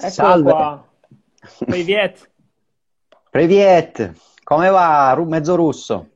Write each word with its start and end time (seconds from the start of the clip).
Eccolo 0.00 0.10
Salve. 0.12 0.52
qua. 0.52 0.88
Privet, 3.30 4.12
come 4.44 4.68
va? 4.70 5.16
Mezzo 5.26 5.56
russo. 5.56 6.08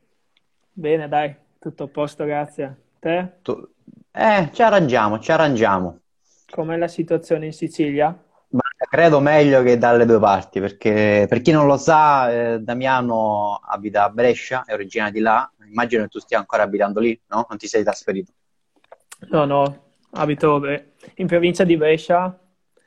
Bene, 0.73 1.08
dai, 1.08 1.35
tutto 1.58 1.84
a 1.84 1.88
posto, 1.88 2.24
grazie. 2.24 2.76
Te? 3.00 3.32
Tu- 3.42 3.71
Eh, 4.14 4.50
ci 4.53 4.62
arrangiamo, 4.62 5.18
ci 5.18 5.32
arrangiamo. 5.32 5.98
Com'è 6.50 6.76
la 6.76 6.87
situazione 6.88 7.46
in 7.46 7.53
Sicilia? 7.53 8.16
Ma 8.50 8.60
credo 8.88 9.21
meglio 9.21 9.63
che 9.63 9.79
dalle 9.79 10.04
due 10.04 10.19
parti, 10.19 10.60
perché 10.60 11.26
per 11.28 11.40
chi 11.40 11.51
non 11.51 11.67
lo 11.67 11.78
sa, 11.78 12.30
eh, 12.30 12.58
Damiano 12.60 13.58
abita 13.64 14.04
a 14.04 14.10
Brescia, 14.10 14.64
è 14.64 14.74
originario 14.74 15.12
di 15.14 15.21
là. 15.21 15.51
Immagino 15.67 16.02
che 16.02 16.09
tu 16.09 16.19
stia 16.19 16.38
ancora 16.38 16.62
abitando 16.64 17.01
lì, 17.01 17.19
no? 17.28 17.46
Non 17.48 17.59
ti 17.59 17.66
sei 17.66 17.83
trasferito. 17.83 18.33
No, 19.30 19.46
no, 19.46 19.84
abito 20.10 20.59
beh, 20.60 20.92
in 21.16 21.27
provincia 21.27 21.64
di 21.64 21.77
Brescia 21.77 22.38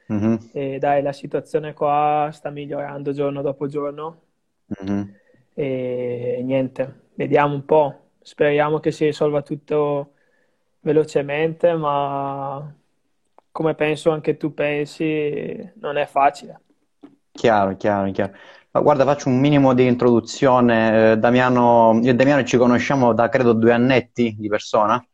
Mhm, 0.10 0.40
e 0.52 0.80
dai, 0.80 1.02
la 1.04 1.14
situazione 1.14 1.74
qua 1.74 2.30
sta 2.34 2.50
migliorando 2.50 3.12
giorno 3.14 3.42
dopo 3.42 3.68
giorno 3.68 4.22
mhm. 4.70 5.16
e 5.54 6.42
niente, 6.44 7.10
vediamo 7.16 7.54
un 7.54 7.66
po'. 7.66 8.00
Speriamo 8.22 8.80
che 8.80 8.92
si 8.92 9.06
risolva 9.06 9.42
tutto 9.42 10.14
velocemente, 10.82 11.74
ma 11.74 12.74
come 13.52 13.76
penso 13.76 14.12
anche 14.12 14.38
tu 14.38 14.54
pensi, 14.54 15.72
non 15.76 15.98
è 15.98 16.06
facile. 16.06 16.60
Chiaro, 17.32 17.76
chiaro, 17.78 18.12
chiaro. 18.12 18.34
Ma 18.72 18.80
guarda, 18.82 19.04
faccio 19.06 19.30
un 19.30 19.40
minimo 19.40 19.74
di 19.74 19.86
introduzione. 19.86 21.12
Eh, 21.14 21.18
Damiano, 21.18 22.00
io 22.02 22.12
e 22.12 22.16
Damiano 22.16 22.44
ci 22.44 22.58
conosciamo 22.58 23.14
da 23.14 23.30
credo 23.30 23.54
due 23.54 23.74
annetti 23.74 24.36
di 24.38 24.48
persona. 24.48 25.06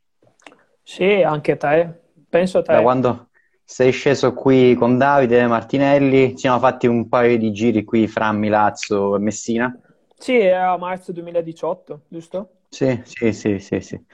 Sì, 0.83 1.21
anche 1.23 1.57
te, 1.57 2.01
penso 2.29 2.59
a 2.59 2.61
Da 2.65 2.81
te. 2.81 2.81
quando 2.81 3.29
sei 3.71 3.93
sceso 3.93 4.33
qui 4.33 4.75
con 4.75 4.97
Davide 4.97 5.47
Martinelli, 5.47 6.31
ci 6.31 6.39
siamo 6.39 6.59
fatti 6.59 6.87
un 6.87 7.07
paio 7.07 7.37
di 7.37 7.53
giri 7.53 7.85
qui 7.85 8.05
fra 8.05 8.29
Milazzo 8.33 9.15
e 9.15 9.19
Messina. 9.19 9.73
Sì, 10.17 10.37
era 10.37 10.77
marzo 10.77 11.13
2018, 11.13 12.01
giusto? 12.09 12.49
Sì, 12.67 13.01
sì, 13.05 13.31
sì, 13.31 13.59
sì, 13.59 13.79
sì. 13.79 14.05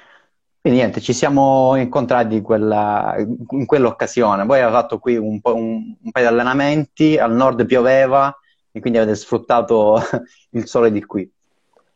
Quindi 0.62 0.80
niente, 0.80 1.02
ci 1.02 1.12
siamo 1.12 1.76
incontrati 1.76 2.36
in 2.36 2.44
quella, 2.44 3.16
in 3.18 3.66
quell'occasione. 3.66 4.46
Poi 4.46 4.62
aveva 4.62 4.80
fatto 4.80 5.00
qui 5.00 5.18
un 5.18 5.42
po', 5.42 5.56
un, 5.56 5.96
un 6.02 6.12
paio 6.12 6.28
di 6.28 6.34
allenamenti, 6.34 7.18
al 7.18 7.34
nord 7.34 7.66
pioveva 7.66 8.32
e 8.72 8.80
quindi 8.80 9.00
avete 9.00 9.16
sfruttato 9.16 10.00
il 10.52 10.68
sole 10.68 10.92
di 10.92 11.04
qui. 11.04 11.28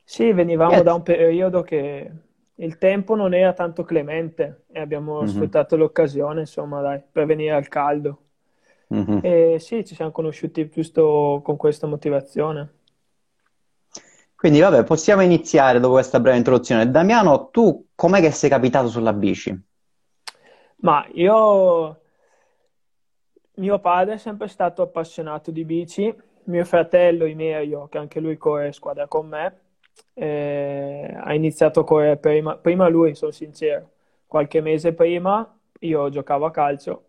Sì, 0.03 0.31
venivamo 0.33 0.71
Niente. 0.71 0.83
da 0.83 0.93
un 0.95 1.03
periodo 1.03 1.61
che 1.61 2.11
il 2.63 2.77
tempo 2.77 3.15
non 3.15 3.33
era 3.33 3.53
tanto 3.53 3.83
clemente 3.83 4.65
e 4.71 4.79
abbiamo 4.79 5.25
Mhm, 5.25 5.25
sfruttato 5.25 5.75
l'occasione, 5.75 6.41
insomma, 6.41 6.81
dai, 6.81 7.01
per 7.11 7.25
venire 7.25 7.51
al 7.51 7.67
caldo. 7.67 8.25
mhm. 8.89 9.21
E 9.21 9.57
sì, 9.59 9.85
ci 9.85 9.95
siamo 9.95 10.11
conosciuti 10.11 10.69
giusto 10.69 11.41
con 11.43 11.57
questa 11.57 11.87
motivazione. 11.87 12.73
Quindi 14.35 14.59
vabbè, 14.59 14.83
possiamo 14.83 15.21
iniziare 15.21 15.79
dopo 15.79 15.93
questa 15.93 16.19
breve 16.19 16.37
introduzione. 16.37 16.89
Damiano, 16.91 17.49
tu 17.49 17.87
com'è 17.95 18.19
che 18.19 18.31
sei 18.31 18.49
capitato 18.49 18.89
sulla 18.89 19.13
bici? 19.13 19.57
Ma 20.81 21.05
io, 21.13 22.01
mio 23.55 23.79
padre 23.79 24.15
è 24.15 24.17
sempre 24.17 24.47
stato 24.47 24.81
appassionato 24.81 25.51
di 25.51 25.63
bici, 25.65 26.13
mio 26.45 26.65
fratello 26.65 27.25
Imerio, 27.25 27.87
che 27.87 27.97
anche 27.97 28.19
lui 28.19 28.37
corre 28.37 28.67
in 28.67 28.73
squadra 28.73 29.07
con 29.07 29.27
me, 29.27 29.59
eh, 30.13 31.17
ha 31.19 31.33
iniziato 31.33 31.81
a 31.81 31.83
correre 31.83 32.17
prima, 32.17 32.57
prima 32.57 32.87
lui, 32.87 33.15
sono 33.15 33.31
sincero, 33.31 33.91
qualche 34.25 34.61
mese 34.61 34.93
prima 34.93 35.57
io 35.79 36.09
giocavo 36.09 36.45
a 36.45 36.51
calcio 36.51 37.05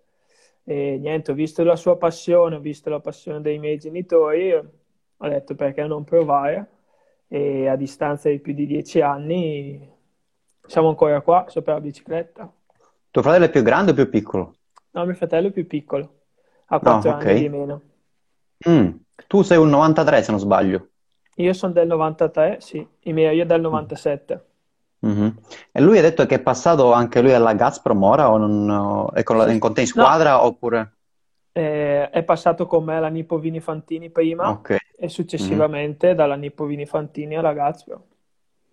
e 0.64 0.96
niente, 0.98 1.32
ho 1.32 1.34
visto 1.34 1.64
la 1.64 1.76
sua 1.76 1.96
passione, 1.96 2.56
ho 2.56 2.60
visto 2.60 2.88
la 2.88 3.00
passione 3.00 3.40
dei 3.40 3.58
miei 3.58 3.78
genitori, 3.78 4.52
ho 4.54 5.28
detto 5.28 5.54
perché 5.54 5.84
non 5.86 6.04
provare 6.04 6.70
e 7.26 7.66
a 7.66 7.76
distanza 7.76 8.28
di 8.28 8.38
più 8.38 8.52
di 8.52 8.66
dieci 8.66 9.00
anni 9.00 9.90
siamo 10.66 10.88
ancora 10.88 11.20
qua 11.20 11.46
sopra 11.48 11.74
la 11.74 11.80
bicicletta. 11.80 12.52
Tuo 13.10 13.22
fratello 13.22 13.46
è 13.46 13.50
più 13.50 13.62
grande 13.62 13.90
o 13.90 13.94
più 13.94 14.08
piccolo? 14.08 14.54
No, 14.90 15.04
mio 15.04 15.14
fratello 15.14 15.48
è 15.48 15.50
più 15.50 15.66
piccolo, 15.66 16.20
ha 16.66 16.74
No, 16.82 17.00
4 17.00 17.10
anni 17.10 17.40
di 17.40 17.48
meno. 17.48 17.82
Mm. 18.68 18.90
Tu 19.26 19.42
sei 19.42 19.58
un 19.58 19.68
93 19.68 20.22
se 20.22 20.30
non 20.30 20.40
sbaglio. 20.40 20.90
Io 21.36 21.52
sono 21.52 21.74
del 21.74 21.86
93, 21.88 22.60
sì, 22.62 22.86
i 23.00 23.12
miei 23.12 23.36
io 23.36 23.44
del 23.44 23.60
Mm. 23.72 23.86
97. 23.90 24.46
Mhm. 25.04 25.36
E 25.72 25.80
lui 25.80 25.98
ha 25.98 26.02
detto 26.02 26.26
che 26.26 26.36
è 26.36 26.42
passato 26.42 26.92
anche 26.92 27.20
lui 27.20 27.32
alla 27.32 27.54
Gazprom 27.54 28.02
ora 28.04 28.30
o 28.30 28.36
non, 28.38 29.10
è 29.14 29.22
con, 29.24 29.36
la- 29.36 29.46
Sì, 29.46 29.58
con 29.58 29.74
te 29.74 29.80
in 29.82 29.86
no, 29.92 30.06
squadra 30.08 30.44
oppure... 30.44 30.96
eh, 31.52 32.10
è 32.10 32.22
passato 32.24 32.66
con 32.66 32.84
me 32.84 32.96
alla 32.96 33.08
Nippo 33.08 33.38
Vini 33.38 33.60
Fantini 33.60 34.10
prima 34.10 34.58
Ok. 34.58 34.72
e 34.96 35.08
successivamente 35.08 36.14
dalla 36.14 36.36
Nippo 36.36 36.64
Vini 36.66 36.86
Fantini 36.86 37.36
alla 37.36 37.52
Gazpro. 37.52 38.06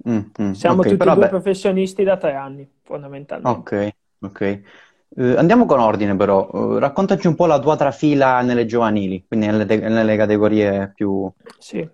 Mm, 0.08 0.31
mm. 0.40 0.53
Siamo 0.53 0.86
Ok, 0.86 0.86
tutti 0.86 0.98
però 0.98 1.16
due 1.16 1.25
beh, 1.25 1.28
professionisti 1.28 2.03
da 2.03 2.16
tre 2.18 2.36
anni, 2.36 2.69
fondamentalmente. 2.84 3.74
ok, 3.74 3.90
ok. 4.19 4.42
Eh, 4.42 5.36
andiamo 5.38 5.66
con 5.66 5.80
ordine 5.80 6.16
però. 6.16 6.50
Eh, 6.75 6.80
raccontaci 6.80 7.28
un 7.28 7.36
po' 7.36 7.46
la 7.46 7.59
tua 7.59 7.75
trafila 7.75 8.42
nelle 8.42 8.66
giovanili, 8.66 9.25
quindi 9.28 9.48
nelle, 9.48 9.66
nelle 9.90 10.16
categorie 10.18 10.92
più... 10.94 11.31
Sì, 11.58 11.88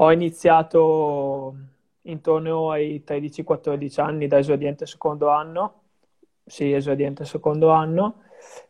ho 0.00 0.12
iniziato 0.12 1.56
intorno 2.02 2.70
ai 2.70 3.02
13-14 3.04 4.00
anni 4.00 4.26
da 4.28 4.38
esordiente 4.38 4.86
secondo 4.86 5.28
anno, 5.28 5.82
sì, 6.44 6.72
esordiente 6.72 7.24
secondo 7.24 7.70
anno, 7.70 8.22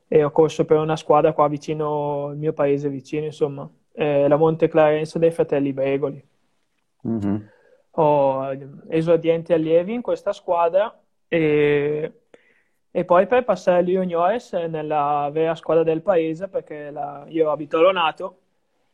e 0.09 0.25
ho 0.25 0.31
corso 0.31 0.65
per 0.65 0.79
una 0.79 0.97
squadra 0.97 1.33
qua 1.35 1.49
vicino, 1.49 2.31
il 2.33 2.39
mio 2.39 2.53
paese 2.55 2.89
vicino, 2.89 3.27
insomma, 3.27 3.69
eh, 3.93 4.27
la 4.27 4.37
Monte 4.37 4.69
Clarence 4.69 5.19
dei 5.19 5.31
Fratelli 5.31 5.73
Bregoli. 5.73 6.27
Mhm. 7.03 7.49
Ho 7.93 8.51
esordienti 8.89 9.53
allievi 9.53 9.93
in 9.93 10.03
questa 10.03 10.33
squadra 10.33 10.99
e, 11.27 12.13
e 12.91 13.05
poi 13.05 13.27
per 13.27 13.45
passare 13.45 13.79
agli 13.81 13.93
juniores 13.93 14.53
nella 14.53 15.29
vera 15.33 15.55
squadra 15.55 15.83
del 15.83 16.01
paese, 16.01 16.49
perché 16.49 16.91
la- 16.91 17.25
io 17.29 17.51
abito 17.51 17.77
a 17.77 17.81
Lonato 17.81 18.38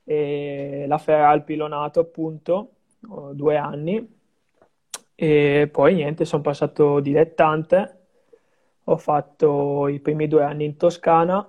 e 0.05 0.85
la 0.87 0.99
Feralpi 0.99 1.57
Lonato 1.57 2.01
appunto, 2.01 2.71
ho 3.11 3.33
due 3.33 3.57
anni 3.57 4.07
e 5.17 5.69
poi 5.71 5.95
niente, 5.95 6.25
sono 6.25 6.43
passato 6.43 7.01
dilettante, 7.01 7.99
ho 8.85 8.97
fatto 8.97 9.89
i 9.89 10.01
primi 10.01 10.29
due 10.29 10.43
anni 10.43 10.65
in 10.65 10.77
Toscana, 10.77 11.47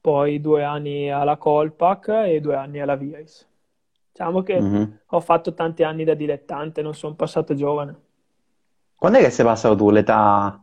poi 0.00 0.40
due 0.40 0.64
anni 0.64 1.10
alla 1.10 1.36
Colpac 1.36 2.08
e 2.08 2.40
due 2.40 2.56
anni 2.56 2.80
alla 2.80 2.96
Viris. 2.96 3.48
Diciamo 4.10 4.42
che 4.42 4.54
Mhm. 4.62 4.98
ho 5.06 5.20
fatto 5.20 5.54
tanti 5.54 5.82
anni 5.82 6.04
da 6.04 6.14
dilettante, 6.14 6.82
non 6.82 6.94
sono 6.94 7.14
passato 7.14 7.54
giovane. 7.54 8.00
Quando 8.96 9.18
è 9.18 9.22
che 9.22 9.30
sei 9.30 9.44
passato 9.44 9.76
tu, 9.76 9.90
l'età 9.90 10.58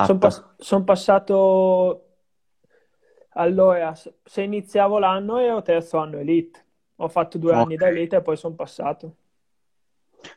Sono 0.00 0.18
esatta? 0.18 0.56
passato 0.84 2.13
allora, 3.34 3.94
se 3.94 4.42
iniziavo 4.42 4.98
l'anno 4.98 5.38
ero 5.38 5.62
terzo 5.62 5.98
anno 5.98 6.18
elite. 6.18 6.62
Ho 6.96 7.08
fatto 7.08 7.38
due 7.38 7.54
anni 7.54 7.76
Ok. 7.76 7.78
da 7.78 7.88
elite 7.88 8.16
e 8.16 8.22
poi 8.22 8.36
sono 8.36 8.54
passato. 8.54 9.16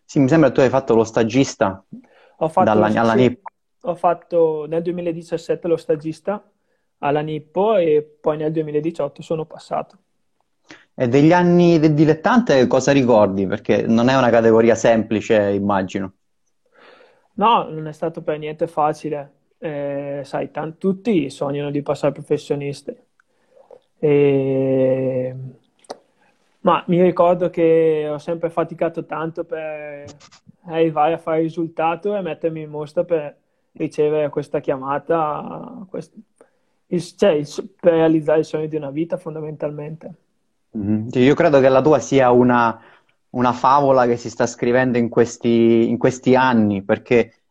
Sì, 0.06 0.20
mi 0.20 0.28
sembra 0.28 0.50
che 0.50 0.56
tu 0.56 0.62
hai 0.62 0.70
fatto 0.70 0.96
lo 0.96 1.04
stagista 1.04 1.84
Ho 2.38 2.48
fatto 2.50 2.80
dalla, 2.80 2.88
alla 2.88 3.14
sì, 3.14 3.16
NIP. 3.16 3.42
ho 3.82 3.96
fatto 3.96 4.66
nel 4.68 4.82
2017 4.82 5.68
lo 5.68 5.78
stagista 5.78 6.50
alla 7.00 7.22
Nippo 7.22 7.76
e 7.78 8.02
poi 8.22 8.38
nel 8.38 8.52
2018 8.52 9.22
sono 9.22 9.46
passato. 9.46 9.98
E 10.94 11.08
degli 11.08 11.32
anni 11.32 11.80
del 11.80 11.94
dilettante 11.94 12.68
cosa 12.68 12.92
ricordi? 12.92 13.48
Perché 13.48 13.84
non 13.88 14.10
è 14.10 14.18
una 14.18 14.30
categoria 14.30 14.76
semplice, 14.76 15.52
immagino. 15.54 16.16
No, 17.36 17.64
non 17.70 17.88
è 17.88 17.94
stato 17.94 18.22
per 18.24 18.38
niente 18.40 18.68
facile. 18.68 19.36
Eh, 19.60 20.22
sai, 20.24 20.52
tan- 20.52 20.78
tutti 20.78 21.30
sognano 21.30 21.72
di 21.72 21.82
passare 21.82 22.14
professionisti. 22.14 22.96
E- 24.00 25.34
Ma 26.62 26.84
mi 26.88 27.02
ricordo 27.02 27.50
che 27.50 28.08
ho 28.10 28.18
sempre 28.18 28.50
faticato 28.50 29.06
tanto 29.06 29.46
per 29.46 30.06
arrivare 30.66 31.14
a 31.14 31.18
fare 31.18 31.42
risultato 31.42 32.16
e 32.16 32.22
mettermi 32.22 32.62
in 32.62 32.70
mostra 32.70 33.06
per 33.06 33.38
ricevere 33.74 34.30
questa 34.30 34.60
chiamata, 34.60 35.86
quest- 35.90 36.14
il- 36.88 37.02
cioè, 37.02 37.32
il 37.32 37.48
per 37.80 37.94
realizzare 37.94 38.40
il 38.40 38.46
sogno 38.46 38.68
di 38.68 38.76
una 38.76 38.90
vita 38.92 39.18
fondamentalmente. 39.18 40.16
Mhm. 40.72 41.08
Sì, 41.10 41.20
Io 41.20 41.34
credo 41.36 41.60
che 41.60 41.70
la 41.70 41.82
tua 41.82 42.00
sia 42.00 42.32
una, 42.32 42.80
una 43.32 43.54
favola 43.54 44.06
che 44.06 44.18
si 44.18 44.30
sta 44.30 44.46
scrivendo 44.46 44.98
in 44.98 45.10
questi, 45.10 45.90
in 45.90 45.98
questi 45.98 46.36
anni, 46.36 46.84
perché 46.84 47.47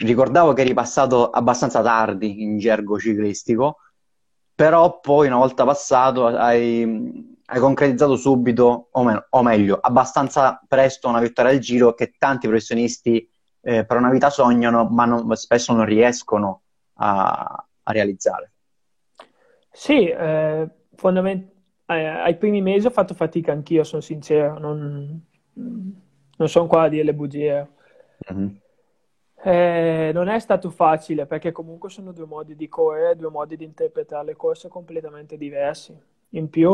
ricordavo 0.00 0.52
che 0.52 0.62
eri 0.62 0.74
passato 0.74 1.30
abbastanza 1.30 1.82
tardi 1.82 2.42
in 2.42 2.58
gergo 2.58 2.98
ciclistico, 2.98 3.78
però 4.54 5.00
poi 5.00 5.26
una 5.28 5.36
volta 5.36 5.64
passato 5.64 6.26
hai, 6.26 7.38
hai 7.46 7.60
concretizzato 7.60 8.16
subito, 8.16 8.88
o, 8.90 9.02
meno- 9.04 9.26
o 9.30 9.42
meglio, 9.42 9.78
abbastanza 9.80 10.60
presto 10.66 11.08
una 11.08 11.20
vittoria 11.20 11.52
al 11.52 11.58
giro 11.58 11.94
che 11.94 12.14
tanti 12.18 12.46
professionisti 12.46 13.28
eh, 13.62 13.84
per 13.84 13.96
una 13.96 14.10
vita 14.10 14.30
sognano, 14.30 14.86
ma 14.88 15.04
non- 15.04 15.34
spesso 15.36 15.72
non 15.72 15.84
riescono 15.84 16.62
a, 16.94 17.66
a 17.82 17.92
realizzare. 17.92 18.52
Sì, 19.72 20.08
eh, 20.08 20.68
fondament- 20.94 21.50
eh, 21.86 22.06
ai 22.06 22.36
primi 22.36 22.60
mesi 22.60 22.86
ho 22.86 22.90
fatto 22.90 23.14
fatica 23.14 23.52
anch'io, 23.52 23.84
sono 23.84 24.02
sincero, 24.02 24.58
non, 24.58 25.24
non 25.54 26.48
sono 26.48 26.66
qua 26.66 26.82
a 26.82 26.88
dire 26.88 27.04
le 27.04 27.14
bugie. 27.14 27.68
Mm-hmm. 28.30 28.48
Eh, 29.42 30.10
non 30.12 30.28
è 30.28 30.38
stato 30.38 30.68
facile 30.68 31.24
perché 31.24 31.50
comunque 31.50 31.88
sono 31.88 32.12
due 32.12 32.26
modi 32.26 32.54
di 32.54 32.68
correre, 32.68 33.16
due 33.16 33.30
modi 33.30 33.56
di 33.56 33.64
interpretare 33.64 34.26
le 34.26 34.36
corse 34.36 34.68
completamente 34.68 35.38
diversi. 35.38 35.96
In 36.30 36.50
più, 36.50 36.70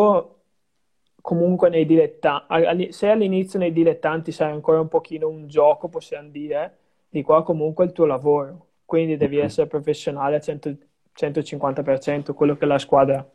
comunque 1.21 1.69
nei 1.69 1.87
dilettanti, 1.87 2.93
se 2.93 3.09
all'inizio 3.09 3.59
nei 3.59 3.73
dilettanti 3.73 4.33
sai 4.33 4.53
ancora 4.53 4.81
un 4.81 4.89
pochino 4.89 5.29
un 5.29 5.47
gioco, 5.47 5.89
possiamo 5.89 6.29
dire, 6.29 6.77
di 7.09 7.23
qua 7.23 7.43
comunque 7.43 7.85
è 7.85 7.89
il 7.89 7.93
tuo 7.93 8.05
lavoro, 8.05 8.67
quindi 8.85 9.17
devi 9.17 9.39
essere 9.39 9.69
professionale 9.69 10.37
al 10.37 10.43
100, 10.43 10.77
150%, 11.17 12.33
quello 12.35 12.57
che 12.57 12.67
la 12.67 12.79
squadra 12.79 13.29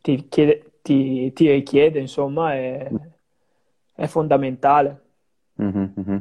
ti, 0.00 0.28
chiede, 0.28 0.72
ti, 0.82 1.32
ti 1.32 1.50
richiede, 1.50 1.98
insomma, 1.98 2.54
è, 2.54 2.88
è 3.94 4.06
fondamentale. 4.06 5.00
Mm-hmm. 5.60 6.16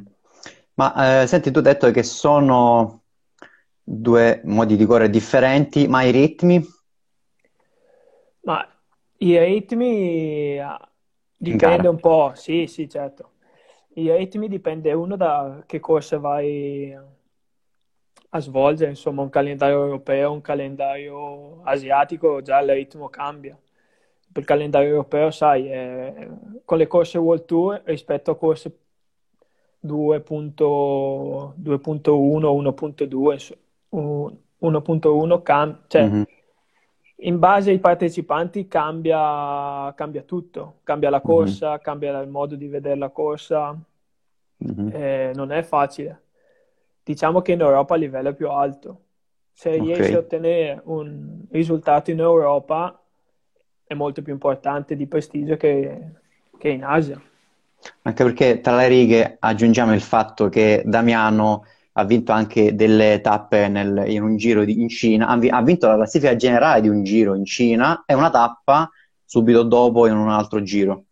Ma 0.77 1.21
eh, 1.23 1.27
senti, 1.27 1.49
tu 1.49 1.57
hai 1.57 1.63
detto 1.63 1.89
che 1.89 2.03
sono 2.03 3.01
due 3.83 4.41
modi 4.45 4.75
di 4.75 4.85
correre 4.85 5.09
differenti, 5.09 5.87
ma 5.87 6.03
i 6.03 6.11
ritmi? 6.11 6.63
Ma 8.41 8.63
i 9.17 9.39
ritmi 9.39 10.59
ah, 10.59 10.79
dipende 11.35 11.87
un 11.87 11.99
po', 11.99 12.33
sì, 12.35 12.67
sì, 12.67 12.87
certo. 12.87 13.31
I 13.95 14.11
ritmi 14.11 14.47
dipende 14.47 14.93
uno 14.93 15.15
da 15.15 15.63
che 15.65 15.79
corsa 15.79 16.19
vai 16.19 16.95
a 18.29 18.39
svolgere, 18.39 18.91
insomma, 18.91 19.23
un 19.23 19.29
calendario 19.29 19.83
europeo, 19.83 20.31
un 20.31 20.41
calendario 20.41 21.63
asiatico, 21.63 22.43
già 22.43 22.59
il 22.59 22.69
ritmo 22.69 23.09
cambia. 23.09 23.57
Per 24.31 24.43
il 24.43 24.45
calendario 24.45 24.89
europeo, 24.89 25.31
sai, 25.31 25.71
eh, 25.71 26.29
con 26.63 26.77
le 26.77 26.85
corse 26.85 27.17
World 27.17 27.45
Tour 27.45 27.81
rispetto 27.85 28.29
a 28.29 28.37
corse 28.37 28.71
2.1, 29.87 31.53
1.2, 32.47 33.57
1.1 34.59 35.41
cam- 35.41 35.79
cioè, 35.87 36.07
mm-hmm. 36.07 36.21
in 37.15 37.39
base 37.39 37.71
ai 37.71 37.79
partecipanti 37.79 38.67
cambia, 38.67 39.93
cambia 39.95 40.21
tutto, 40.23 40.79
cambia 40.83 41.09
la 41.09 41.21
mhm. 41.23 41.23
corsa, 41.23 41.69
mm-hmm. 41.69 41.81
cambia 41.81 42.19
il 42.19 42.29
modo 42.29 42.55
di 42.55 42.67
vedere 42.67 42.95
la 42.95 43.09
corsa, 43.09 43.75
mm-hmm. 44.63 44.89
eh, 44.93 45.31
non 45.33 45.51
è 45.51 45.63
facile. 45.63 46.21
Diciamo 47.03 47.41
che 47.41 47.53
in 47.53 47.61
Europa 47.61 47.95
il 47.95 48.01
livello 48.01 48.29
è 48.29 48.35
più 48.35 48.49
alto. 48.49 49.01
Se 49.53 49.69
okay. 49.69 49.81
riesci 49.81 50.13
a 50.13 50.19
ottenere 50.19 50.81
un 50.83 51.45
risultato 51.49 52.11
in 52.11 52.19
Europa 52.19 53.01
è 53.87 53.93
molto 53.93 54.21
più 54.21 54.33
importante 54.33 54.95
di 54.95 55.07
prestigio 55.07 55.55
che, 55.55 56.11
che 56.57 56.69
in 56.69 56.83
Asia. 56.83 57.19
Anche 58.03 58.23
perché 58.23 58.61
tra 58.61 58.75
le 58.75 58.87
righe 58.87 59.37
aggiungiamo 59.39 59.93
il 59.93 60.01
fatto 60.01 60.49
che 60.49 60.83
Damiano 60.85 61.65
ha 61.99 62.03
vinto 62.03 62.31
anche 62.31 62.75
delle 62.75 63.21
tappe 63.21 63.67
nel, 63.67 64.03
in 64.07 64.21
un 64.21 64.37
giro 64.37 64.63
di, 64.63 64.79
in 64.79 64.87
Cina, 64.87 65.27
ha, 65.27 65.61
vinto 65.61 65.87
la 65.87 65.95
classifica 65.95 66.35
generale 66.35 66.81
di 66.81 66.89
un 66.89 67.03
giro 67.03 67.33
in 67.33 67.43
Cina 67.43 68.03
e 68.05 68.13
una 68.13 68.29
tappa 68.29 68.89
subito 69.25 69.63
dopo 69.63 70.07
in 70.07 70.15
un 70.15 70.29
altro 70.29 70.61
giro. 70.61 71.03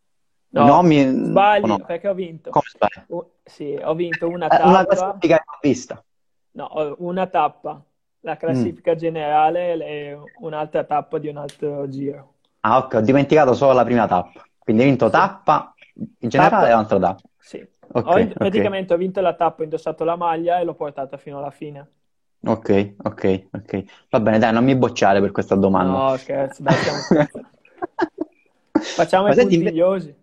No, 0.49 0.65
Nomi... 0.65 1.03
sbaglio 1.03 1.65
no? 1.65 1.79
perché 1.79 2.07
ho 2.07 2.13
vinto. 2.13 2.49
Come? 2.51 2.65
Uh, 3.07 3.25
sì, 3.43 3.77
ho 3.81 3.93
vinto 3.93 4.27
una 4.29 4.47
tappa. 4.47 4.63
Eh, 4.63 4.67
una 4.67 4.85
classifica 4.85 5.43
vista. 5.61 6.03
No, 6.51 6.95
una 6.99 7.27
tappa. 7.27 7.81
La 8.21 8.33
mm. 8.33 8.37
classifica 8.37 8.93
mm. 8.93 8.97
generale 8.97 9.85
e 9.85 10.17
un'altra 10.39 10.83
tappa 10.83 11.17
di 11.17 11.27
un 11.27 11.37
altro 11.37 11.89
giro. 11.89 12.35
Ah, 12.61 12.77
ok, 12.77 12.93
ho 12.95 13.01
dimenticato 13.01 13.53
solo 13.53 13.73
la 13.73 13.83
prima 13.83 14.07
tappa. 14.07 14.43
Quindi 14.57 14.83
hai 14.83 14.89
vinto 14.89 15.05
sì. 15.05 15.11
tappa, 15.11 15.74
in 15.95 16.29
generale 16.29 16.67
tappa... 16.67 16.73
un'altra 16.73 16.99
tappa. 16.99 17.29
Sì. 17.39 17.67
Okay, 17.87 18.29
ho, 18.29 18.33
praticamente 18.33 18.93
okay. 18.93 18.97
ho 18.97 18.99
vinto 18.99 19.21
la 19.21 19.35
tappa, 19.35 19.61
ho 19.61 19.63
indossato 19.63 20.03
la 20.03 20.15
maglia 20.15 20.59
e 20.59 20.63
l'ho 20.63 20.73
portata 20.73 21.17
fino 21.17 21.37
alla 21.37 21.51
fine. 21.51 21.89
Ok, 22.45 22.95
ok, 23.01 23.47
ok. 23.53 23.83
Va 24.09 24.19
bene, 24.19 24.37
dai, 24.37 24.53
non 24.53 24.63
mi 24.63 24.75
bocciare 24.75 25.19
per 25.19 25.31
questa 25.31 25.55
domanda. 25.55 26.09
No, 26.09 26.17
scherzo, 26.17 26.61
dai, 26.61 26.75
siamo... 26.75 27.27
Facciamo 28.71 29.29
i 29.29 29.35
puntigliosi. 29.35 30.15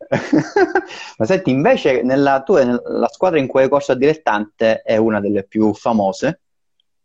Ma 1.18 1.24
senti, 1.24 1.50
invece, 1.50 2.02
nella 2.02 2.42
tua 2.42 2.64
nella 2.64 3.08
squadra 3.08 3.38
in 3.38 3.46
cui 3.46 3.62
hai 3.62 3.68
corso 3.68 3.92
a 3.92 3.94
dilettante 3.94 4.82
è 4.82 4.96
una 4.96 5.20
delle 5.20 5.44
più 5.44 5.72
famose. 5.72 6.40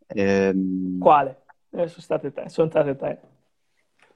Ehm... 0.08 0.98
Quale? 0.98 1.42
Eh, 1.70 1.88
sono 1.88 2.02
state 2.02 2.32
tre. 2.32 2.48
Sono 2.48 2.68
state 2.68 2.96
tre. 2.96 3.20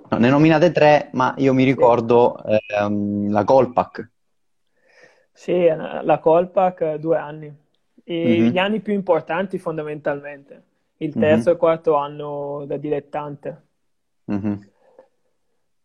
No, 0.08 0.18
ne 0.18 0.28
nominate 0.28 0.72
tre, 0.72 1.10
ma 1.12 1.34
io 1.36 1.52
mi 1.54 1.64
ricordo 1.64 2.36
ehm, 2.44 3.30
la 3.30 3.44
Colpac. 3.44 4.10
Sì, 5.32 5.66
la 5.66 6.18
Colpac 6.20 6.94
due 6.94 7.16
anni. 7.16 7.54
E 8.02 8.14
mm-hmm. 8.14 8.50
Gli 8.50 8.58
anni 8.58 8.80
più 8.80 8.92
importanti 8.92 9.58
fondamentalmente. 9.58 10.64
Il 10.96 11.14
terzo 11.14 11.48
mm-hmm. 11.48 11.56
e 11.56 11.58
quarto 11.58 11.94
anno 11.94 12.64
da 12.66 12.76
dilettante. 12.76 13.62
Mm-hmm. 14.30 14.54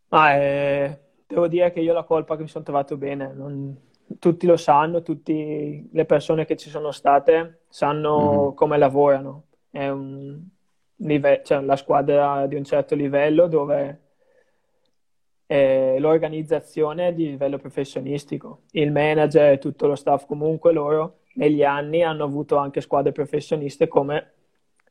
Ma 0.09 0.33
è 0.33 0.99
devo 1.27 1.47
dire 1.47 1.71
che 1.71 1.79
io 1.79 1.93
la 1.93 2.03
colpa 2.03 2.35
che 2.35 2.43
mi 2.43 2.47
sono 2.47 2.63
trovato 2.63 2.97
bene, 2.97 3.33
non... 3.33 3.75
tutti 4.19 4.45
lo 4.45 4.57
sanno, 4.57 5.01
tutte 5.01 5.85
le 5.91 6.05
persone 6.05 6.45
che 6.45 6.55
ci 6.55 6.69
sono 6.69 6.91
state 6.91 7.61
sanno 7.67 8.19
mm-hmm. 8.19 8.55
come 8.55 8.77
lavorano. 8.77 9.43
È 9.69 9.87
un 9.89 10.39
live... 10.97 11.41
cioè, 11.43 11.61
la 11.61 11.75
squadra 11.75 12.45
di 12.47 12.55
un 12.55 12.63
certo 12.63 12.95
livello 12.95 13.47
dove 13.47 14.01
l'organizzazione 15.47 17.09
è 17.09 17.13
di 17.13 17.29
livello 17.29 17.57
professionistico. 17.57 18.61
Il 18.71 18.91
manager 18.91 19.53
e 19.53 19.57
tutto 19.59 19.87
lo 19.87 19.95
staff 19.95 20.25
comunque 20.25 20.73
loro 20.73 21.19
negli 21.35 21.63
anni 21.63 22.03
hanno 22.03 22.23
avuto 22.23 22.57
anche 22.57 22.81
squadre 22.81 23.11
professioniste 23.11 23.87
come, 23.87 24.33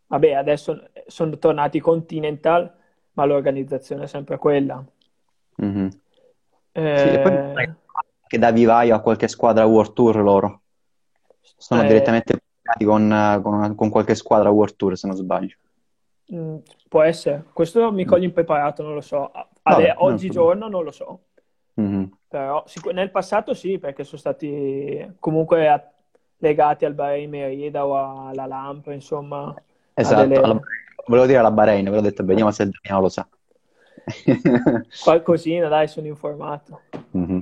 vabbè, 0.06 0.32
adesso 0.32 0.88
sono 1.06 1.36
tornati 1.38 1.80
Continental, 1.80 2.72
ma 3.12 3.24
l'organizzazione 3.24 4.04
è 4.04 4.06
sempre 4.06 4.38
quella. 4.38 4.84
Mm-hmm. 5.62 5.88
Eh... 6.72 6.98
Sì, 6.98 7.08
e 7.08 7.18
poi 7.20 7.62
eh, 7.62 7.74
che 8.26 8.38
da 8.38 8.50
vivaio 8.50 8.94
a 8.94 9.00
qualche 9.00 9.28
squadra 9.28 9.64
World 9.64 9.92
Tour 9.92 10.16
loro. 10.16 10.60
Sono 11.40 11.82
eh... 11.82 11.86
direttamente 11.86 12.42
con, 12.84 13.40
con, 13.42 13.74
con, 13.74 13.90
qualche 13.90 14.14
squadra 14.14 14.50
World 14.50 14.76
Tour, 14.76 14.96
se 14.96 15.06
non 15.06 15.16
sbaglio. 15.16 15.56
Mm, 16.32 16.56
può 16.88 17.02
essere. 17.02 17.44
Questo 17.52 17.92
mi 17.92 18.04
coglie 18.04 18.26
impreparato, 18.26 18.82
non 18.82 18.94
lo 18.94 19.00
so. 19.00 19.30
Vabbè, 19.64 19.94
oggigiorno 19.99 20.69
non 20.69 20.84
lo 20.84 20.90
so. 20.90 21.20
Mm-hmm. 21.81 22.05
Però 22.28 22.62
sic- 22.67 22.93
nel 22.93 23.10
passato 23.10 23.55
sì, 23.55 23.79
perché 23.79 24.05
sono 24.05 24.20
stati 24.20 25.15
comunque 25.19 25.69
a- 25.69 25.91
legati 26.38 26.84
al 26.84 26.94
Bahrain 26.94 27.31
Merida 27.31 27.86
o 27.86 28.29
alla 28.29 28.46
Lamp, 28.46 28.88
insomma. 28.88 29.55
Esatto, 29.94 30.27
delle... 30.27 30.36
alla... 30.36 30.60
volevo 31.06 31.27
dire 31.27 31.38
alla 31.38 31.50
Bahrain, 31.50 31.84
però 31.84 31.98
ho 31.98 32.03
detto 32.03 32.24
vediamo 32.24 32.50
se 32.50 32.69
Daniele 32.69 33.03
lo 33.03 33.08
sa. 33.08 33.27
Qualcosina, 35.03 35.69
dai, 35.69 35.88
sono 35.88 36.06
informato. 36.06 36.82
Mm-hmm. 37.17 37.38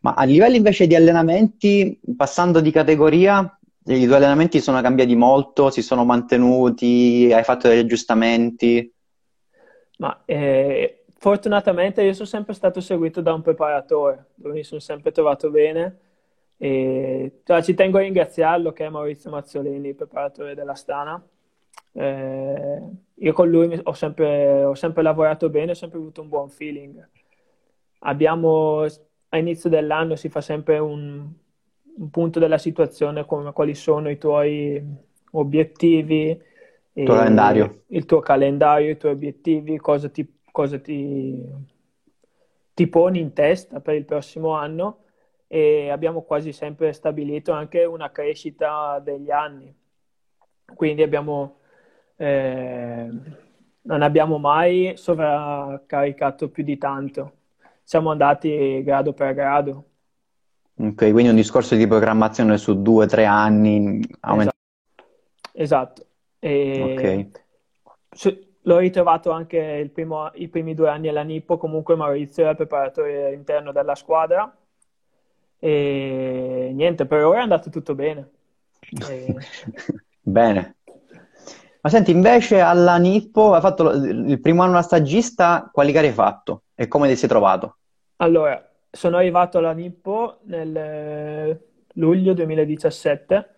Ma 0.00 0.14
a 0.14 0.24
livello 0.24 0.56
invece 0.56 0.86
di 0.86 0.94
allenamenti, 0.94 1.98
passando 2.16 2.60
di 2.60 2.70
categoria, 2.70 3.58
i 3.84 4.04
tuoi 4.04 4.16
allenamenti 4.16 4.60
sono 4.60 4.80
cambiati 4.80 5.16
molto, 5.16 5.70
si 5.70 5.82
sono 5.82 6.04
mantenuti, 6.04 7.30
hai 7.32 7.42
fatto 7.42 7.68
degli 7.68 7.80
aggiustamenti? 7.80 8.92
Ma 9.98 10.22
eh, 10.24 10.97
fortunatamente 11.18 12.02
io 12.02 12.14
sono 12.14 12.26
sempre 12.26 12.54
stato 12.54 12.80
seguito 12.80 13.20
da 13.20 13.34
un 13.34 13.42
preparatore, 13.42 14.30
dove 14.34 14.54
mi 14.54 14.64
sono 14.64 14.80
sempre 14.80 15.12
trovato 15.12 15.50
bene. 15.50 15.98
E, 16.56 17.40
cioè, 17.44 17.62
ci 17.62 17.74
tengo 17.74 17.98
a 17.98 18.00
ringraziarlo, 18.00 18.72
che 18.72 18.86
è 18.86 18.88
Maurizio 18.88 19.30
Mazzolini, 19.30 19.94
preparatore 19.94 20.54
della 20.54 20.74
Stana 20.74 21.22
eh, 21.92 22.80
io 23.14 23.32
con 23.32 23.48
lui 23.48 23.80
ho 23.82 23.92
sempre, 23.92 24.64
ho 24.64 24.74
sempre, 24.74 25.02
lavorato 25.02 25.48
bene, 25.50 25.72
ho 25.72 25.74
sempre 25.74 25.98
avuto 25.98 26.22
un 26.22 26.28
buon 26.28 26.48
feeling. 26.48 27.08
Abbiamo, 28.00 28.84
a 29.30 29.38
inizio 29.38 29.68
dell'anno 29.68 30.14
si 30.14 30.28
fa 30.28 30.40
sempre 30.40 30.78
un, 30.78 31.28
un 31.96 32.10
punto 32.10 32.38
della 32.38 32.58
situazione, 32.58 33.24
come 33.24 33.52
quali 33.52 33.74
sono 33.74 34.08
i 34.10 34.18
tuoi 34.18 34.80
obiettivi, 35.32 36.40
il 36.92 37.04
tuo 37.04 37.16
il 37.88 38.04
tuo 38.04 38.20
calendario, 38.20 38.90
i 38.90 38.96
tuoi 38.96 39.12
obiettivi, 39.12 39.76
cosa 39.78 40.08
ti, 40.08 40.37
cosa 40.58 40.80
ti, 40.80 41.40
ti 42.74 42.88
poni 42.88 43.20
in 43.20 43.32
testa 43.32 43.78
per 43.78 43.94
il 43.94 44.04
prossimo 44.04 44.54
anno 44.54 45.04
e 45.46 45.88
abbiamo 45.88 46.22
quasi 46.22 46.52
sempre 46.52 46.92
stabilito 46.92 47.52
anche 47.52 47.84
una 47.84 48.10
crescita 48.10 48.98
degli 48.98 49.30
anni. 49.30 49.72
Quindi 50.74 51.04
abbiamo 51.04 51.60
eh, 52.16 53.08
non 53.82 54.02
abbiamo 54.02 54.38
mai 54.38 54.94
sovraccaricato 54.96 56.48
più 56.48 56.64
di 56.64 56.76
tanto. 56.76 57.34
Siamo 57.84 58.10
andati 58.10 58.82
grado 58.82 59.12
per 59.12 59.34
grado. 59.34 59.84
Ok, 60.74 61.12
quindi 61.12 61.28
un 61.28 61.36
discorso 61.36 61.76
di 61.76 61.86
programmazione 61.86 62.58
su 62.58 62.82
due 62.82 63.04
o 63.04 63.08
tre 63.08 63.26
anni. 63.26 64.00
Esatto. 64.20 64.56
esatto. 65.52 66.06
E... 66.40 66.82
Okay. 66.82 67.30
L'ho 68.68 68.76
ritrovato 68.76 69.30
anche 69.30 69.56
il 69.56 69.90
primo, 69.90 70.30
i 70.34 70.48
primi 70.48 70.74
due 70.74 70.90
anni 70.90 71.08
alla 71.08 71.22
Nippo, 71.22 71.56
comunque 71.56 71.96
Maurizio 71.96 72.46
è 72.46 72.50
il 72.50 72.56
preparatore 72.56 73.32
interno 73.32 73.72
della 73.72 73.94
squadra 73.94 74.54
e 75.58 76.70
niente, 76.74 77.06
per 77.06 77.24
ora 77.24 77.38
è 77.38 77.42
andato 77.42 77.70
tutto 77.70 77.94
bene. 77.94 78.28
E... 79.08 79.34
bene. 80.20 80.76
Ma 81.80 81.88
senti, 81.88 82.10
invece 82.10 82.60
alla 82.60 82.98
Nippo, 82.98 83.54
hai 83.54 83.60
fatto 83.62 83.90
il 83.90 84.38
primo 84.40 84.62
anno 84.62 84.74
da 84.74 84.82
stagista, 84.82 85.70
quali 85.72 85.90
gare 85.90 86.08
hai 86.08 86.12
fatto 86.12 86.64
e 86.74 86.88
come 86.88 87.08
ti 87.08 87.16
sei 87.16 87.28
trovato? 87.28 87.76
Allora, 88.16 88.62
sono 88.90 89.16
arrivato 89.16 89.58
alla 89.58 89.72
Nippo 89.72 90.40
nel 90.42 90.76
eh, 90.76 91.60
luglio 91.94 92.34
2017. 92.34 93.54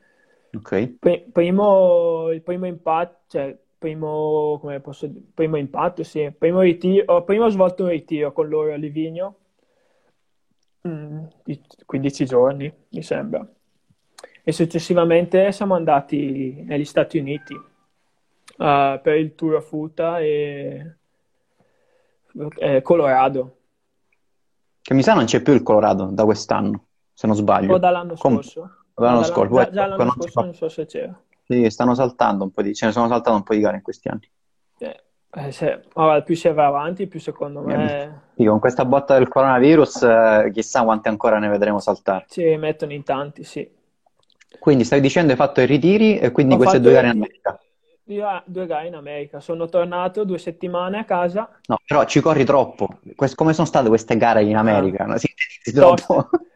Ok. 0.54 0.98
Primo, 1.32 2.30
il 2.30 2.42
primo 2.42 2.66
impatto, 2.66 3.22
cioè 3.26 3.58
primo, 3.80 4.58
come 4.60 4.78
posso 4.80 5.06
dire, 5.06 5.24
primo 5.32 5.56
impatto, 5.56 6.04
sì, 6.04 6.30
primo 6.36 6.60
ritiro, 6.60 7.14
ho 7.14 7.24
prima 7.24 7.48
svolto 7.48 7.84
un 7.84 7.88
ritiro 7.88 8.30
con 8.30 8.46
loro 8.46 8.74
a 8.74 8.76
Livigno, 8.76 9.36
mm, 10.86 11.24
di 11.42 11.60
15 11.86 12.26
giorni, 12.26 12.72
mi 12.90 13.02
sembra. 13.02 13.44
E 14.42 14.52
successivamente 14.52 15.50
siamo 15.52 15.74
andati 15.74 16.62
negli 16.62 16.84
Stati 16.84 17.18
Uniti 17.18 17.54
uh, 17.54 19.00
per 19.02 19.16
il 19.16 19.34
Tour 19.34 19.54
of 19.54 19.72
Utah 19.72 20.20
e 20.20 20.96
eh, 22.58 22.82
Colorado. 22.82 23.56
Che 24.82 24.94
mi 24.94 25.02
sa 25.02 25.14
non 25.14 25.24
c'è 25.24 25.40
più 25.40 25.54
il 25.54 25.62
Colorado 25.62 26.10
da 26.12 26.24
quest'anno, 26.24 26.84
se 27.14 27.26
non 27.26 27.34
sbaglio. 27.36 27.74
O 27.74 27.78
dall'anno 27.78 28.14
Com- 28.14 28.34
scorso. 28.34 28.84
Dall'anno 28.94 29.22
scorso. 29.22 29.54
Già, 29.54 29.70
già 29.70 29.86
l'anno 29.86 30.10
scorso 30.10 30.40
non 30.42 30.54
so 30.54 30.68
se 30.68 30.84
c'era. 30.84 31.18
Sì, 31.50 31.68
stanno 31.68 31.94
saltando 31.94 32.44
un 32.44 32.50
po' 32.50 32.62
di, 32.62 32.74
ce 32.74 32.86
ne 32.86 32.92
sono 32.92 33.08
saltate 33.08 33.36
un 33.36 33.42
po' 33.42 33.54
di 33.54 33.60
gare 33.60 33.76
in 33.76 33.82
questi 33.82 34.08
anni. 34.08 34.30
Eh, 34.78 35.04
eh, 35.32 35.52
se- 35.52 35.82
ora, 35.94 36.22
più 36.22 36.34
si 36.34 36.48
va 36.52 36.66
avanti, 36.66 37.06
più 37.06 37.20
secondo 37.20 37.60
me 37.62 38.22
Sì, 38.34 38.44
con 38.44 38.58
questa 38.58 38.84
botta 38.84 39.14
del 39.18 39.28
coronavirus, 39.28 40.02
eh, 40.02 40.50
chissà 40.52 40.82
quante 40.82 41.08
ancora 41.08 41.38
ne 41.38 41.48
vedremo 41.48 41.78
saltare. 41.78 42.26
si 42.28 42.56
mettono 42.56 42.94
in 42.94 43.02
tanti, 43.02 43.44
sì. 43.44 43.70
Quindi 44.58 44.84
stai 44.84 45.00
dicendo 45.00 45.32
hai 45.32 45.38
fatto 45.38 45.60
i 45.60 45.66
ritiri 45.66 46.18
e 46.18 46.30
quindi 46.30 46.54
Ho 46.54 46.56
queste 46.58 46.80
due 46.80 46.92
gare 46.92 47.06
in 47.08 47.12
America. 47.16 47.58
due, 48.02 48.42
due 48.46 48.66
gare 48.66 48.86
in 48.88 48.94
America. 48.94 49.40
Sono 49.40 49.66
tornato 49.68 50.24
due 50.24 50.38
settimane 50.38 50.98
a 50.98 51.04
casa. 51.04 51.48
No, 51.68 51.78
però 51.86 52.04
ci 52.04 52.20
corri 52.20 52.44
troppo. 52.44 52.88
Quest- 53.14 53.36
come 53.36 53.52
sono 53.52 53.66
state 53.66 53.88
queste 53.88 54.16
gare 54.16 54.42
in 54.42 54.56
America? 54.56 55.04
No, 55.04 55.16
Toste. 55.78 56.06
troppo. 56.06 56.30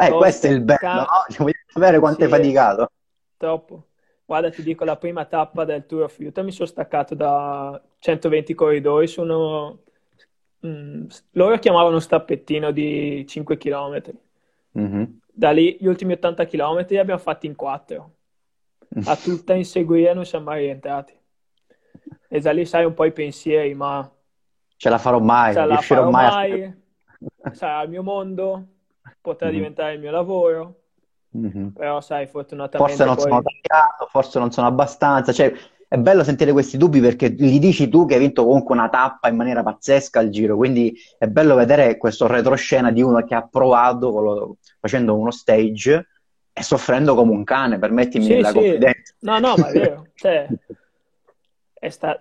Eh, 0.00 0.14
questo 0.16 0.48
è 0.48 0.50
il 0.50 0.62
bello, 0.62 0.78
no? 0.90 1.06
Cioè, 1.30 1.38
voglio 1.38 1.52
sapere 1.68 1.98
quanto 2.00 2.24
hai 2.24 2.28
Sì. 2.28 2.30
faticato. 2.30 2.90
Troppo. 3.38 3.86
Guarda, 4.26 4.50
ti 4.50 4.62
dico, 4.62 4.84
la 4.84 4.96
prima 4.96 5.24
tappa 5.26 5.64
del 5.64 5.86
Tour 5.86 6.02
of 6.04 6.18
Utah 6.18 6.42
mi 6.42 6.50
sono 6.50 6.66
staccato 6.68 7.14
da 7.14 7.80
120 7.98 8.54
corridoi 8.54 9.06
su 9.06 9.22
uno... 9.22 9.84
mm, 10.66 11.06
loro 11.32 11.58
chiamavano 11.58 12.00
stappettino 12.00 12.72
di 12.72 13.24
5 13.28 13.56
km. 13.56 14.18
Mhm. 14.74 15.20
Da 15.32 15.50
lì 15.52 15.76
gli 15.80 15.86
ultimi 15.86 16.14
80 16.14 16.46
km 16.46 16.84
li 16.88 16.98
abbiamo 16.98 17.20
fatti 17.20 17.46
in 17.46 17.54
4. 17.54 18.14
A 19.04 19.16
tutta 19.16 19.54
inseguire 19.54 20.14
non 20.14 20.24
siamo 20.24 20.46
mai 20.46 20.64
rientrati. 20.64 21.14
E 22.28 22.40
da 22.40 22.52
lì 22.52 22.64
sai 22.66 22.84
un 22.84 22.94
po' 22.94 23.04
i 23.04 23.12
pensieri, 23.12 23.74
ma 23.74 24.10
Ce 24.78 24.88
la 24.88 24.98
farò 24.98 25.18
mai, 25.20 25.54
ce 25.54 25.64
la 25.64 25.80
farò 25.80 26.10
mai 26.10 26.48
mai, 26.50 26.74
sarà 27.50 27.82
il 27.82 27.90
mio 27.90 28.02
mondo, 28.02 28.66
potrà 29.20 29.48
Mhm. 29.48 29.54
diventare 29.54 29.94
il 29.94 30.00
mio 30.00 30.10
lavoro, 30.10 30.82
Mhm. 31.36 31.72
però 31.74 32.00
sai, 32.00 32.26
fortunatamente 32.26 32.96
Forse 32.96 33.04
non 33.04 33.14
poi... 33.16 33.28
sono 33.30 33.42
tagliato, 33.42 34.06
forse 34.10 34.38
non 34.38 34.50
sono 34.52 34.66
abbastanza. 34.66 35.32
Cioè, 35.32 35.52
è 35.88 35.96
bello 35.98 36.24
sentire 36.24 36.52
questi 36.52 36.76
dubbi 36.76 37.00
perché 37.00 37.28
li 37.28 37.58
dici 37.58 37.88
tu 37.88 38.06
che 38.06 38.14
hai 38.14 38.20
vinto 38.20 38.44
comunque 38.44 38.74
una 38.74 38.88
tappa 38.88 39.28
in 39.28 39.36
maniera 39.36 39.62
pazzesca 39.62 40.18
al 40.18 40.30
giro, 40.30 40.56
quindi 40.56 40.96
è 41.18 41.26
bello 41.26 41.54
vedere 41.54 41.96
questo 41.96 42.26
retroscena 42.26 42.90
di 42.90 43.02
uno 43.02 43.22
che 43.24 43.34
ha 43.34 43.46
provato 43.46 44.18
lo- 44.20 44.56
facendo 44.80 45.16
uno 45.16 45.30
stage 45.30 46.08
e 46.52 46.62
soffrendo 46.62 47.14
come 47.14 47.32
un 47.32 47.44
cane, 47.44 47.78
permettimi 47.78 48.24
Sì, 48.24 48.40
la 48.40 48.48
sì. 48.48 48.54
confidenza. 48.54 49.14
No, 49.20 49.38
no, 49.38 49.56
ma 49.56 49.68
è 49.68 49.72
vero. 49.72 50.06
Cioè, 50.14 50.48
è 51.74 51.88
sta... 51.90 52.20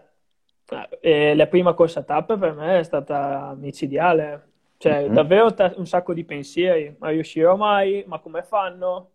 eh, 1.02 1.36
la 1.36 1.48
prima 1.48 1.74
corsa 1.74 2.04
tappa 2.04 2.38
per 2.38 2.54
me 2.54 2.80
è 2.80 2.84
stata 2.84 3.56
micidiale. 3.58 4.52
Cioè, 4.86 5.10
Mhm. 5.10 5.14
davvero 5.14 5.54
ta- 5.54 5.74
un 5.78 5.88
sacco 5.88 6.14
di 6.14 6.24
pensieri. 6.26 6.96
Ma 7.00 7.10
riuscirò 7.10 7.56
mai? 7.56 8.04
Ma 8.08 8.20
come 8.20 8.44
fanno? 8.44 9.12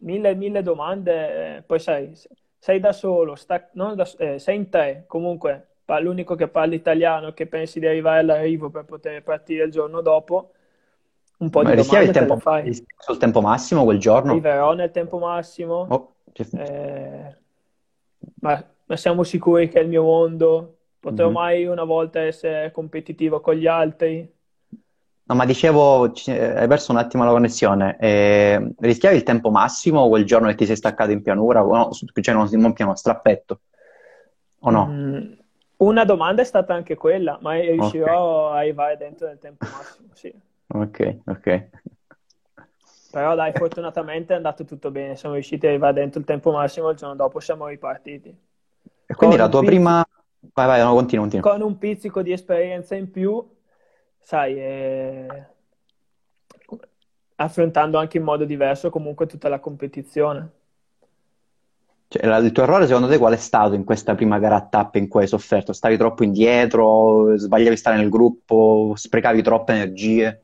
Mille, 0.00 0.34
mille 0.34 0.62
domande. 0.62 1.56
eh, 1.58 1.62
Poi 1.62 1.78
sai, 1.78 2.12
sei 2.58 2.80
da 2.80 2.92
solo, 2.92 3.34
sta- 3.34 3.68
non 3.74 3.94
da- 3.96 4.06
eh, 4.18 4.38
sei 4.38 4.56
in 4.56 4.68
tre, 4.68 5.04
comunque, 5.06 5.76
pa- 5.84 6.00
l'unico 6.00 6.34
che 6.34 6.48
parla 6.48 6.74
italiano, 6.74 7.32
che 7.32 7.46
pensi 7.46 7.78
di 7.80 7.86
arrivare 7.86 8.20
all'arrivo 8.20 8.68
per 8.70 8.84
poter 8.84 9.22
partire 9.22 9.64
il 9.64 9.70
giorno 9.70 10.00
dopo, 10.02 10.52
un 11.38 11.50
po' 11.50 11.62
Ma 11.62 11.70
di 11.70 11.74
il 11.74 11.76
domande 11.76 12.10
te 12.12 12.12
tempo, 12.12 12.36
fai. 12.36 12.86
sul 12.98 13.18
tempo 13.18 13.40
massimo 13.40 13.84
quel 13.84 13.98
giorno? 13.98 14.32
Arriverò 14.32 14.74
nel 14.74 14.90
tempo 14.90 15.18
massimo. 15.18 15.86
Oh, 15.90 16.14
Eh, 16.52 17.36
ma, 18.40 18.74
ma 18.86 18.96
siamo 18.96 19.22
sicuri 19.24 19.68
che 19.68 19.78
è 19.80 19.82
il 19.82 19.88
mio 19.88 20.02
mondo? 20.02 20.78
Potrò 21.00 21.26
Mhm. 21.28 21.32
mai 21.32 21.66
una 21.66 21.84
volta 21.84 22.20
essere 22.20 22.70
competitivo 22.72 23.40
con 23.40 23.54
gli 23.54 23.66
altri? 23.66 24.34
No, 25.28 25.34
ma 25.34 25.44
dicevo, 25.44 26.14
eh, 26.26 26.56
hai 26.56 26.68
perso 26.68 26.92
un 26.92 26.98
attimo 26.98 27.24
la 27.24 27.32
connessione. 27.32 27.96
Eh, 27.98 28.74
rischiavi 28.78 29.16
il 29.16 29.24
tempo 29.24 29.50
massimo 29.50 30.08
quel 30.08 30.24
giorno 30.24 30.46
che 30.48 30.54
ti 30.54 30.66
sei 30.66 30.76
staccato 30.76 31.10
in 31.10 31.22
pianura? 31.22 31.64
O 31.64 31.76
no, 31.76 31.90
cioè 31.92 32.34
non, 32.34 32.48
non 32.52 32.72
piano, 32.72 32.94
strappetto. 32.94 33.60
O 34.60 34.70
no? 34.70 34.86
Mm, 34.88 35.32
una 35.78 36.04
domanda 36.04 36.42
è 36.42 36.44
stata 36.44 36.74
anche 36.74 36.94
quella, 36.94 37.38
ma 37.42 37.54
riuscirò 37.54 38.50
a 38.52 38.58
arrivare 38.58 38.96
dentro 38.96 39.26
nel 39.26 39.38
tempo 39.38 39.66
massimo, 39.68 40.08
sì. 40.12 40.32
Ok, 40.68 41.18
ok. 41.26 41.68
Però 43.10 43.34
dai, 43.34 43.52
fortunatamente 43.52 44.32
è 44.32 44.36
andato 44.36 44.64
tutto 44.64 44.92
bene, 44.92 45.16
siamo 45.16 45.34
riusciti 45.34 45.66
ad 45.66 45.72
arrivare 45.72 45.94
dentro 45.94 46.20
il 46.20 46.26
tempo 46.26 46.52
massimo, 46.52 46.90
il 46.90 46.96
giorno 46.96 47.16
dopo 47.16 47.40
siamo 47.40 47.66
ripartiti. 47.66 48.28
E 49.06 49.14
quindi 49.14 49.36
Con 49.36 49.44
la 49.44 49.50
tua 49.50 49.60
pizzico- 49.60 49.76
prima... 49.76 50.06
Vai, 50.54 50.66
vai, 50.66 50.80
no, 50.82 50.94
continua, 50.94 51.24
continua. 51.24 51.50
Con 51.50 51.62
un 51.62 51.78
pizzico 51.78 52.22
di 52.22 52.30
esperienza 52.30 52.94
in 52.94 53.10
più, 53.10 53.44
sai, 54.28 54.52
eh, 54.58 55.46
affrontando 57.36 57.96
anche 57.98 58.18
in 58.18 58.24
modo 58.24 58.44
diverso 58.44 58.90
comunque 58.90 59.26
tutta 59.26 59.48
la 59.48 59.58
competizione. 59.58 60.50
Cioè, 62.08 62.24
il 62.38 62.50
tuo 62.52 62.62
errore 62.64 62.86
secondo 62.86 63.06
te 63.08 63.16
qual 63.18 63.34
è 63.34 63.36
stato 63.36 63.74
in 63.74 63.84
questa 63.84 64.14
prima 64.16 64.38
gara 64.40 64.56
a 64.56 64.66
tappe 64.66 64.98
in 64.98 65.06
cui 65.08 65.22
hai 65.22 65.28
sofferto? 65.28 65.72
Stavi 65.72 65.96
troppo 65.96 66.24
indietro, 66.24 67.36
sbagliavi 67.36 67.76
stare 67.76 67.96
nel 67.96 68.08
gruppo, 68.08 68.92
sprecavi 68.96 69.42
troppe 69.42 69.72
energie? 69.72 70.40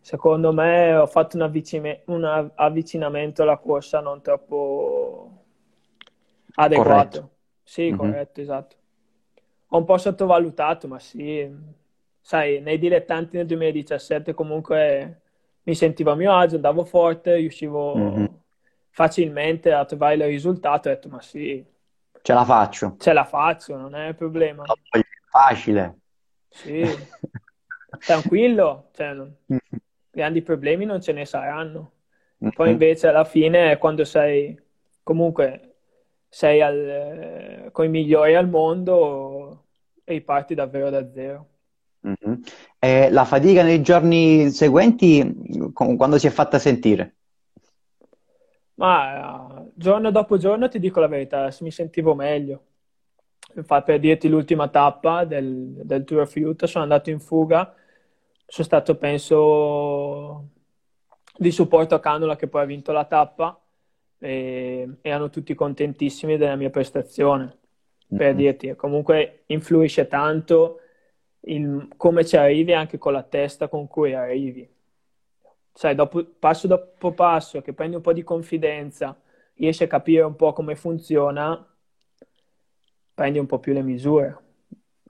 Secondo 0.00 0.52
me 0.52 0.94
ho 0.96 1.06
fatto 1.06 1.36
un, 1.36 1.42
avvicime- 1.42 2.02
un 2.06 2.24
av- 2.24 2.50
avvicinamento 2.56 3.42
alla 3.42 3.56
corsa 3.58 4.00
non 4.00 4.20
troppo 4.20 5.44
adeguato. 6.54 7.18
Corretto. 7.18 7.30
Sì, 7.62 7.92
Mhm. 7.92 7.92
corretto, 7.92 8.40
esatto. 8.40 8.76
Ho 9.68 9.78
un 9.78 9.84
po' 9.84 9.98
sottovalutato, 9.98 10.88
ma 10.88 10.98
sì, 10.98 11.48
sai, 12.22 12.60
nei 12.62 12.78
dilettanti 12.78 13.36
nel 13.36 13.46
2017 13.46 14.34
comunque 14.34 15.22
mi 15.64 15.74
sentivo 15.74 16.12
a 16.12 16.14
mio 16.16 16.34
agio, 16.36 16.56
andavo 16.56 16.84
forte, 16.84 17.36
riuscivo 17.36 18.28
Mhm. 18.28 18.42
facilmente 18.90 19.72
a 19.72 19.84
trovare 19.84 20.14
il 20.16 20.24
risultato, 20.24 20.88
ho 20.88 20.92
detto, 20.92 21.08
ma 21.10 21.20
sì, 21.22 21.64
Ce 22.22 22.32
la 22.34 22.44
faccio. 22.44 22.96
ce 22.96 23.12
la 23.12 23.24
faccio, 23.26 23.76
non 23.76 23.94
è 23.94 24.08
un 24.08 24.14
problema. 24.14 24.74
È 24.90 25.00
facile. 25.30 25.96
Sì, 26.48 26.96
tranquillo, 28.04 28.90
cioè, 28.92 29.12
non- 29.14 29.36
grandi 30.10 30.42
problemi 30.42 30.84
non 30.84 31.00
ce 31.00 31.12
ne 31.12 31.24
saranno. 31.24 31.92
Poi 32.52 32.70
Mhm. 32.70 32.72
invece 32.72 33.08
alla 33.08 33.24
fine, 33.24 33.78
quando 33.78 34.04
sei 34.04 34.58
comunque 35.02 35.76
sei 36.28 36.60
al- 36.62 37.70
con 37.72 37.84
i 37.86 37.88
migliori 37.88 38.34
al 38.34 38.48
mondo, 38.48 39.68
riparti 40.04 40.54
davvero 40.54 40.90
da 40.90 41.10
zero. 41.12 41.48
Mhm. 42.02 42.42
E 42.78 43.10
la 43.10 43.24
fatica 43.24 43.62
nei 43.62 43.80
giorni 43.80 44.50
seguenti, 44.50 45.70
quando 45.72 46.18
si 46.18 46.26
è 46.26 46.30
fatta 46.30 46.58
sentire? 46.58 47.16
Ma 48.74 49.64
giorno 49.74 50.10
dopo 50.10 50.38
giorno 50.38 50.68
ti 50.68 50.78
dico 50.78 50.98
la 51.00 51.06
verità, 51.06 51.48
mi 51.60 51.70
sentivo 51.70 52.14
meglio. 52.14 52.64
Infatti, 53.54 53.92
per 53.92 54.00
dirti 54.00 54.28
l'ultima 54.28 54.68
tappa 54.68 55.24
del, 55.24 55.80
del 55.84 56.04
Tour 56.04 56.22
of 56.22 56.34
Utah, 56.34 56.66
sono 56.66 56.84
andato 56.84 57.10
in 57.10 57.20
fuga, 57.20 57.74
sono 58.46 58.66
stato, 58.66 58.96
penso, 58.96 60.48
di 61.36 61.50
supporto 61.50 61.94
a 61.94 62.00
Canula 62.00 62.34
che 62.36 62.48
poi 62.48 62.62
ha 62.62 62.66
vinto 62.66 62.92
la 62.92 63.04
tappa 63.04 63.60
e 64.18 64.88
erano 65.02 65.28
tutti 65.30 65.54
contentissimi 65.54 66.36
della 66.36 66.56
mia 66.56 66.70
prestazione. 66.70 67.58
Per 68.08 68.32
Mhm. 68.32 68.36
dirti, 68.36 68.74
comunque 68.74 69.44
influisce 69.46 70.06
tanto 70.06 70.80
il 71.42 71.88
come 71.96 72.24
ci 72.24 72.36
arrivi 72.36 72.72
anche 72.74 72.98
con 72.98 73.12
la 73.12 73.22
testa 73.22 73.68
con 73.68 73.86
cui 73.88 74.14
arrivi. 74.14 74.68
Sai, 75.74 75.94
dopo, 75.94 76.24
passo 76.38 76.66
dopo 76.66 77.12
passo, 77.12 77.62
che 77.62 77.72
prendi 77.72 77.96
un 77.96 78.02
po' 78.02 78.12
di 78.12 78.22
confidenza, 78.22 79.18
riesci 79.54 79.82
a 79.84 79.86
capire 79.86 80.22
un 80.22 80.36
po' 80.36 80.52
come 80.52 80.76
funziona, 80.76 81.66
prendi 83.14 83.38
un 83.38 83.46
po' 83.46 83.58
più 83.58 83.72
le 83.72 83.82
misure. 83.82 84.38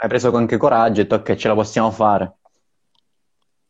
hai 0.00 0.08
preso 0.08 0.30
anche 0.36 0.58
coraggio 0.58 1.00
e 1.00 1.04
detto 1.04 1.22
che 1.22 1.34
ce 1.34 1.48
la 1.48 1.54
possiamo 1.54 1.90
fare. 1.90 2.36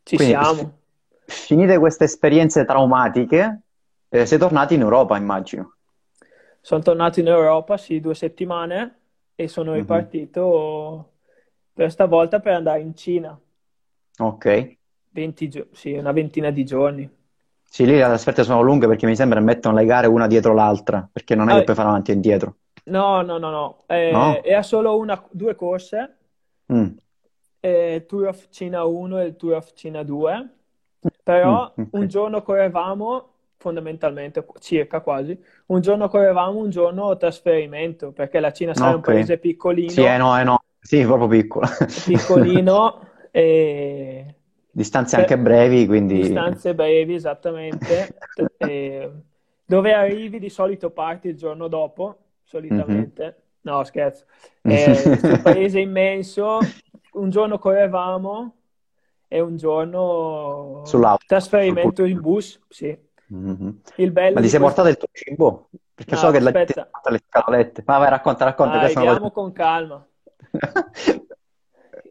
Ci 0.05 0.17
Quindi, 0.17 0.35
siamo. 0.35 0.79
finite 1.25 1.77
queste 1.77 2.05
esperienze 2.05 2.65
traumatiche, 2.65 3.61
eh, 4.09 4.25
sei 4.25 4.37
tornato 4.39 4.73
in 4.73 4.81
Europa, 4.81 5.17
immagino. 5.17 5.75
Sono 6.61 6.81
tornato 6.81 7.19
in 7.19 7.27
Europa, 7.27 7.77
sì, 7.77 7.99
due 7.99 8.15
settimane 8.15 8.99
e 9.35 9.47
sono 9.47 9.73
Mhm. 9.73 9.73
ripartito 9.73 11.12
per 11.73 11.91
stavolta 11.91 12.39
per 12.39 12.53
andare 12.53 12.81
in 12.81 12.95
Cina. 12.95 13.39
Ok. 14.19 14.45
20 15.11 15.49
gio- 15.49 15.67
sì, 15.73 15.91
una 15.91 16.13
ventina 16.13 16.51
di 16.51 16.63
giorni. 16.63 17.09
Sì, 17.69 17.83
lì 17.85 17.91
le 17.97 18.03
trasferte 18.05 18.45
sono 18.45 18.61
lunghe 18.61 18.87
perché 18.87 19.05
mi 19.05 19.17
sembra 19.17 19.39
che 19.39 19.43
mettono 19.45 19.75
le 19.75 19.83
gare 19.83 20.07
una 20.07 20.27
dietro 20.27 20.53
l'altra, 20.53 21.05
perché 21.11 21.35
non 21.35 21.49
è 21.49 21.53
che 21.55 21.61
Ah, 21.61 21.63
puoi 21.63 21.75
fare 21.75 21.89
avanti 21.89 22.11
e 22.11 22.13
indietro. 22.13 22.57
no, 22.85 23.21
no, 23.23 23.37
no, 23.39 23.51
no. 23.51 23.85
Eh, 23.89 23.95
No? 24.09 24.45
era 24.45 24.63
solo 24.63 24.97
una, 24.97 25.21
due 25.31 25.55
corse, 25.55 26.17
Mm, 26.69 26.97
eh, 27.61 28.05
Tour 28.07 28.27
of 28.27 28.47
Cina 28.51 28.83
1 28.85 29.19
e 29.19 29.25
il 29.27 29.35
Tour 29.35 29.53
of 29.55 29.73
Cina 29.73 30.03
2. 30.03 30.49
mm, 31.43 31.59
Però 31.63 31.73
ok. 31.77 31.89
un 31.91 32.07
giorno 32.07 32.41
correvamo, 32.43 33.31
fondamentalmente, 33.57 34.45
circa 34.59 35.01
quasi, 35.01 35.37
un 35.67 35.79
giorno 35.81 36.09
correvamo, 36.09 36.59
un 36.59 36.69
giorno 36.69 37.15
trasferimento, 37.17 38.11
perché 38.11 38.39
la 38.39 38.51
Cina, 38.51 38.73
sai, 38.73 38.91
è 38.91 38.95
un 38.95 39.03
paese 39.03 39.37
Sì, 39.85 40.03
eh 40.03 40.17
piccolino, 40.17 40.17
no, 40.17 40.37
eh 40.39 40.43
no. 40.43 40.59
Sì, 40.83 41.03
proprio 41.03 41.27
piccolo. 41.27 41.67
piccolino 42.05 43.07
e 43.31 44.35
Distanze 44.75 45.17
anche 45.17 45.37
brevi, 45.37 45.85
quindi... 45.85 46.19
distanze 46.19 46.73
brevi, 46.73 47.13
esattamente, 47.13 48.15
e 48.57 49.11
dove 49.63 49.93
arrivi 49.93 50.39
di 50.39 50.49
solito 50.49 50.89
parti 50.89 51.27
il 51.27 51.37
giorno 51.37 51.67
dopo, 51.67 52.17
solitamente. 52.43 53.43
No, 53.61 53.83
scherzo. 53.83 54.25
Eh, 54.65 54.99
questo 55.03 55.41
paese 55.41 55.79
immenso, 55.79 56.57
un 57.13 57.29
giorno 57.29 57.59
correvamo 57.59 58.55
e 59.27 59.41
un 59.41 59.57
giorno 59.57 60.81
Sull'auto, 60.85 61.19
sul 61.19 61.27
trasferimento 61.27 62.03
in 62.05 62.19
bus, 62.19 62.59
sì. 62.67 62.97
Mhm. 63.27 63.81
Il 63.97 64.11
bello 64.11 64.35
Ma 64.35 64.41
ti 64.41 64.47
sei 64.47 64.59
questo... 64.59 64.59
portato 64.59 64.87
il 64.87 64.97
tuo 64.97 65.07
cibo? 65.11 65.69
Perché 65.93 66.15
No, 66.15 66.19
so 66.19 66.31
che 66.31 66.39
la 66.39 66.51
gente 66.51 66.79
aspetta, 66.79 67.09
le 67.11 67.21
scatolette. 67.27 67.83
Ma 67.85 67.97
vai, 67.99 68.09
racconta, 68.09 68.45
racconta, 68.45 68.79
che 68.79 68.89
sono 68.89 69.05
arriviamo 69.05 69.31
con 69.31 69.51
calma. 69.51 70.07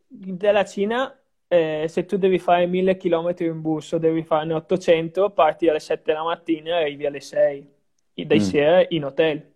Dalla 0.09 0.65
Cina, 0.65 1.19
eh, 1.49 1.87
se 1.89 2.05
tu 2.05 2.17
devi 2.17 2.39
fare 2.39 2.67
1000 2.67 2.97
km 2.97 3.35
in 3.39 3.61
bus 3.61 3.93
o 3.93 3.99
devi 3.99 4.23
farne 4.23 4.55
800, 4.55 5.31
parti 5.31 5.69
alle 5.69 5.81
7 5.81 6.13
la 6.13 6.23
mattina 6.23 6.79
e 6.79 6.83
arrivi 6.83 7.07
alle 7.07 7.21
6 7.21 7.71
di 8.15 8.27
Mm, 8.27 8.39
sera 8.39 8.85
in 8.89 9.05
hotel. 9.05 9.51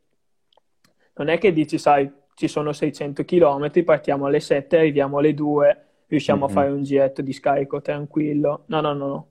Non 1.14 1.28
è 1.28 1.38
che 1.38 1.52
dici, 1.52 1.78
sai, 1.78 2.10
ci 2.34 2.48
sono 2.48 2.72
600 2.72 3.24
km, 3.24 3.84
partiamo 3.84 4.26
alle 4.26 4.40
7, 4.40 4.76
arriviamo 4.76 5.18
alle 5.18 5.34
2, 5.34 5.86
riusciamo 6.08 6.44
a 6.44 6.48
mhm. 6.48 6.54
fare 6.54 6.70
un 6.70 6.82
giretto 6.82 7.22
di 7.22 7.32
scarico 7.32 7.80
tranquillo. 7.80 8.64
No, 8.66 8.80
no, 8.80 8.92
no, 8.92 9.06
no. 9.06 9.28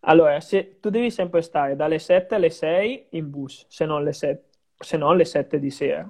Allora, 0.00 0.40
se, 0.40 0.78
tu 0.78 0.90
devi 0.90 1.10
sempre 1.10 1.42
stare 1.42 1.74
dalle 1.74 1.98
7 1.98 2.34
alle 2.34 2.50
6 2.50 3.06
in 3.10 3.30
bus, 3.30 3.64
se 3.68 3.86
non 3.86 4.04
le 4.04 4.12
7, 4.12 4.44
se 4.78 4.96
non 4.96 5.16
le 5.16 5.24
7 5.24 5.58
di 5.58 5.70
sera. 5.70 6.02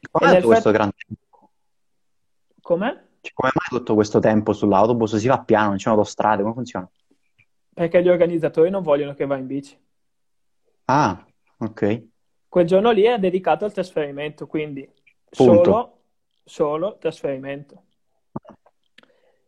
E 0.00 0.08
Come 0.10 0.24
mai 0.26 0.34
nel 0.34 0.42
tutto 0.42 0.52
questo 0.52 0.70
Com'è? 2.68 2.92
Cioè, 3.22 3.32
come 3.32 3.50
mai 3.54 3.78
tutto 3.78 3.94
questo 3.94 4.18
tempo 4.18 4.52
sull'autobus? 4.52 5.16
Si 5.16 5.26
va 5.26 5.38
piano, 5.40 5.68
non 5.68 5.76
c'è 5.78 5.88
autostrade, 5.88 6.42
come 6.42 6.52
funziona? 6.52 6.86
Perché 7.72 8.02
gli 8.02 8.10
organizzatori 8.10 8.68
non 8.68 8.82
vogliono 8.82 9.14
che 9.14 9.24
vai 9.24 9.40
in 9.40 9.46
bici. 9.46 9.74
Ah, 10.84 11.26
ok. 11.60 12.02
Quel 12.46 12.66
giorno 12.66 12.90
lì 12.90 13.04
è 13.04 13.18
dedicato 13.18 13.64
al 13.64 13.72
trasferimento, 13.72 14.46
quindi 14.46 14.86
solo, 15.30 16.00
solo 16.44 16.98
trasferimento. 16.98 17.84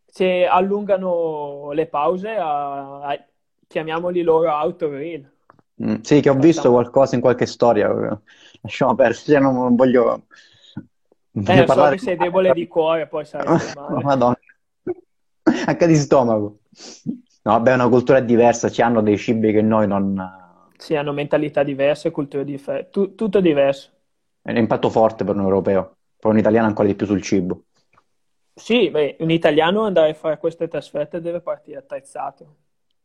Se 0.07 0.47
allungano 0.47 1.73
le 1.73 1.89
pause, 1.89 2.31
a, 2.31 3.03
a- 3.03 3.25
chiamiamoli 3.67 4.23
loro 4.23 4.50
autorail. 4.50 5.31
Mm, 5.83 6.01
sì, 6.01 6.23
che 6.23 6.31
ho 6.31 6.35
visto 6.37 6.62
Facciamo- 6.62 6.75
qualcosa 6.77 7.16
in 7.16 7.21
qualche 7.21 7.44
storia. 7.44 8.18
Lasciamo 8.62 8.94
perdere, 8.94 9.21
cioè, 9.21 9.40
non, 9.44 9.55
non 9.57 9.77
voglio, 11.33 11.45
Eh, 11.45 11.62
voglio 11.62 11.66
so 11.66 11.73
parlare 11.75 11.99
che 11.99 11.99
sei 11.99 12.16
debole 12.16 12.53
di 12.53 12.66
cuore, 12.66 13.07
poi 13.07 13.25
sarebbe 13.25 13.69
male. 13.69 14.05
Madonna. 14.05 14.37
Anche 15.66 15.87
di 15.87 15.97
stomaco. 15.97 16.61
No, 17.43 17.53
vabbè, 17.53 17.71
è 17.73 17.75
una 17.75 17.88
cultura 17.88 18.21
diversa, 18.21 18.69
ci 18.71 18.83
hanno 18.83 19.01
dei 19.03 19.16
cibi 19.19 19.53
che 19.53 19.62
noi 19.62 19.87
non... 19.87 20.14
Sì, 20.77 20.97
hanno 20.97 21.12
mentalità 21.12 21.62
diverse, 21.62 22.11
culture 22.11 22.43
differenti, 22.43 22.90
tu- 22.90 23.14
tutto 23.14 23.40
diverso. 23.40 23.93
È 24.43 24.51
un 24.51 24.59
impatto 24.59 24.90
forte 24.90 25.25
per 25.25 25.35
un 25.35 25.40
europeo, 25.40 25.97
per 26.19 26.31
un 26.31 26.37
italiano 26.37 26.66
ancora 26.66 26.87
di 26.88 26.95
più 26.95 27.07
sul 27.07 27.23
cibo. 27.23 27.64
Sì, 28.55 28.90
beh, 28.90 29.16
un 29.21 29.31
italiano 29.33 29.83
andare 29.83 30.11
a 30.11 30.14
fare 30.14 30.38
queste 30.38 30.69
trasferte 30.69 31.21
deve 31.21 31.40
partire 31.40 31.79
attrezzato. 31.79 32.59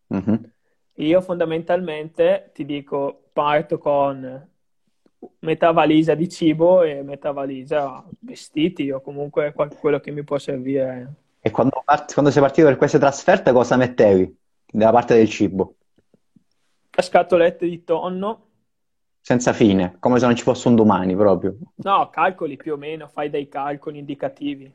Mhm. 0.09 0.45
Io 0.97 1.21
fondamentalmente 1.21 2.51
ti 2.53 2.65
dico, 2.65 3.29
parto 3.33 3.77
con 3.77 4.49
metà 5.39 5.71
valigia 5.71 6.15
di 6.15 6.29
cibo 6.29 6.81
e 6.83 7.01
metà 7.03 7.31
valigia 7.31 8.03
vestiti 8.19 8.91
o 8.91 9.01
comunque 9.01 9.53
qual- 9.53 9.75
quello 9.77 9.99
che 9.99 10.11
mi 10.11 10.23
può 10.23 10.37
servire. 10.37 11.13
E 11.39 11.49
quando, 11.49 11.81
parti- 11.85 12.11
quando 12.13 12.29
sei 12.31 12.41
partito 12.41 12.67
per 12.67 12.75
queste 12.75 12.99
trasferte, 12.99 13.53
cosa 13.53 13.77
mettevi? 13.77 14.37
Dalla 14.65 14.91
parte 14.91 15.15
del 15.15 15.29
cibo? 15.29 15.75
Scatolette 16.99 17.67
di 17.67 17.83
tonno, 17.83 18.47
Senza 19.19 19.51
fine, 19.51 19.97
come 19.99 20.19
se 20.19 20.25
non 20.25 20.37
ci 20.37 20.43
fosse 20.43 20.69
un 20.69 20.75
domani 20.75 21.15
proprio. 21.17 21.57
no, 21.75 22.09
calcoli 22.09 22.57
più 22.57 22.73
o 22.73 22.77
meno, 22.77 23.07
fai 23.07 23.29
dei 23.29 23.47
calcoli 23.47 23.99
indicativi. 23.99 24.73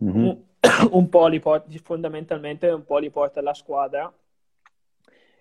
Mhm. 0.00 0.26
Un, 0.26 0.44
un 0.92 1.08
po' 1.08 1.26
li 1.26 1.40
porti, 1.40 1.78
fondamentalmente 1.78 2.68
un 2.68 2.84
po' 2.84 2.98
li 2.98 3.10
porta 3.10 3.40
la 3.42 3.54
squadra 3.54 4.12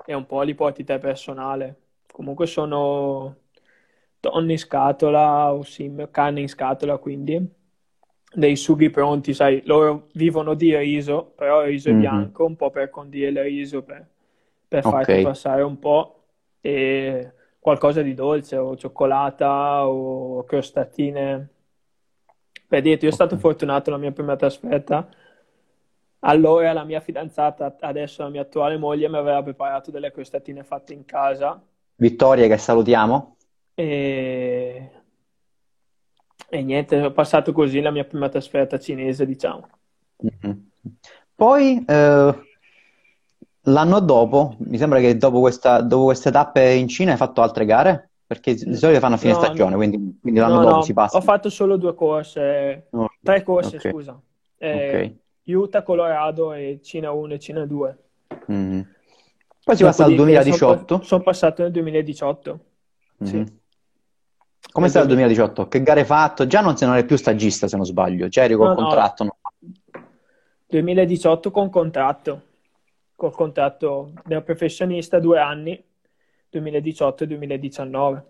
e 0.06 0.14
un 0.14 0.26
po' 0.26 0.42
li 0.42 0.56
porti 0.56 0.84
te 0.84 0.98
personale. 0.98 1.76
Comunque 2.12 2.48
sono 2.48 3.36
tonno 4.20 4.52
in 4.52 4.58
scatola 4.60 5.54
o 5.54 5.64
sim- 5.64 6.10
carne 6.12 6.42
in 6.42 6.50
scatola, 6.50 6.98
quindi 6.98 7.58
dei 8.34 8.56
sughi 8.56 8.90
pronti, 8.90 9.34
sai, 9.34 9.62
loro 9.66 10.08
vivono 10.14 10.54
di 10.54 10.76
riso, 10.78 11.34
però 11.36 11.64
il 11.64 11.70
riso 11.70 11.90
è 11.90 11.94
Mhm. 11.94 11.96
bianco, 11.96 12.46
un 12.46 12.56
po' 12.56 12.70
per 12.70 12.90
condire 12.90 13.30
il 13.30 13.42
riso, 13.42 13.82
per, 13.84 14.08
per 14.68 14.84
farti 14.84 15.18
Ok. 15.18 15.20
passare 15.20 15.64
un 15.64 15.80
po', 15.80 16.16
e 16.62 17.34
qualcosa 17.60 18.02
di 18.02 18.14
dolce, 18.14 18.58
o 18.58 18.76
cioccolata, 18.78 19.88
o 19.88 20.44
crostatine. 20.44 21.50
Per 22.68 22.82
dirti, 22.82 23.06
io 23.06 23.12
sono 23.12 23.28
stato 23.28 23.38
fortunato 23.42 23.90
la 23.92 23.98
mia 23.98 24.12
prima 24.12 24.36
trasferta. 24.36 25.10
Allora 26.20 26.72
la 26.72 26.86
mia 26.86 27.02
fidanzata, 27.02 27.76
adesso 27.82 28.24
la 28.24 28.30
mia 28.30 28.44
attuale 28.44 28.78
moglie, 28.78 29.10
mi 29.10 29.18
aveva 29.18 29.44
preparato 29.44 29.92
delle 29.92 30.12
crostatine 30.14 30.64
fatte 30.64 30.94
in 30.94 31.04
casa 31.04 31.62
Vittoria, 31.98 32.48
che 32.48 32.58
salutiamo. 32.58 33.38
E, 33.80 34.92
e 36.50 36.62
niente, 36.64 37.02
ho 37.02 37.12
passato 37.12 37.52
così 37.54 37.80
la 37.80 37.92
mia 37.92 38.04
prima 38.04 38.28
trasferta 38.30 38.78
cinese, 38.80 39.26
diciamo. 39.26 39.68
Mhm. 40.22 40.70
Poi, 41.36 41.84
eh, 41.88 42.34
l'anno 43.64 44.00
dopo, 44.00 44.56
mi 44.60 44.78
sembra 44.78 45.00
che 45.00 45.16
dopo 45.18 45.40
questa, 45.40 45.82
dopo 45.82 46.06
queste 46.06 46.32
tappe 46.32 46.74
in 46.74 46.88
Cina 46.88 47.12
hai 47.12 47.18
fatto 47.18 47.42
altre 47.42 47.66
gare? 47.66 48.10
Perché 48.26 48.54
di 48.54 48.76
solito 48.76 49.00
fanno 49.00 49.16
a 49.16 49.18
fine 49.18 49.34
No, 49.34 49.40
stagione, 49.40 49.72
no, 49.72 49.78
quindi, 49.78 50.18
quindi 50.22 50.40
l'anno 50.40 50.62
no, 50.62 50.70
dopo 50.70 50.82
si 50.82 50.94
passa. 50.94 51.18
ho 51.18 51.22
fatto 51.22 51.50
solo 51.50 51.78
due 51.78 51.96
corse, 51.96 52.88
Oh, 52.92 53.10
tre 53.24 53.42
corse, 53.44 53.78
ok, 53.78 53.90
scusa. 53.90 54.20
Eh, 54.58 55.16
ok. 55.46 55.52
Utah, 55.52 55.82
Colorado 55.82 56.54
e 56.54 56.80
Cina 56.84 57.12
1 57.12 57.34
e 57.34 57.40
Cina 57.40 57.66
2. 57.66 57.98
Mhm. 58.48 58.86
Poi 59.64 59.76
si 59.76 59.84
passa 59.84 60.04
al 60.06 60.14
Dopodiché 60.14 60.42
sono, 60.44 60.76
2018. 60.76 61.04
sono 61.04 61.24
passato 61.24 61.62
nel 61.64 61.72
2018. 61.72 62.60
Sì, 63.24 63.38
Mhm. 63.38 63.60
Come 64.72 64.86
nel 64.86 64.90
sta 64.90 65.02
il 65.02 65.08
2000. 65.08 65.28
2018? 65.28 65.68
Che 65.68 65.84
gare 65.84 66.00
hai 66.02 66.06
fatto? 66.06 66.46
Già 66.46 66.62
non, 66.62 66.78
se 66.78 66.86
non 66.86 66.96
eri 66.96 67.06
più 67.06 67.16
stagista, 67.16 67.68
se 67.68 67.76
non 67.76 67.86
sbaglio, 67.86 68.28
già 68.28 68.44
eri 68.44 68.56
col 68.56 68.68
No, 68.68 68.76
contratto, 68.76 69.24
no? 69.24 69.38
2018 70.68 71.50
con 71.50 71.70
contratto, 71.70 72.42
col 73.16 73.34
contratto 73.34 74.14
da 74.26 74.42
professionista 74.42 75.20
due 75.20 75.40
anni, 75.40 75.84
2018 76.50 77.24
e 77.24 77.28
2019. 77.28 78.26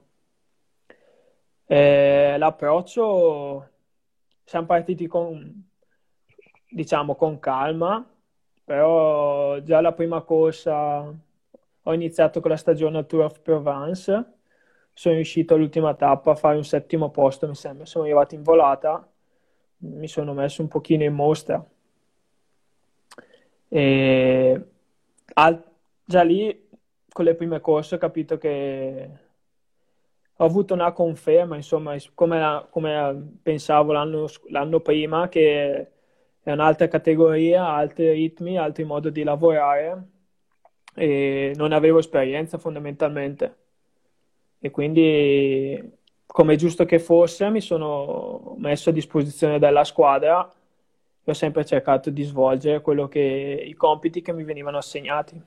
Eh, 1.65 2.35
l'approccio, 2.37 3.69
siamo 4.45 4.65
partiti 4.65 5.07
con, 5.07 5.69
diciamo, 6.69 7.15
con 7.15 7.39
calma, 7.39 8.07
però 8.63 9.59
già 9.59 9.81
la 9.81 9.91
prima 9.91 10.21
corsa 10.21 11.13
ho 11.83 11.93
iniziato 11.93 12.39
con 12.39 12.51
la 12.51 12.57
stagione 12.57 12.99
al 12.99 13.05
Tour 13.05 13.25
of 13.25 13.41
Provence, 13.41 14.38
sono 14.99 15.15
riuscito 15.15 15.53
all'ultima 15.53 15.93
tappa 15.93 16.31
a 16.31 16.35
fare 16.35 16.57
un 16.57 16.65
settimo 16.65 17.09
posto, 17.09 17.47
mi 17.47 17.55
sembra, 17.55 17.85
sono 17.85 18.03
arrivato 18.03 18.35
in 18.35 18.43
volata, 18.43 19.09
mi 19.77 20.09
sono 20.09 20.33
messo 20.33 20.61
un 20.61 20.67
pochino 20.67 21.05
in 21.05 21.13
mostra. 21.13 21.65
E 23.69 24.65
al- 25.35 25.63
già 26.03 26.21
lì, 26.23 26.67
con 27.13 27.23
le 27.23 27.35
prime 27.35 27.61
corse, 27.61 27.95
ho 27.95 27.97
capito 27.97 28.37
che 28.37 29.09
ho 30.35 30.43
avuto 30.45 30.73
una 30.73 30.91
conferma, 30.91 31.55
insomma, 31.55 31.95
come, 32.13 32.67
come 32.69 33.37
pensavo 33.41 33.93
l'anno, 33.93 34.27
l'anno, 34.49 34.81
prima, 34.81 35.29
che 35.29 35.91
è 36.41 36.51
un'altra 36.51 36.89
categoria, 36.89 37.65
altri 37.67 38.11
ritmi, 38.11 38.57
altri 38.57 38.83
modi 38.83 39.13
di 39.13 39.23
lavorare 39.23 40.07
e 40.93 41.53
non 41.55 41.71
avevo 41.71 41.99
esperienza 41.99 42.57
fondamentalmente. 42.57 43.68
E 44.59 44.71
quindi, 44.71 45.81
come 46.25 46.55
giusto 46.55 46.85
che 46.85 46.99
fosse, 46.99 47.49
mi 47.49 47.61
sono 47.61 48.55
messo 48.57 48.89
a 48.89 48.93
disposizione 48.93 49.57
della 49.57 49.83
squadra 49.83 50.51
e 51.23 51.31
ho 51.31 51.33
sempre 51.33 51.65
cercato 51.65 52.09
di 52.09 52.23
svolgere 52.23 52.81
quello 52.81 53.07
che, 53.07 53.63
i 53.65 53.73
compiti 53.73 54.21
che 54.21 54.33
mi 54.33 54.43
venivano 54.43 54.77
assegnati. 54.77 55.41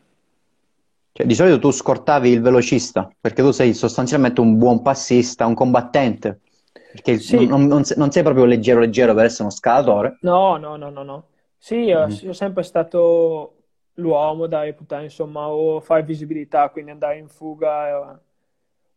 Cioè, 1.14 1.26
di 1.26 1.34
solito 1.34 1.58
tu 1.58 1.70
scortavi 1.70 2.30
il 2.30 2.40
velocista, 2.40 3.10
perché 3.20 3.42
tu 3.42 3.50
sei 3.50 3.74
sostanzialmente 3.74 4.40
un 4.40 4.56
buon 4.56 4.80
passista, 4.80 5.44
un 5.44 5.54
combattente, 5.54 6.40
perché 6.72 7.18
sì. 7.18 7.46
non, 7.46 7.66
non, 7.66 7.82
non, 7.96 8.10
sei 8.10 8.22
proprio 8.22 8.46
leggero 8.46 8.80
leggero 8.80 9.12
per 9.12 9.26
essere 9.26 9.42
uno 9.42 9.52
scalatore. 9.52 10.16
No, 10.22 10.56
no, 10.56 10.76
no, 10.76 10.88
no, 10.88 11.02
no. 11.02 11.26
Sì, 11.58 11.76
io 11.76 12.06
mm. 12.06 12.10
sono 12.10 12.32
sempre 12.32 12.62
stato 12.62 13.56
l'uomo 13.94 14.46
da 14.46 14.62
reputare, 14.62 15.04
insomma, 15.04 15.48
o 15.48 15.80
fare 15.80 16.02
visibilità, 16.02 16.70
quindi 16.70 16.90
andare 16.92 17.18
in 17.18 17.28
fuga, 17.28 17.98
o, 17.98 18.20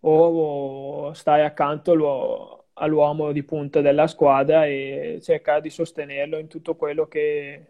o 0.02 1.14
stare 1.14 1.44
accanto 1.44 2.66
all'uomo 2.74 3.32
di 3.32 3.44
punta 3.44 3.82
della 3.82 4.08
squadra 4.08 4.66
e 4.66 5.20
cercare 5.22 5.62
di 5.62 5.70
sostenerlo 5.70 6.38
in 6.38 6.48
tutto 6.48 6.76
quello 6.76 7.08
che 7.08 7.66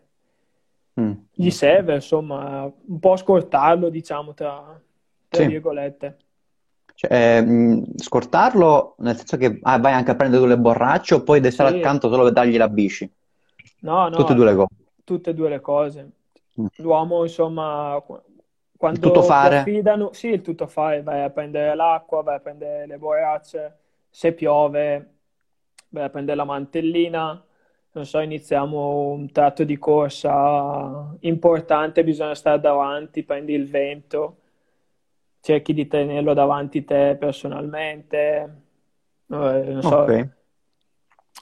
mm. 0.99 1.11
gli 1.31 1.49
serve, 1.49 1.95
insomma, 1.95 2.63
un 2.63 2.99
po' 2.99 3.15
scortarlo, 3.15 3.89
diciamo, 3.89 4.33
tra, 4.33 4.79
tra 5.27 5.41
sì. 5.41 5.47
virgolette. 5.47 6.17
Cioè, 6.95 7.11
eh, 7.11 7.83
scortarlo 7.97 8.95
nel 8.99 9.17
senso 9.17 9.35
che 9.35 9.59
ah, 9.63 9.77
vai 9.79 9.91
anche 9.91 10.11
a 10.11 10.15
prendere 10.15 10.41
tu 10.41 10.47
le 10.47 10.57
borracce 10.57 11.15
o 11.15 11.23
poi 11.23 11.41
devi 11.41 11.53
stare 11.53 11.71
sì. 11.71 11.77
accanto 11.77 12.09
solo 12.09 12.23
per 12.23 12.31
dargli 12.31 12.55
la 12.55 12.69
bici? 12.69 13.09
No, 13.81 14.07
no. 14.07 14.15
Tutte 14.15 14.31
e 14.31 14.35
due 14.35 14.45
le 14.45 14.55
cose. 14.55 14.75
Tutte 15.03 15.29
e 15.31 15.33
due 15.33 15.49
le 15.49 15.59
cose. 15.59 16.11
Mm. 16.59 16.65
L'uomo, 16.77 17.23
insomma, 17.23 18.01
quando 18.77 18.99
tutto 18.99 19.21
fare. 19.21 19.59
affidano, 19.59 20.11
sì, 20.13 20.27
il 20.27 20.41
tutto 20.41 20.67
fare, 20.67 21.01
vai 21.01 21.23
a 21.23 21.29
prendere 21.29 21.75
l'acqua, 21.75 22.21
vai 22.21 22.35
a 22.35 22.39
prendere 22.39 22.85
le 22.85 22.97
borracce, 22.97 23.77
se 24.09 24.33
piove, 24.33 25.13
vai 25.89 26.03
a 26.03 26.09
prendere 26.09 26.37
la 26.37 26.43
mantellina, 26.43 27.43
non 27.91 28.05
so, 28.05 28.19
iniziamo 28.19 29.11
un 29.11 29.31
tratto 29.31 29.63
di 29.63 29.77
corsa 29.77 31.15
importante, 31.21 32.03
bisogna 32.03 32.35
stare 32.35 32.59
davanti, 32.59 33.23
prendi 33.23 33.53
il 33.53 33.69
vento, 33.69 34.37
cerchi 35.39 35.73
di 35.73 35.87
tenerlo 35.87 36.33
davanti 36.33 36.83
te 36.83 37.15
personalmente, 37.17 38.61
non 39.27 39.81
so, 39.81 39.99
okay. 39.99 40.29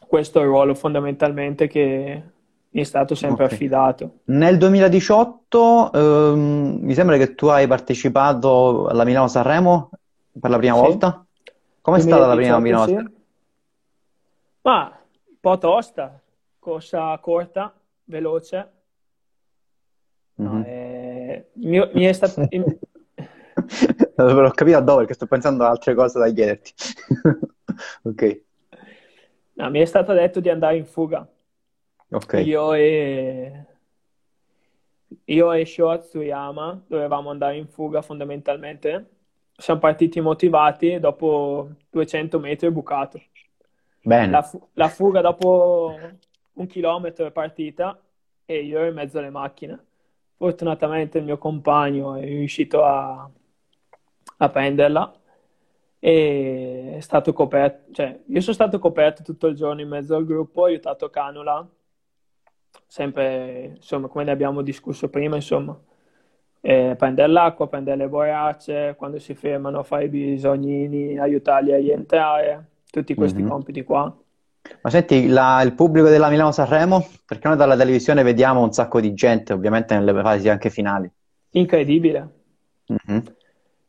questo 0.07 0.39
è 0.39 0.43
il 0.43 0.49
ruolo 0.49 0.75
fondamentalmente 0.75 1.67
che 1.67 2.32
mi 2.73 2.81
è 2.81 2.83
stato 2.83 3.13
sempre 3.15 3.43
okay. 3.45 3.55
affidato. 3.55 4.19
Nel 4.25 4.57
2018 4.57 5.91
ehm, 5.93 6.77
mi 6.81 6.93
sembra 6.93 7.17
che 7.17 7.35
tu 7.35 7.47
hai 7.47 7.67
partecipato 7.67 8.87
alla 8.87 9.03
Milano-Sanremo 9.03 9.91
per 10.39 10.49
la 10.49 10.57
prima 10.57 10.75
sì. 10.75 10.81
volta. 10.81 11.25
Com'è 11.81 11.99
stata 11.99 12.25
la 12.25 12.35
prima 12.35 12.59
Milano? 12.59 12.85
Sì. 12.85 12.95
Ma 14.61 14.85
un 14.85 15.35
po' 15.39 15.57
tosta, 15.57 16.19
corsa 16.57 17.17
corta, 17.19 17.73
veloce. 18.05 18.71
No, 20.35 20.53
mm-hmm. 20.53 20.63
eh, 20.65 21.49
mi, 21.53 21.89
mi, 21.93 22.05
è 22.05 22.13
stato... 22.13 22.41
capito 24.53 24.77
a 24.77 24.81
dove, 24.81 24.99
perché 24.99 25.13
sto 25.13 25.27
pensando 25.27 25.63
a 25.63 25.69
altre 25.69 25.93
cose 25.93 26.17
da 26.17 26.31
chiederti. 26.31 26.73
ok. 28.03 28.41
No, 29.55 29.69
mi 29.69 29.79
è 29.79 29.85
stato 29.85 30.13
detto 30.13 30.39
di 30.39 30.49
andare 30.49 30.77
in 30.77 30.85
fuga. 30.85 31.27
Ok. 32.13 32.41
Io 32.45 32.73
e... 32.73 33.65
Io 35.25 35.51
e 35.51 35.65
Sho 35.65 35.89
Atsuyama 35.89 36.83
dovevamo 36.87 37.29
andare 37.29 37.57
in 37.57 37.67
fuga 37.67 38.01
fondamentalmente. 38.01 39.09
Siamo 39.55 39.79
partiti 39.79 40.19
motivati 40.21 40.99
dopo 40.99 41.69
200 41.89 42.39
metri 42.39 42.67
è 42.67 42.71
bucato. 42.71 43.21
Bene. 44.01 44.31
La, 44.31 44.41
fu- 44.41 44.67
la 44.73 44.89
fuga 44.89 45.21
dopo 45.21 45.97
un 46.53 46.67
chilometro 46.67 47.25
è 47.25 47.31
partita 47.31 47.99
e 48.45 48.63
io 48.63 48.79
ero 48.79 48.87
in 48.87 48.95
mezzo 48.95 49.19
alle 49.19 49.29
macchine. 49.29 49.79
Fortunatamente 50.35 51.19
il 51.19 51.23
mio 51.23 51.37
compagno 51.37 52.15
è 52.15 52.25
riuscito 52.25 52.83
a, 52.83 53.29
a 54.37 54.49
prenderla 54.49 55.13
e 55.99 56.95
è 56.97 56.99
stato 56.99 57.31
coperto, 57.31 57.93
cioè 57.93 58.19
io 58.25 58.41
sono 58.41 58.53
stato 58.53 58.77
coperto 58.77 59.23
tutto 59.23 59.47
il 59.47 59.55
giorno 59.55 59.81
in 59.81 59.87
mezzo 59.87 60.15
al 60.15 60.25
gruppo, 60.25 60.61
ho 60.61 60.65
aiutato 60.65 61.09
Canula, 61.09 61.65
sempre 62.87 63.73
insomma 63.75 64.07
come 64.07 64.23
ne 64.23 64.31
abbiamo 64.31 64.61
discusso 64.61 65.09
prima, 65.09 65.35
insomma, 65.35 65.77
eh, 66.61 66.95
prendere 66.97 67.31
l'acqua, 67.31 67.67
prendere 67.67 67.97
le 67.97 68.07
borracce, 68.07 68.95
quando 68.97 69.19
si 69.19 69.33
fermano 69.33 69.79
a 69.79 69.83
fare 69.83 70.05
i 70.05 70.09
bisognini, 70.09 71.17
aiutarli 71.17 71.73
a 71.73 71.77
rientrare, 71.77 72.69
tutti 72.89 73.13
questi 73.15 73.41
mm-hmm. 73.41 73.49
compiti 73.49 73.83
qua. 73.83 74.15
Ma 74.81 74.89
senti, 74.89 75.27
la, 75.27 75.61
il 75.61 75.73
pubblico 75.73 76.07
della 76.07 76.29
Milano-Sanremo, 76.29 77.05
perché 77.25 77.49
noi 77.49 77.57
dalla 77.57 77.75
televisione 77.75 78.23
vediamo 78.23 78.61
un 78.61 78.71
sacco 78.71 79.01
di 79.01 79.13
gente, 79.13 79.51
ovviamente 79.51 79.93
nelle 79.93 80.13
fasi 80.21 80.47
anche 80.47 80.69
finali. 80.69 81.11
Incredibile. 81.51 82.29
Mm-hmm. 82.91 83.19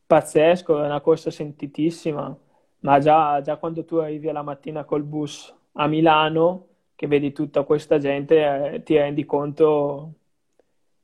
Pazzesco, 0.06 0.82
è 0.82 0.86
una 0.86 1.00
corsa 1.00 1.30
sentitissima, 1.30 2.36
ma 2.80 2.98
già, 2.98 3.40
già, 3.40 3.56
quando 3.56 3.84
tu 3.84 3.96
arrivi 3.96 4.30
la 4.32 4.42
mattina 4.42 4.84
col 4.84 5.04
bus 5.04 5.54
a 5.74 5.86
Milano, 5.86 6.66
che 6.94 7.06
vedi 7.06 7.32
tutta 7.32 7.62
questa 7.62 7.98
gente, 7.98 8.72
eh, 8.74 8.82
ti 8.82 8.96
rendi 8.96 9.24
conto 9.24 10.12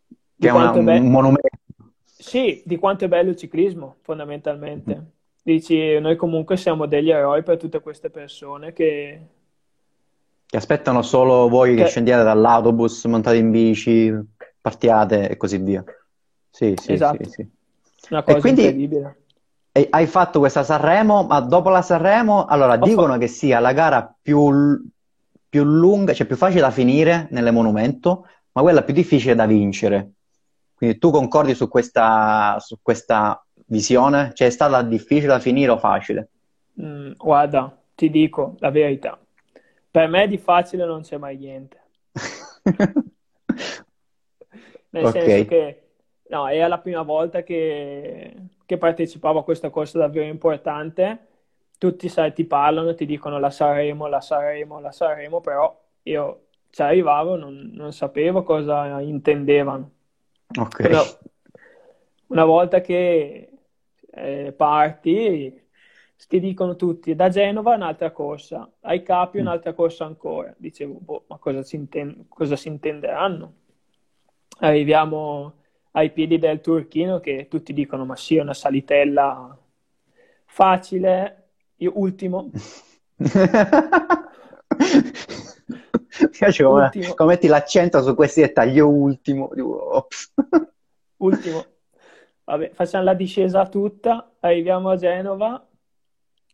di 0.06 0.46
che 0.46 0.48
è, 0.48 0.52
una, 0.52 0.72
be- 0.72 0.98
un 0.98 1.10
monumento. 1.10 1.48
Sì, 2.04 2.62
di 2.64 2.76
quanto 2.76 3.04
è 3.04 3.08
bello 3.08 3.30
il 3.30 3.36
ciclismo, 3.36 3.96
fondamentalmente. 4.02 4.94
Mm. 4.94 5.04
Dici, 5.42 5.98
noi 5.98 6.16
comunque 6.16 6.56
siamo 6.56 6.86
degli 6.86 7.10
eroi 7.10 7.42
per 7.42 7.56
tutte 7.56 7.80
queste 7.80 8.10
persone 8.10 8.72
che 8.72 9.20
che 10.50 10.56
aspettano 10.56 11.02
solo 11.02 11.48
voi 11.48 11.76
che, 11.76 11.84
che 11.84 11.88
scendiate 11.88 12.24
dall'autobus, 12.24 13.04
montate 13.04 13.36
in 13.36 13.52
bici, 13.52 14.12
partiate 14.60 15.28
e 15.28 15.36
così 15.36 15.58
via. 15.58 15.84
Sì, 16.50 16.74
sì, 16.76 16.94
esatto. 16.94 17.22
sì, 17.22 17.30
sì. 17.30 17.48
Una 18.10 18.24
cosa 18.24 18.36
e 18.36 18.40
quindi, 18.40 18.62
incredibile. 18.62 19.22
E 19.70 19.86
hai 19.88 20.08
fatto 20.08 20.40
questa 20.40 20.64
Sanremo, 20.64 21.22
ma 21.22 21.38
dopo 21.38 21.68
la 21.68 21.82
Sanremo, 21.82 22.46
allora, 22.46 22.72
Ho 22.72 22.78
dicono 22.78 23.06
fatto... 23.06 23.20
che 23.20 23.28
sia 23.28 23.60
la 23.60 23.72
gara 23.72 24.12
più, 24.20 24.84
più 25.50 25.64
lunga, 25.64 26.14
cioè 26.14 26.26
più 26.26 26.36
facile 26.36 26.60
da 26.60 26.70
finire 26.70 27.26
nelle 27.30 27.50
monumento, 27.50 28.26
ma 28.52 28.62
quella 28.62 28.82
più 28.82 28.94
difficile 28.94 29.34
da 29.34 29.46
vincere. 29.46 30.12
Quindi 30.74 30.98
tu 30.98 31.10
concordi 31.10 31.54
su 31.54 31.68
questa, 31.68 32.56
su 32.60 32.78
questa 32.80 33.44
visione? 33.66 34.30
Cioè 34.32 34.46
è 34.46 34.50
stata 34.50 34.80
difficile 34.82 35.26
da 35.26 35.40
finire 35.40 35.72
o 35.72 35.76
facile? 35.76 36.28
Mm, 36.80 37.12
guarda, 37.16 37.76
ti 37.94 38.08
dico 38.08 38.54
la 38.60 38.70
verità. 38.70 39.18
Per 39.90 40.08
me 40.08 40.28
di 40.28 40.38
facile 40.38 40.86
non 40.86 41.02
c'è 41.02 41.18
mai 41.18 41.36
niente. 41.36 41.78
Nel 44.90 45.04
okay. 45.04 45.26
senso 45.26 45.44
che 45.46 45.82
no, 46.28 46.48
era 46.48 46.68
la 46.68 46.78
prima 46.78 47.02
volta 47.02 47.42
che, 47.42 48.34
che, 48.64 48.78
partecipavo 48.78 49.40
a 49.40 49.44
questa 49.44 49.70
corsa 49.70 49.98
davvero 49.98 50.26
importante. 50.26 51.26
Tutti 51.80 52.10
sai, 52.10 52.34
ti 52.34 52.44
parlano, 52.44 52.92
ti 52.92 53.06
dicono 53.06 53.38
la 53.38 53.48
saremo, 53.48 54.06
la 54.06 54.20
saremo, 54.20 54.80
la 54.80 54.92
saremo, 54.92 55.40
però 55.40 55.82
io 56.02 56.48
ci 56.68 56.82
arrivavo, 56.82 57.36
non, 57.36 57.70
non 57.72 57.90
sapevo 57.94 58.42
cosa 58.42 59.00
intendevano. 59.00 59.90
Ok. 60.58 60.76
Però, 60.76 61.02
una 62.26 62.44
volta 62.44 62.82
che 62.82 63.50
eh, 64.10 64.52
parti, 64.54 65.58
ti 66.28 66.38
dicono 66.38 66.76
tutti 66.76 67.14
da 67.14 67.30
Genova 67.30 67.76
un'altra 67.76 68.10
corsa, 68.10 68.70
ai 68.80 69.02
Capi 69.02 69.38
mm. 69.38 69.40
un'altra 69.40 69.72
corsa 69.72 70.04
ancora. 70.04 70.54
Dicevo, 70.58 70.98
boh, 71.00 71.24
ma 71.28 71.38
cosa 71.38 71.62
si, 71.62 71.76
intend- 71.76 72.26
cosa 72.28 72.56
si 72.56 72.68
intenderanno? 72.68 73.54
Arriviamo 74.58 75.54
ai 75.92 76.10
piedi 76.10 76.38
del 76.38 76.60
Turchino 76.60 77.20
che 77.20 77.48
tutti 77.48 77.72
dicono, 77.72 78.04
ma 78.04 78.16
sì, 78.16 78.36
è 78.36 78.42
una 78.42 78.52
salitella 78.52 79.56
facile, 80.44 81.39
io 81.80 81.92
ultimo. 81.94 82.50
Mi 86.20 86.28
piace 86.30 86.64
come, 86.64 86.90
come 87.14 87.32
metti 87.32 87.46
l'accento 87.46 88.02
su 88.02 88.14
questi 88.14 88.40
dettagli, 88.40 88.76
io 88.76 88.88
ultimo. 88.88 89.50
ultimo. 91.18 91.64
Vabbè, 92.44 92.70
facciamo 92.72 93.04
la 93.04 93.14
discesa 93.14 93.66
tutta, 93.68 94.36
arriviamo 94.40 94.90
a 94.90 94.96
Genova, 94.96 95.66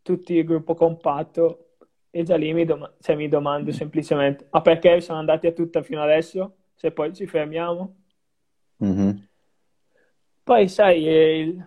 tutti 0.02 0.34
il 0.34 0.44
gruppo 0.44 0.74
compatto 0.74 1.70
e 2.10 2.22
già 2.22 2.36
lì 2.36 2.52
mi, 2.52 2.64
dom- 2.64 2.92
cioè, 3.00 3.16
mi 3.16 3.28
domando 3.28 3.72
semplicemente 3.72 4.46
ma 4.50 4.60
perché 4.60 5.00
sono 5.00 5.18
andati 5.18 5.46
a 5.46 5.52
tutta 5.52 5.82
fino 5.82 6.02
adesso 6.02 6.56
se 6.74 6.92
poi 6.92 7.14
ci 7.14 7.26
fermiamo? 7.26 7.96
Mm-hmm. 8.84 9.10
Poi 10.44 10.68
sai, 10.68 11.02
il, 11.02 11.66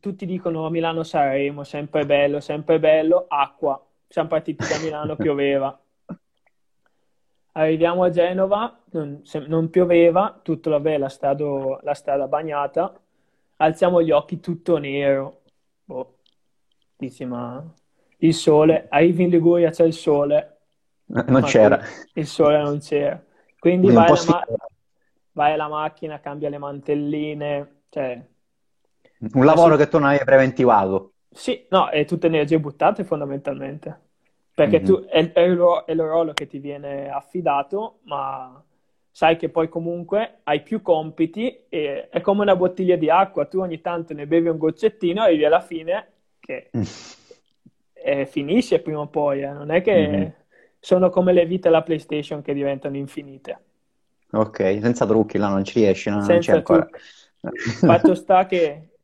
tutti 0.00 0.26
dicono 0.26 0.68
Milano-Sanremo, 0.70 1.64
sempre 1.64 2.06
bello, 2.06 2.40
sempre 2.40 2.78
bello, 2.78 3.26
acqua. 3.28 3.82
Siamo 4.08 4.28
partiti 4.28 4.66
da 4.66 4.78
Milano, 4.78 5.16
pioveva. 5.16 5.78
Arriviamo 7.52 8.04
a 8.04 8.10
Genova, 8.10 8.78
non, 8.90 9.22
non 9.46 9.70
pioveva, 9.70 10.38
tutto 10.42 10.70
vabbè, 10.70 10.98
la 10.98 11.08
strada, 11.08 11.44
la 11.82 11.94
strada 11.94 12.28
bagnata, 12.28 12.92
alziamo 13.56 14.02
gli 14.02 14.10
occhi, 14.10 14.40
tutto 14.40 14.76
nero. 14.76 15.42
Boh. 15.84 16.18
Dici, 16.96 17.24
ma 17.24 17.64
il 18.18 18.34
sole, 18.34 18.86
arrivi 18.88 19.24
in 19.24 19.30
Liguria, 19.30 19.70
c'è 19.70 19.84
il 19.84 19.92
sole. 19.94 20.58
Non 21.06 21.42
c'era. 21.42 21.80
Il 22.14 22.26
sole 22.26 22.62
non 22.62 22.78
c'era. 22.78 23.22
Quindi, 23.58 23.90
vai, 23.90 24.06
alla 24.06 24.24
ma- 24.28 24.46
vai 25.32 25.52
alla 25.52 25.68
macchina, 25.68 26.20
cambia 26.20 26.48
le 26.48 26.58
mantelline, 26.58 27.82
cioè... 27.88 28.34
Un 29.32 29.44
lavoro 29.44 29.76
che 29.76 29.88
tu 29.88 29.98
non 29.98 30.08
avevi 30.08 30.24
preventivato. 30.24 31.12
Sì, 31.30 31.66
no, 31.70 31.88
è 31.88 32.04
tutte 32.04 32.26
energie 32.26 32.58
buttate 32.58 33.04
fondamentalmente 33.04 34.04
perché 34.56 34.78
mm-hmm. 34.78 34.86
tu, 34.86 35.04
è, 35.04 35.32
è, 35.32 35.40
il, 35.40 35.82
è 35.84 35.94
ruolo 35.94 36.32
che 36.32 36.46
ti 36.46 36.58
viene 36.58 37.10
affidato, 37.10 37.98
ma 38.04 38.64
sai 39.10 39.36
che 39.36 39.50
poi 39.50 39.68
comunque 39.68 40.38
hai 40.44 40.62
più 40.62 40.80
compiti 40.80 41.64
e 41.68 42.08
è 42.08 42.22
come 42.22 42.40
una 42.40 42.56
bottiglia 42.56 42.96
di 42.96 43.10
acqua, 43.10 43.44
tu 43.44 43.60
ogni 43.60 43.82
tanto 43.82 44.14
ne 44.14 44.26
bevi 44.26 44.48
un 44.48 44.56
goccettino 44.56 45.20
e 45.20 45.24
arrivi 45.26 45.44
alla 45.44 45.60
fine 45.60 46.12
che 46.40 46.70
eh, 47.92 48.24
finisce 48.24 48.80
prima 48.80 49.00
o 49.00 49.08
poi, 49.08 49.42
eh. 49.42 49.52
non 49.52 49.70
è 49.70 49.82
che 49.82 50.08
mm-hmm. 50.08 50.28
sono 50.80 51.10
come 51.10 51.34
le 51.34 51.44
vite 51.44 51.68
alla 51.68 51.82
PlayStation 51.82 52.40
che 52.40 52.54
diventano 52.54 52.96
infinite. 52.96 53.58
Ok, 54.32 54.78
senza 54.80 55.04
trucchi 55.04 55.36
là 55.36 55.48
non 55.48 55.64
ci 55.64 55.80
riesci, 55.80 56.08
no? 56.08 56.24
non 56.24 56.38
c'è 56.38 56.52
ancora. 56.52 56.88
Fatto 57.40 58.14
sta 58.14 58.46
che 58.46 58.95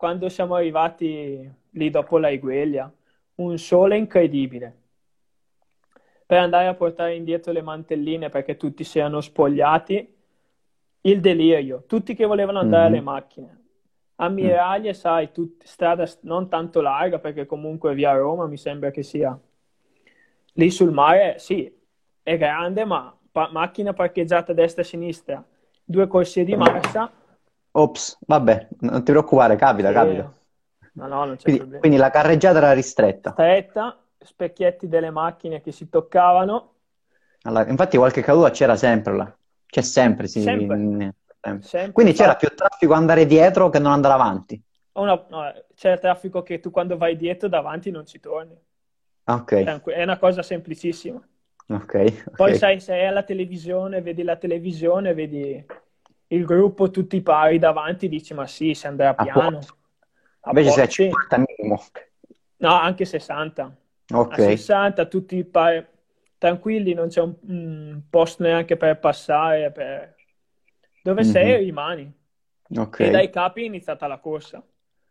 quando 0.00 0.30
siamo 0.30 0.54
arrivati 0.54 1.46
lì 1.72 1.90
dopo 1.90 2.16
la 2.16 2.30
Igueglia, 2.30 2.90
un 3.34 3.58
sole 3.58 3.98
incredibile 3.98 4.76
per 6.24 6.38
andare 6.38 6.68
a 6.68 6.74
portare 6.74 7.16
indietro 7.16 7.52
le 7.52 7.60
mantelline 7.60 8.30
perché 8.30 8.56
tutti 8.56 8.82
si 8.82 8.98
erano 8.98 9.20
spogliati. 9.20 10.16
Il 11.02 11.20
delirio, 11.20 11.84
tutti 11.86 12.14
che 12.14 12.24
volevano 12.24 12.60
andare 12.60 12.84
mm-hmm. 12.84 12.92
alle 12.94 13.00
macchine. 13.02 13.64
Ammiraglie, 14.14 14.88
mm. 14.88 14.94
sai, 14.94 15.32
tut- 15.32 15.64
strada 15.64 16.08
non 16.22 16.48
tanto 16.48 16.80
larga 16.80 17.18
perché 17.18 17.44
comunque 17.44 17.92
via 17.92 18.14
Roma 18.14 18.46
mi 18.46 18.56
sembra 18.56 18.90
che 18.90 19.02
sia. 19.02 19.38
Lì 20.54 20.70
sul 20.70 20.92
mare, 20.92 21.38
sì, 21.38 21.70
è 22.22 22.38
grande, 22.38 22.86
ma 22.86 23.14
pa- 23.30 23.50
macchina 23.52 23.92
parcheggiata 23.92 24.52
a 24.52 24.54
destra 24.54 24.80
e 24.80 24.84
a 24.86 24.88
sinistra, 24.88 25.44
due 25.84 26.06
corsie 26.06 26.42
di 26.44 26.56
marcia. 26.56 27.19
Ops, 27.72 28.18
vabbè, 28.26 28.68
non 28.80 29.04
ti 29.04 29.12
preoccupare, 29.12 29.56
capita, 29.56 29.88
sì. 29.88 29.94
capita. 29.94 30.34
No, 30.92 31.06
no, 31.06 31.24
non 31.24 31.36
c'è 31.36 31.42
quindi, 31.42 31.58
problema. 31.58 31.80
Quindi 31.80 31.98
la 31.98 32.10
carreggiata 32.10 32.58
era 32.58 32.72
ristretta. 32.72 33.30
Stretta, 33.32 33.98
specchietti 34.18 34.88
delle 34.88 35.10
macchine 35.10 35.60
che 35.60 35.72
si 35.72 35.88
toccavano. 35.88 36.74
Allora, 37.42 37.68
infatti 37.68 37.96
qualche 37.96 38.22
caduta 38.22 38.50
c'era 38.50 38.76
sempre 38.76 39.16
là, 39.16 39.36
c'è 39.66 39.82
sempre, 39.82 40.26
sì. 40.26 40.42
Sempre. 40.42 40.76
sempre. 40.76 41.62
sempre. 41.62 41.92
Quindi 41.92 42.12
c'era 42.12 42.34
più 42.34 42.48
traffico 42.54 42.92
andare 42.92 43.24
dietro 43.24 43.70
che 43.70 43.78
non 43.78 43.92
andare 43.92 44.14
avanti. 44.14 44.60
Una, 44.92 45.24
no, 45.28 45.52
c'è 45.74 45.92
il 45.92 46.00
traffico 46.00 46.42
che 46.42 46.60
tu 46.60 46.70
quando 46.70 46.96
vai 46.96 47.16
dietro 47.16 47.48
davanti 47.48 47.90
non 47.90 48.04
ci 48.04 48.18
torni. 48.20 48.58
Ok. 49.24 49.80
È 49.84 50.02
una 50.02 50.18
cosa 50.18 50.42
semplicissima. 50.42 51.20
Okay, 51.70 52.24
Poi 52.34 52.56
sai, 52.56 52.80
sei 52.80 53.06
alla 53.06 53.22
televisione, 53.22 54.02
vedi 54.02 54.24
la 54.24 54.34
televisione, 54.34 55.14
vedi 55.14 55.64
il 56.32 56.44
gruppo 56.44 56.90
tutti 56.90 57.20
pari 57.22 57.58
davanti, 57.58 58.08
dici 58.08 58.34
ma 58.34 58.46
sì, 58.46 58.74
si 58.74 58.86
andrà 58.86 59.14
piano. 59.14 59.60
Invece 60.46 60.70
sei 60.70 60.84
a 60.84 60.88
50 60.88 61.44
minimo. 61.46 61.82
No, 62.58 62.72
anche 62.72 63.04
60 63.04 63.76
okay. 64.12 64.44
a 64.44 64.48
60, 64.56 65.06
tutti 65.06 65.44
pa- 65.44 65.84
tranquilli, 66.38 66.94
non 66.94 67.08
c'è 67.08 67.20
un, 67.20 67.34
un, 67.42 68.00
posto 68.08 68.42
neanche 68.42 68.76
per 68.76 68.98
passare. 68.98 69.70
Per... 69.72 70.14
Dove 71.02 71.22
mm-hmm. 71.22 71.30
sei 71.30 71.56
rimani. 71.58 72.12
Okay. 72.76 73.08
E 73.08 73.10
dai 73.10 73.30
capi 73.30 73.62
è 73.62 73.66
iniziata 73.66 74.06
la 74.06 74.18
corsa. 74.18 74.62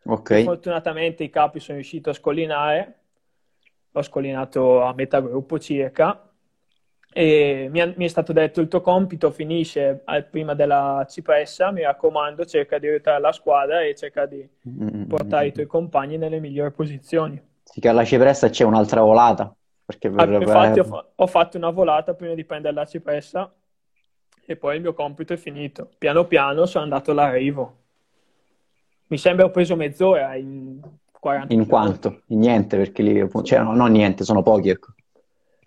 Okay. 0.02 0.44
Fortunatamente 0.44 1.24
i 1.24 1.30
capi 1.30 1.60
sono 1.60 1.78
riuscito 1.78 2.10
a 2.10 2.14
scollinare, 2.14 3.00
ho 3.92 4.02
scollinato 4.02 4.82
a 4.82 4.94
metà 4.94 5.20
gruppo 5.20 5.60
circa. 5.60 6.29
E 7.12 7.68
mi, 7.72 7.94
mi, 7.96 8.06
è 8.06 8.08
stato 8.08 8.34
detto 8.34 8.62
il 8.62 8.68
tuo 8.68 8.82
compito 8.82 9.32
finisce 9.32 10.04
prima 10.30 10.54
della 10.54 11.06
cipressa, 11.10 11.72
mi 11.72 11.82
raccomando 11.82 12.46
cerca 12.46 12.78
di 12.78 12.88
aiutare 12.88 13.20
la 13.20 13.32
squadra 13.32 13.82
e 13.82 13.96
cerca 13.96 14.26
di 14.26 14.48
mm-hmm. 14.68 15.04
portare 15.06 15.48
i 15.48 15.52
tuoi 15.52 15.66
compagni 15.66 16.18
nelle 16.18 16.40
migliori 16.40 16.72
posizioni. 16.72 17.42
Sì, 17.64 17.80
che 17.80 17.88
alla 17.88 18.06
cipressa 18.06 18.50
c'è 18.50 18.64
un'altra 18.64 19.02
volata. 19.02 19.54
Perché 19.86 20.12
per, 20.12 20.30
ah, 20.30 20.36
infatti 20.36 20.80
ho, 20.80 21.12
ho, 21.16 21.28
fatto 21.28 21.58
una 21.58 21.72
volata 21.72 22.14
prima 22.14 22.36
di 22.36 22.46
prendere 22.46 22.76
la 22.76 22.86
cipressa 22.86 23.52
e 24.46 24.56
poi 24.56 24.76
il 24.76 24.82
mio 24.82 24.94
compito 24.94 25.34
è 25.34 25.38
finito. 25.38 25.90
Piano 25.98 26.26
piano 26.26 26.68
sono 26.68 26.84
andato 26.84 27.10
all'arrivo. 27.10 27.78
Mi 29.08 29.18
sembra 29.18 29.46
ho 29.46 29.50
preso 29.50 29.76
mezz'ora 29.76 30.36
in 30.36 30.80
40 31.20 31.54
In 31.54 31.66
quanto? 31.66 32.22
In 32.28 32.38
niente, 32.38 32.78
perché 32.78 33.02
lì, 33.02 33.28
cioè, 33.44 33.60
no, 33.60 33.74
non 33.74 33.92
niente, 33.92 34.24
sono 34.24 34.44
pochi, 34.44 34.70
ecco. 34.70 34.94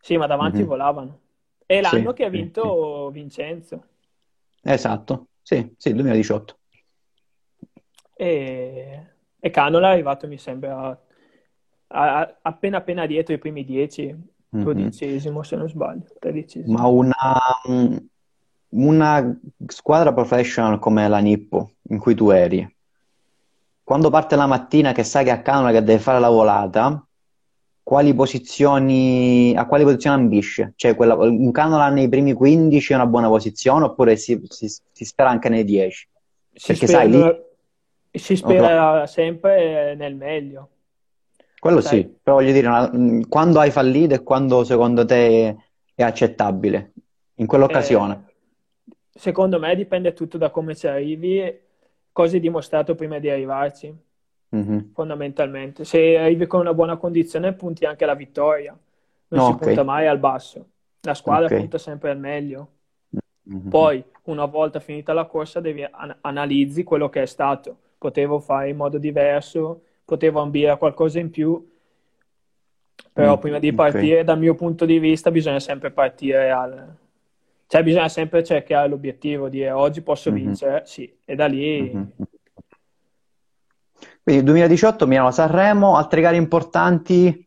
Sì, 0.00 0.16
ma 0.16 0.26
davanti 0.26 0.58
mm-hmm. 0.58 0.66
volavano. 0.66 1.20
È 1.72 1.80
l'anno 1.80 2.10
sì, 2.10 2.16
che 2.16 2.24
ha 2.24 2.28
vinto. 2.28 3.08
Vincenzo. 3.10 3.84
Esatto, 4.62 5.28
sì, 5.40 5.74
sì, 5.78 5.94
2018. 5.94 6.56
E, 8.14 9.06
e 9.40 9.50
Canola 9.50 9.88
è 9.88 9.92
arrivato, 9.92 10.28
mi 10.28 10.36
sembra, 10.36 11.00
a, 11.86 12.38
appena 12.42 12.76
appena 12.76 13.06
dietro 13.06 13.34
i 13.34 13.38
primi 13.38 13.64
dieci, 13.64 14.14
dodicesimo 14.50 15.36
mm-hmm. 15.36 15.42
se 15.42 15.56
non 15.56 15.68
sbaglio, 15.68 16.04
tredicesimo. 16.20 16.76
Ma 16.76 16.86
una, 16.86 17.24
una 18.68 19.40
squadra 19.66 20.12
professional 20.12 20.78
come 20.78 21.08
la 21.08 21.18
Nippo, 21.20 21.72
in 21.88 21.98
cui 21.98 22.14
tu 22.14 22.28
eri, 22.28 22.70
quando 23.82 24.10
parte 24.10 24.36
la 24.36 24.46
mattina 24.46 24.92
che 24.92 25.04
sai 25.04 25.24
che 25.24 25.30
a 25.30 25.40
Canona 25.40 25.72
che 25.72 25.82
deve 25.82 25.98
fare 25.98 26.20
la 26.20 26.28
volata, 26.28 27.02
quali 27.82 28.14
posizioni, 28.14 29.54
a 29.56 29.66
quali 29.66 29.84
posizioni 29.84 30.20
ambisce? 30.20 30.72
Cioè, 30.76 30.94
quella, 30.94 31.14
un 31.14 31.50
Canola 31.50 31.88
nei 31.88 32.08
primi 32.08 32.32
15 32.32 32.92
è 32.92 32.96
una 32.96 33.06
buona 33.06 33.28
posizione 33.28 33.84
oppure 33.84 34.16
si, 34.16 34.40
si, 34.48 34.68
si 34.68 35.04
spera 35.04 35.30
anche 35.30 35.48
nei 35.48 35.64
10? 35.64 36.08
Si 36.52 36.66
Perché 36.66 36.86
spera, 36.86 37.02
sai, 37.02 37.10
lì... 37.10 38.18
si 38.18 38.36
spera 38.36 39.06
sempre 39.06 39.94
nel 39.94 40.14
meglio. 40.14 40.68
Quello 41.62 41.80
Sai. 41.80 42.00
sì, 42.00 42.16
però 42.20 42.38
voglio 42.38 42.50
dire, 42.50 42.66
una, 42.66 42.90
quando 43.28 43.60
hai 43.60 43.70
fallito 43.70 44.14
e 44.14 44.24
quando 44.24 44.64
secondo 44.64 45.04
te 45.04 45.56
è 45.94 46.02
accettabile? 46.02 46.92
In 47.36 47.46
quell'occasione? 47.46 48.24
Eh, 48.88 48.94
secondo 49.08 49.60
me 49.60 49.76
dipende 49.76 50.12
tutto 50.12 50.38
da 50.38 50.50
come 50.50 50.74
ci 50.74 50.88
arrivi, 50.88 51.60
cosa 52.10 52.34
hai 52.34 52.40
dimostrato 52.40 52.96
prima 52.96 53.20
di 53.20 53.30
arrivarci, 53.30 53.94
mm-hmm. 54.54 54.78
fondamentalmente. 54.92 55.84
Se 55.84 56.18
arrivi 56.18 56.46
con 56.46 56.60
una 56.60 56.74
buona 56.74 56.96
condizione 56.96 57.52
punti 57.52 57.84
anche 57.84 58.04
alla 58.04 58.14
vittoria, 58.14 58.76
non 59.28 59.40
no, 59.40 59.46
si 59.46 59.52
okay. 59.52 59.66
punta 59.68 59.82
mai 59.82 60.06
al 60.06 60.18
basso. 60.18 60.66
La 61.02 61.14
squadra 61.14 61.46
okay. 61.46 61.58
punta 61.58 61.78
sempre 61.78 62.10
al 62.10 62.18
meglio. 62.18 62.68
Mm-hmm. 63.50 63.68
Poi, 63.68 64.04
una 64.24 64.44
volta 64.44 64.78
finita 64.78 65.12
la 65.12 65.24
corsa, 65.24 65.60
devi 65.60 65.82
an- 65.82 66.16
analizzi 66.20 66.84
quello 66.84 67.08
che 67.08 67.22
è 67.22 67.26
stato. 67.26 67.76
Potevo 67.98 68.38
fare 68.38 68.68
in 68.68 68.76
modo 68.76 68.98
diverso, 68.98 69.82
potevo 70.04 70.40
ambire 70.40 70.70
a 70.70 70.76
qualcosa 70.76 71.18
in 71.18 71.30
più, 71.30 71.70
però 73.12 73.36
mm, 73.36 73.40
prima 73.40 73.58
di 73.58 73.72
partire, 73.72 74.14
okay. 74.14 74.24
dal 74.24 74.38
mio 74.38 74.54
punto 74.54 74.84
di 74.84 74.98
vista, 74.98 75.30
bisogna 75.30 75.60
sempre 75.60 75.90
partire 75.90 76.50
al... 76.50 76.96
Cioè, 77.66 77.82
bisogna 77.82 78.08
sempre 78.08 78.44
cercare 78.44 78.88
l'obiettivo 78.88 79.48
di 79.48 79.64
oggi 79.66 80.02
posso 80.02 80.30
mm-hmm. 80.30 80.44
vincere, 80.44 80.82
sì, 80.84 81.12
e 81.24 81.34
da 81.34 81.46
lì... 81.46 81.92
Mm-hmm. 81.94 82.02
Quindi 84.22 84.44
2018 84.44 85.06
Milano-Sanremo, 85.06 85.96
altre 85.96 86.20
gare 86.20 86.36
importanti 86.36 87.46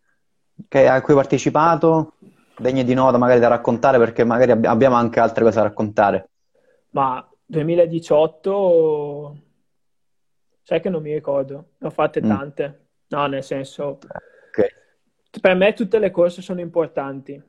che, 0.68 0.88
a 0.88 1.02
cui 1.02 1.14
hai 1.14 1.20
partecipato, 1.20 2.14
degne 2.58 2.84
di 2.84 2.94
nota 2.94 3.18
magari 3.18 3.40
da 3.40 3.48
raccontare 3.48 3.98
perché 3.98 4.24
magari 4.24 4.52
abbiamo 4.52 4.96
anche 4.96 5.20
altre 5.20 5.44
cose 5.44 5.58
da 5.58 5.64
raccontare. 5.64 6.30
Ma 6.92 7.26
2018 7.46 9.40
Sai 10.68 10.82
che 10.82 10.90
non 10.90 11.04
mi 11.04 11.14
ricordo, 11.14 11.74
ne 11.78 11.88
ho 11.88 11.92
fatte 11.92 12.24
mm. 12.24 12.28
tante. 12.28 12.86
No, 13.10 13.28
nel 13.28 13.44
senso, 13.44 14.00
okay. 14.48 14.70
per 15.40 15.54
me 15.54 15.74
tutte 15.74 16.00
le 16.00 16.10
corse 16.10 16.42
sono 16.42 16.60
importanti. 16.60 17.40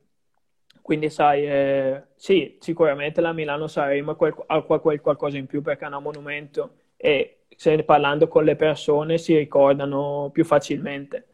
Quindi, 0.82 1.08
sai, 1.08 1.46
eh, 1.46 2.02
sì, 2.14 2.58
sicuramente 2.60 3.22
la 3.22 3.32
Milano 3.32 3.68
Sanremo 3.68 4.14
ha 4.48 4.62
qualcosa 4.62 5.38
in 5.38 5.46
più 5.46 5.62
perché 5.62 5.86
è 5.86 5.88
un 5.88 6.02
monumento 6.02 6.74
e 6.94 7.35
se 7.56 7.82
parlando 7.82 8.28
con 8.28 8.44
le 8.44 8.54
persone 8.54 9.18
si 9.18 9.36
ricordano 9.36 10.30
più 10.32 10.44
facilmente. 10.44 11.26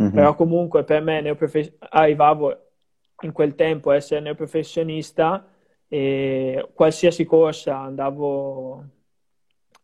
Mm-hmm. 0.00 0.12
Però 0.12 0.34
comunque 0.34 0.84
per 0.84 1.02
me 1.02 1.20
neoprofe- 1.20 1.76
arrivavo 1.78 2.56
in 3.22 3.32
quel 3.32 3.54
tempo 3.54 3.90
a 3.90 3.96
essere 3.96 4.20
neoprofessionista 4.20 5.46
e 5.88 6.68
qualsiasi 6.74 7.24
corsa 7.24 7.78
andavo 7.78 8.84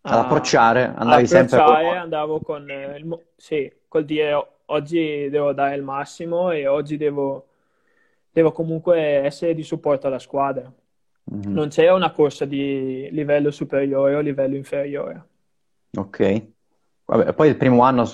ad 0.03 0.19
approcciare, 0.19 0.93
andavi 0.95 1.27
sempre 1.27 1.63
con... 1.63 1.75
andavo 1.75 2.41
con 2.41 2.71
il, 2.71 3.19
sì, 3.37 3.73
col 3.89 4.05
dire 4.05 4.49
oggi 4.67 5.29
devo 5.31 5.53
dare 5.53 5.77
il 5.77 5.83
massimo 5.83 6.51
e 6.51 6.67
oggi 6.67 6.97
devo, 6.99 7.47
devo 8.31 8.53
comunque 8.53 8.99
essere 9.01 9.55
di 9.55 9.63
supporto 9.63 10.07
alla 10.07 10.19
squadra. 10.19 10.71
Mm-hmm. 11.35 11.53
Non 11.53 11.69
c'è 11.69 11.91
una 11.91 12.11
corsa 12.11 12.45
di 12.45 13.09
livello 13.13 13.51
superiore 13.51 14.15
o 14.15 14.21
livello 14.21 14.57
inferiore. 14.57 15.25
Ok. 15.97 16.47
Vabbè, 17.07 17.35
poi 17.35 17.49
il 17.49 17.57
primo 17.57 17.83
anno 17.83 18.05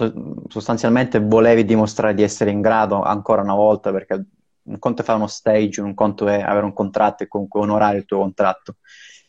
sostanzialmente 0.49 1.21
volevi 1.21 1.64
dimostrare 1.64 2.14
di 2.14 2.23
essere 2.23 2.51
in 2.51 2.61
grado 2.61 3.03
ancora 3.03 3.40
una 3.40 3.55
volta 3.55 3.93
perché 3.93 4.25
un 4.62 4.79
conto 4.79 5.03
è 5.03 5.05
fare 5.05 5.19
uno 5.19 5.29
stage, 5.29 5.81
un 5.81 5.95
conto 5.95 6.27
è 6.27 6.40
avere 6.40 6.64
un 6.64 6.73
contratto 6.73 7.23
e 7.23 7.29
comunque 7.29 7.61
onorare 7.61 7.99
il 7.99 8.05
tuo 8.05 8.19
contratto. 8.19 8.77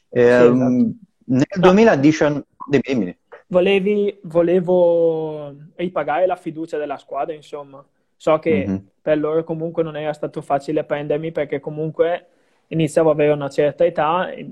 Eh, 0.10 0.22
sì, 0.22 0.28
esatto. 0.28 0.92
Nel 1.24 1.46
2019, 1.60 2.46
dimmi. 2.68 3.18
Volevi, 3.48 4.20
volevo 4.24 5.54
ripagare 5.76 6.26
la 6.26 6.36
fiducia 6.36 6.78
della 6.78 6.98
squadra, 6.98 7.34
insomma. 7.34 7.84
So 8.16 8.40
che 8.40 8.66
mm-hmm. 8.68 8.78
per 9.02 9.18
loro 9.18 9.44
comunque 9.44 9.84
non 9.84 9.96
era 9.96 10.14
stato 10.14 10.42
facile 10.42 10.84
prendermi 10.84 11.32
perché 11.32 11.60
comunque 11.60 12.28
iniziavo 12.68 13.10
ad 13.10 13.16
avere 13.16 13.34
una 13.34 13.50
certa 13.50 13.86
età. 13.86 14.30
E, 14.32 14.48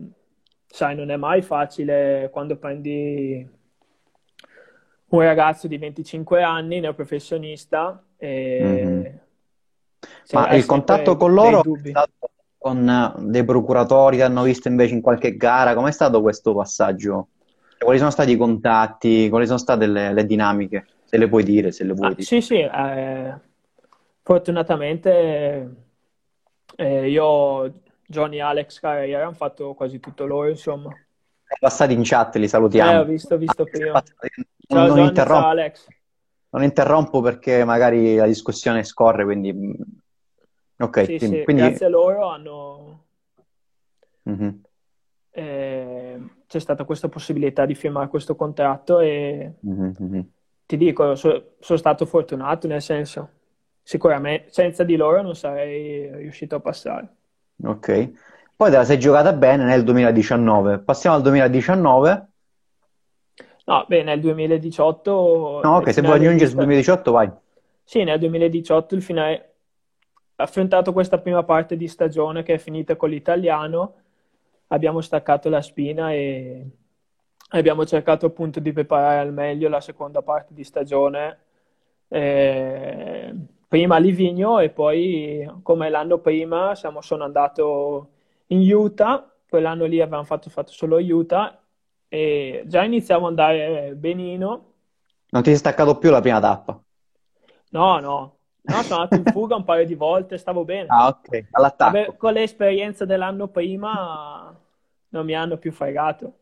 sai, 0.67 0.95
non 0.95 1.11
è 1.11 1.17
mai 1.17 1.41
facile 1.41 2.29
quando 2.31 2.55
prendi 2.57 3.47
un 5.09 5.21
ragazzo 5.21 5.67
di 5.67 5.77
25 5.77 6.41
anni, 6.41 6.79
neoprofessionista. 6.79 8.03
E... 8.17 8.59
Mm-hmm. 8.63 9.15
Ma 10.31 10.51
il 10.51 10.65
contatto 10.65 11.17
con 11.17 11.33
loro 11.33 11.61
è 11.61 11.89
stato 11.89 12.29
con 12.57 13.15
dei 13.19 13.43
procuratori 13.43 14.17
che 14.17 14.23
hanno 14.23 14.43
visto 14.43 14.67
invece 14.67 14.93
in 14.93 15.01
qualche 15.01 15.35
gara? 15.35 15.73
Com'è 15.73 15.91
stato 15.91 16.21
questo 16.21 16.53
passaggio? 16.53 17.29
Quali 17.77 17.97
sono 17.97 18.11
stati 18.11 18.31
i 18.31 18.37
contatti? 18.37 19.29
Quali 19.29 19.45
sono 19.45 19.57
state 19.57 19.87
le, 19.87 20.13
le 20.13 20.25
dinamiche? 20.25 20.85
Se 21.05 21.17
le 21.17 21.27
puoi 21.27 21.43
dire, 21.43 21.71
se 21.71 21.83
le 21.85 21.93
vuoi 21.93 22.07
ah, 22.07 22.11
dire. 22.11 22.23
Sì, 22.23 22.41
sì, 22.41 22.59
eh, 22.59 23.33
fortunatamente 24.21 25.75
eh, 26.75 27.09
io, 27.09 27.81
Johnny 28.05 28.37
e 28.37 28.41
Alex 28.41 28.79
Carriera 28.79 29.23
hanno 29.23 29.33
fatto 29.33 29.73
quasi 29.73 29.99
tutto 29.99 30.25
loro, 30.25 30.49
insomma. 30.49 30.91
Passati 31.59 31.93
in 31.93 32.01
chat, 32.03 32.35
li 32.35 32.47
salutiamo. 32.47 32.91
Eh, 32.91 32.97
ho 32.97 33.05
visto, 33.05 33.35
ho 33.35 33.37
visto 33.37 33.63
prima. 33.63 34.03
Ciao, 34.67 34.87
non, 34.87 34.99
interrompo, 34.99 35.47
Alex. 35.47 35.87
non 36.49 36.63
interrompo 36.63 37.21
perché 37.21 37.63
magari 37.63 38.15
la 38.15 38.27
discussione 38.27 38.83
scorre, 38.83 39.23
quindi 39.23 39.77
Ok, 40.81 41.05
sì, 41.05 41.19
sì, 41.19 41.43
quindi... 41.43 41.61
grazie 41.63 41.85
a 41.85 41.89
loro 41.89 42.27
hanno... 42.27 43.03
Mm-hmm. 44.29 44.49
Eh, 45.31 46.21
c'è 46.47 46.59
stata 46.59 46.83
questa 46.85 47.09
possibilità 47.09 47.65
di 47.65 47.75
firmare 47.75 48.07
questo 48.07 48.35
contratto 48.35 48.99
e 48.99 49.55
mm-hmm. 49.65 50.21
ti 50.65 50.77
dico, 50.77 51.15
so, 51.15 51.55
sono 51.59 51.77
stato 51.77 52.05
fortunato 52.05 52.67
nel 52.67 52.81
senso, 52.81 53.29
sicuramente 53.83 54.51
senza 54.51 54.83
di 54.83 54.95
loro 54.95 55.21
non 55.21 55.35
sarei 55.35 56.09
riuscito 56.15 56.55
a 56.55 56.59
passare. 56.59 57.07
Ok, 57.63 58.11
poi 58.59 58.71
te 58.71 58.75
la 58.75 58.83
sei 58.83 58.99
giocata 58.99 59.31
bene 59.31 59.63
nel 59.63 59.85
2019, 59.85 60.79
passiamo 60.79 61.15
al 61.15 61.21
2019. 61.21 62.27
No, 63.63 63.85
beh, 63.87 64.03
nel 64.03 64.19
2018... 64.19 65.61
No, 65.63 65.75
ok, 65.77 65.93
se 65.93 66.01
vuoi 66.01 66.17
aggiungere 66.17 66.49
sul 66.49 66.57
2018 66.57 67.11
vai. 67.13 67.31
Sì, 67.85 68.03
nel 68.03 68.19
2018 68.19 68.95
il 68.95 69.01
finale 69.01 69.53
affrontato 70.35 70.91
questa 70.91 71.19
prima 71.19 71.43
parte 71.43 71.77
di 71.77 71.87
stagione 71.87 72.43
che 72.43 72.55
è 72.55 72.57
finita 72.57 72.97
con 72.97 73.09
l'italiano, 73.09 73.93
abbiamo 74.67 74.99
staccato 74.99 75.47
la 75.47 75.61
spina 75.61 76.11
e 76.11 76.69
abbiamo 77.51 77.85
cercato 77.85 78.25
appunto 78.25 78.59
di 78.59 78.73
preparare 78.73 79.19
al 79.19 79.31
meglio 79.31 79.69
la 79.69 79.79
seconda 79.79 80.21
parte 80.21 80.53
di 80.53 80.65
stagione. 80.65 81.37
Eh, 82.09 83.33
prima 83.69 83.95
a 83.95 83.99
Livigno 83.99 84.59
e 84.59 84.69
poi 84.69 85.49
come 85.63 85.89
l'anno 85.89 86.17
prima 86.17 86.75
siamo, 86.75 86.99
sono 86.99 87.23
andato 87.23 88.09
in 88.51 88.71
Utah, 88.71 89.31
quell'anno 89.47 89.85
lì 89.85 89.99
avevamo 89.99 90.23
fatto, 90.23 90.49
fatto 90.49 90.71
solo 90.71 90.97
Utah 90.97 91.59
e 92.07 92.63
già 92.65 92.83
iniziamo 92.83 93.27
ad 93.27 93.39
andare 93.39 93.95
benino. 93.95 94.73
Non 95.29 95.41
ti 95.41 95.49
sei 95.49 95.59
staccato 95.59 95.97
più 95.97 96.09
la 96.09 96.21
prima 96.21 96.39
tappa? 96.39 96.81
No, 97.71 97.99
no, 97.99 98.39
No, 98.61 98.83
sono 98.83 99.01
andato 99.01 99.15
in 99.15 99.25
fuga 99.25 99.55
un 99.55 99.63
paio 99.63 99.85
di 99.85 99.95
volte, 99.95 100.37
stavo 100.37 100.63
bene. 100.63 100.87
Ah, 100.89 101.07
ok, 101.07 101.45
all'attacco. 101.51 101.91
Vabbè, 101.91 102.17
con 102.17 102.33
l'esperienza 102.33 103.05
dell'anno 103.05 103.47
prima 103.47 104.55
non 105.09 105.25
mi 105.25 105.33
hanno 105.33 105.57
più 105.57 105.71
fregato. 105.71 106.33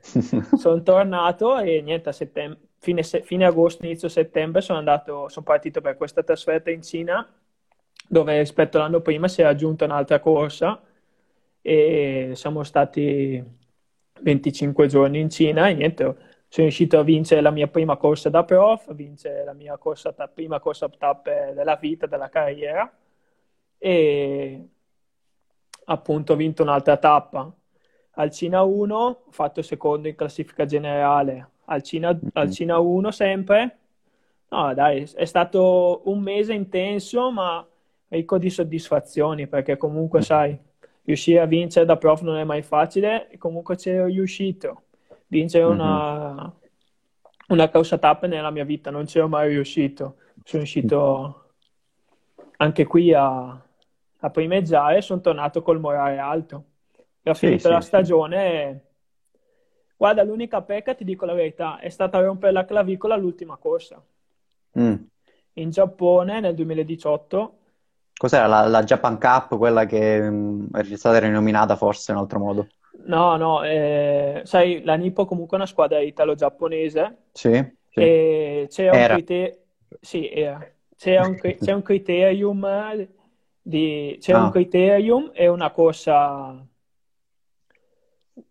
sono 0.56 0.82
tornato 0.82 1.58
e 1.58 1.80
niente, 1.80 2.08
a 2.08 2.12
settembre, 2.12 2.58
fine, 2.78 3.02
fine, 3.02 3.44
agosto, 3.46 3.84
inizio 3.84 4.08
settembre 4.08 4.60
sono 4.60 4.78
andato, 4.78 5.28
sono 5.28 5.44
partito 5.44 5.80
per 5.80 5.96
questa 5.96 6.22
trasferta 6.22 6.70
in 6.70 6.82
Cina, 6.82 7.26
dove 8.08 8.38
rispetto 8.38 8.76
all'anno 8.76 9.00
prima 9.00 9.28
si 9.28 9.40
è 9.40 9.44
aggiunta 9.44 9.84
un'altra 9.84 10.20
corsa 10.20 10.80
e 11.62 12.32
siamo 12.34 12.62
stati 12.62 13.42
25 14.20 14.86
giorni 14.86 15.20
in 15.20 15.30
Cina 15.30 15.68
e 15.68 15.74
niente, 15.74 16.04
sono 16.48 16.66
riuscito 16.66 16.98
a 16.98 17.02
vincere 17.02 17.40
la 17.40 17.50
mia 17.50 17.68
prima 17.68 17.96
corsa 17.96 18.28
da 18.28 18.44
prof, 18.44 18.88
a 18.88 18.92
vincere 18.92 19.44
la 19.44 19.52
mia 19.52 19.76
corsa, 19.78 20.12
prima 20.12 20.58
corsa 20.60 20.88
tappe 20.88 21.52
della 21.54 21.76
vita, 21.76 22.06
della 22.06 22.28
carriera 22.28 22.92
e 23.78 24.68
appunto 25.84 26.32
ho 26.32 26.36
vinto 26.36 26.62
un'altra 26.62 26.96
tappa. 26.96 27.52
Al 28.14 28.30
Cina 28.30 28.62
1 28.62 28.96
ho 28.96 29.30
fatto 29.30 29.62
secondo 29.62 30.08
in 30.08 30.14
classifica 30.14 30.66
generale, 30.66 31.50
al 31.66 31.82
Cina, 31.82 32.08
al 32.08 32.18
mm-hmm. 32.18 32.50
Cina 32.50 32.78
1 32.78 33.10
sempre. 33.10 33.78
No, 34.48 34.74
dai, 34.74 35.08
è 35.14 35.24
stato 35.24 36.02
un 36.06 36.20
mese 36.20 36.52
intenso 36.52 37.30
ma 37.30 37.64
ricco 38.08 38.38
di 38.38 38.50
soddisfazioni 38.50 39.46
perché 39.46 39.76
comunque 39.76 40.18
mm. 40.18 40.22
sai, 40.22 40.58
riuscire 41.04 41.40
a 41.40 41.46
vincere 41.46 41.86
da 41.86 41.96
prof 41.96 42.22
non 42.22 42.36
è 42.36 42.44
mai 42.44 42.62
facile 42.62 43.28
e 43.30 43.38
comunque 43.38 43.76
c'ero 43.76 44.06
riuscito 44.06 44.82
vincere 45.30 45.64
una, 45.64 46.32
mm-hmm. 46.32 46.48
una 47.48 47.68
causa 47.70 47.98
tappa 47.98 48.26
nella 48.26 48.50
mia 48.50 48.64
vita, 48.64 48.90
non 48.90 49.06
ci 49.06 49.18
ero 49.18 49.28
mai 49.28 49.48
riuscito. 49.48 50.16
Sono 50.44 50.62
riuscito 50.62 51.52
anche 52.56 52.84
qui 52.86 53.12
a, 53.14 53.48
a 54.18 54.30
primeggiare 54.30 54.98
e 54.98 55.02
sono 55.02 55.20
tornato 55.20 55.62
col 55.62 55.80
morale 55.80 56.18
alto. 56.18 56.64
E 57.22 57.30
ho 57.30 57.34
sì, 57.34 57.46
finito 57.46 57.68
sì, 57.68 57.72
la 57.72 57.80
stagione. 57.80 58.84
Guarda, 59.96 60.22
l'unica 60.22 60.62
pecca, 60.62 60.94
ti 60.94 61.04
dico 61.04 61.26
la 61.26 61.34
verità, 61.34 61.78
è 61.78 61.88
stata 61.90 62.20
rompere 62.20 62.52
la 62.52 62.64
clavicola 62.64 63.14
all'ultima 63.14 63.56
corsa. 63.56 64.02
Mm. 64.78 64.94
In 65.54 65.70
Giappone 65.70 66.40
nel 66.40 66.54
2018. 66.54 67.58
Cos'era 68.20 68.46
la, 68.46 68.66
la 68.66 68.82
Japan 68.84 69.18
Cup, 69.18 69.56
quella 69.56 69.86
che 69.86 70.18
um, 70.18 70.68
è 70.72 70.84
stata 70.94 71.20
rinominata 71.20 71.74
forse 71.74 72.12
in 72.12 72.18
altro 72.18 72.38
modo? 72.38 72.66
No, 73.06 73.36
no, 73.36 73.62
eh, 73.62 74.42
sai, 74.44 74.84
la 74.84 74.94
Nippo 74.96 75.24
comunque 75.24 75.56
è 75.56 75.60
una 75.60 75.66
squadra 75.66 76.00
italo-giapponese. 76.00 77.16
Sì, 77.32 77.54
sì. 77.88 77.98
E 77.98 78.66
c'è 78.68 78.90
un, 78.90 79.06
criter- 79.06 79.58
sì, 80.02 80.28
c'è 80.28 81.18
un, 81.18 81.34
c'è 81.34 81.72
un 81.72 81.80
criterium 81.80 83.08
di, 83.62 84.18
c'è 84.20 84.34
ah. 84.34 84.42
un 84.42 84.50
criterium 84.50 85.30
e 85.32 85.48
una 85.48 85.70
corsa 85.70 86.62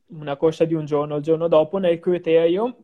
una 0.07 0.35
corsa 0.35 0.65
di 0.65 0.73
un 0.73 0.85
giorno, 0.85 1.17
il 1.17 1.21
giorno 1.21 1.47
dopo 1.47 1.77
nel 1.77 1.99
criterium 1.99 2.75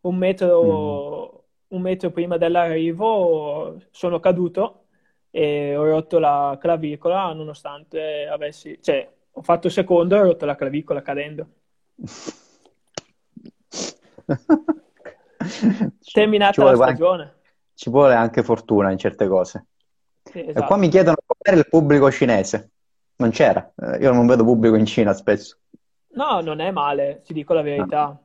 un 0.00 0.16
metro, 0.16 1.46
mm. 1.70 1.76
un 1.76 1.80
metro 1.80 2.10
prima 2.10 2.36
dell'arrivo 2.36 3.80
sono 3.90 4.20
caduto 4.20 4.82
e 5.36 5.76
ho 5.76 5.84
rotto 5.84 6.18
la 6.18 6.56
clavicola 6.58 7.30
nonostante 7.34 8.26
avessi, 8.26 8.78
cioè 8.80 9.06
ho 9.32 9.42
fatto 9.42 9.68
secondo 9.68 10.16
e 10.16 10.20
ho 10.20 10.22
rotto 10.22 10.46
la 10.46 10.54
clavicola 10.54 11.02
cadendo. 11.02 11.46
Terminata 16.10 16.64
la 16.64 16.74
stagione. 16.74 17.22
Anche, 17.24 17.36
ci 17.74 17.90
vuole 17.90 18.14
anche 18.14 18.42
fortuna 18.42 18.90
in 18.90 18.96
certe 18.96 19.28
cose. 19.28 19.66
Sì, 20.22 20.40
esatto. 20.40 20.58
E 20.58 20.64
qua 20.64 20.76
mi 20.78 20.88
chiedono 20.88 21.16
com'era 21.26 21.60
il 21.60 21.68
pubblico 21.68 22.10
cinese. 22.10 22.70
Non 23.16 23.28
c'era, 23.28 23.70
eh, 23.76 23.98
io 23.98 24.14
non 24.14 24.26
vedo 24.26 24.42
pubblico 24.42 24.76
in 24.76 24.86
Cina 24.86 25.12
spesso. 25.12 25.58
No, 26.14 26.40
non 26.40 26.60
è 26.60 26.70
male, 26.70 27.20
ti 27.22 27.34
dico 27.34 27.52
la 27.52 27.60
verità. 27.60 28.04
No. 28.06 28.22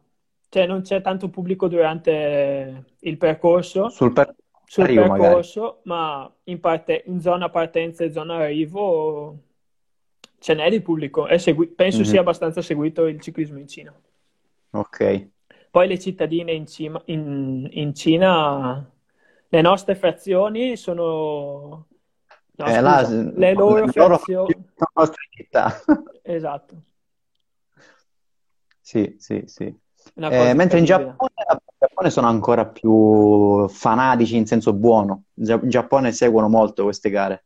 Cioè, 0.47 0.65
non 0.65 0.81
c'è 0.81 1.01
tanto 1.01 1.27
pubblico 1.27 1.67
durante 1.67 2.85
il 2.99 3.17
percorso. 3.17 3.89
Sul, 3.89 4.13
per... 4.13 4.33
sul 4.71 4.85
percorso, 4.85 5.61
magari. 5.61 5.81
ma 5.83 6.35
in, 6.45 6.59
parte... 6.61 7.03
in 7.07 7.19
zona 7.19 7.49
partenza 7.49 8.05
e 8.05 8.11
zona 8.11 8.37
arrivo 8.37 9.37
ce 10.39 10.53
n'è 10.53 10.69
di 10.69 10.79
pubblico, 10.79 11.27
segui- 11.37 11.67
penso 11.67 11.97
mm-hmm. 11.97 12.09
sia 12.09 12.21
abbastanza 12.21 12.61
seguito 12.61 13.05
il 13.05 13.19
ciclismo 13.19 13.59
in 13.59 13.67
Cina. 13.67 13.93
Ok. 14.69 15.27
Poi 15.69 15.87
le 15.89 15.99
cittadine 15.99 16.53
in, 16.53 16.67
cima, 16.67 17.01
in, 17.05 17.67
in 17.69 17.93
Cina, 17.93 18.89
le 19.49 19.61
nostre 19.61 19.95
frazioni 19.95 20.77
sono... 20.77 21.87
No, 22.55 22.65
eh, 22.65 22.69
scusa, 22.69 22.81
là, 22.81 23.07
le 23.09 23.53
loro 23.53 23.83
le 23.83 23.91
frazioni... 23.91 24.55
nostre 24.93 25.27
città. 25.31 25.81
esatto. 26.23 26.75
Sì, 28.79 29.15
sì, 29.19 29.43
sì. 29.47 29.79
Eh, 30.15 30.53
mentre 30.53 30.79
in 30.79 30.85
Giappone, 30.85 31.30
Giappone, 31.77 32.09
sono 32.09 32.27
ancora 32.27 32.65
più 32.65 33.67
fanatici 33.67 34.37
in 34.37 34.45
senso 34.45 34.73
buono. 34.73 35.23
In 35.35 35.61
Giappone 35.63 36.11
seguono 36.11 36.47
molto 36.47 36.83
queste 36.83 37.09
gare. 37.09 37.45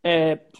Eh, 0.00 0.50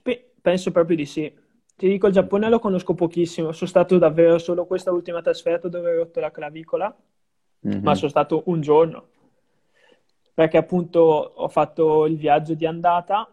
penso 0.40 0.70
proprio 0.70 0.96
di 0.96 1.06
sì. 1.06 1.32
Ti 1.76 1.88
dico, 1.88 2.06
il 2.08 2.12
Giappone 2.12 2.48
lo 2.48 2.58
conosco 2.58 2.94
pochissimo. 2.94 3.52
Sono 3.52 3.70
stato 3.70 3.98
davvero 3.98 4.38
solo 4.38 4.66
questa 4.66 4.92
ultima 4.92 5.22
trasferta 5.22 5.68
dove 5.68 5.92
ho 5.92 5.96
rotto 5.96 6.20
la 6.20 6.30
clavicola, 6.30 6.94
mm-hmm. 7.66 7.82
ma 7.82 7.94
sono 7.94 8.10
stato 8.10 8.42
un 8.46 8.60
giorno. 8.60 9.08
Perché 10.34 10.56
appunto 10.56 11.00
ho 11.00 11.48
fatto 11.48 12.06
il 12.06 12.16
viaggio 12.16 12.54
di 12.54 12.66
andata, 12.66 13.30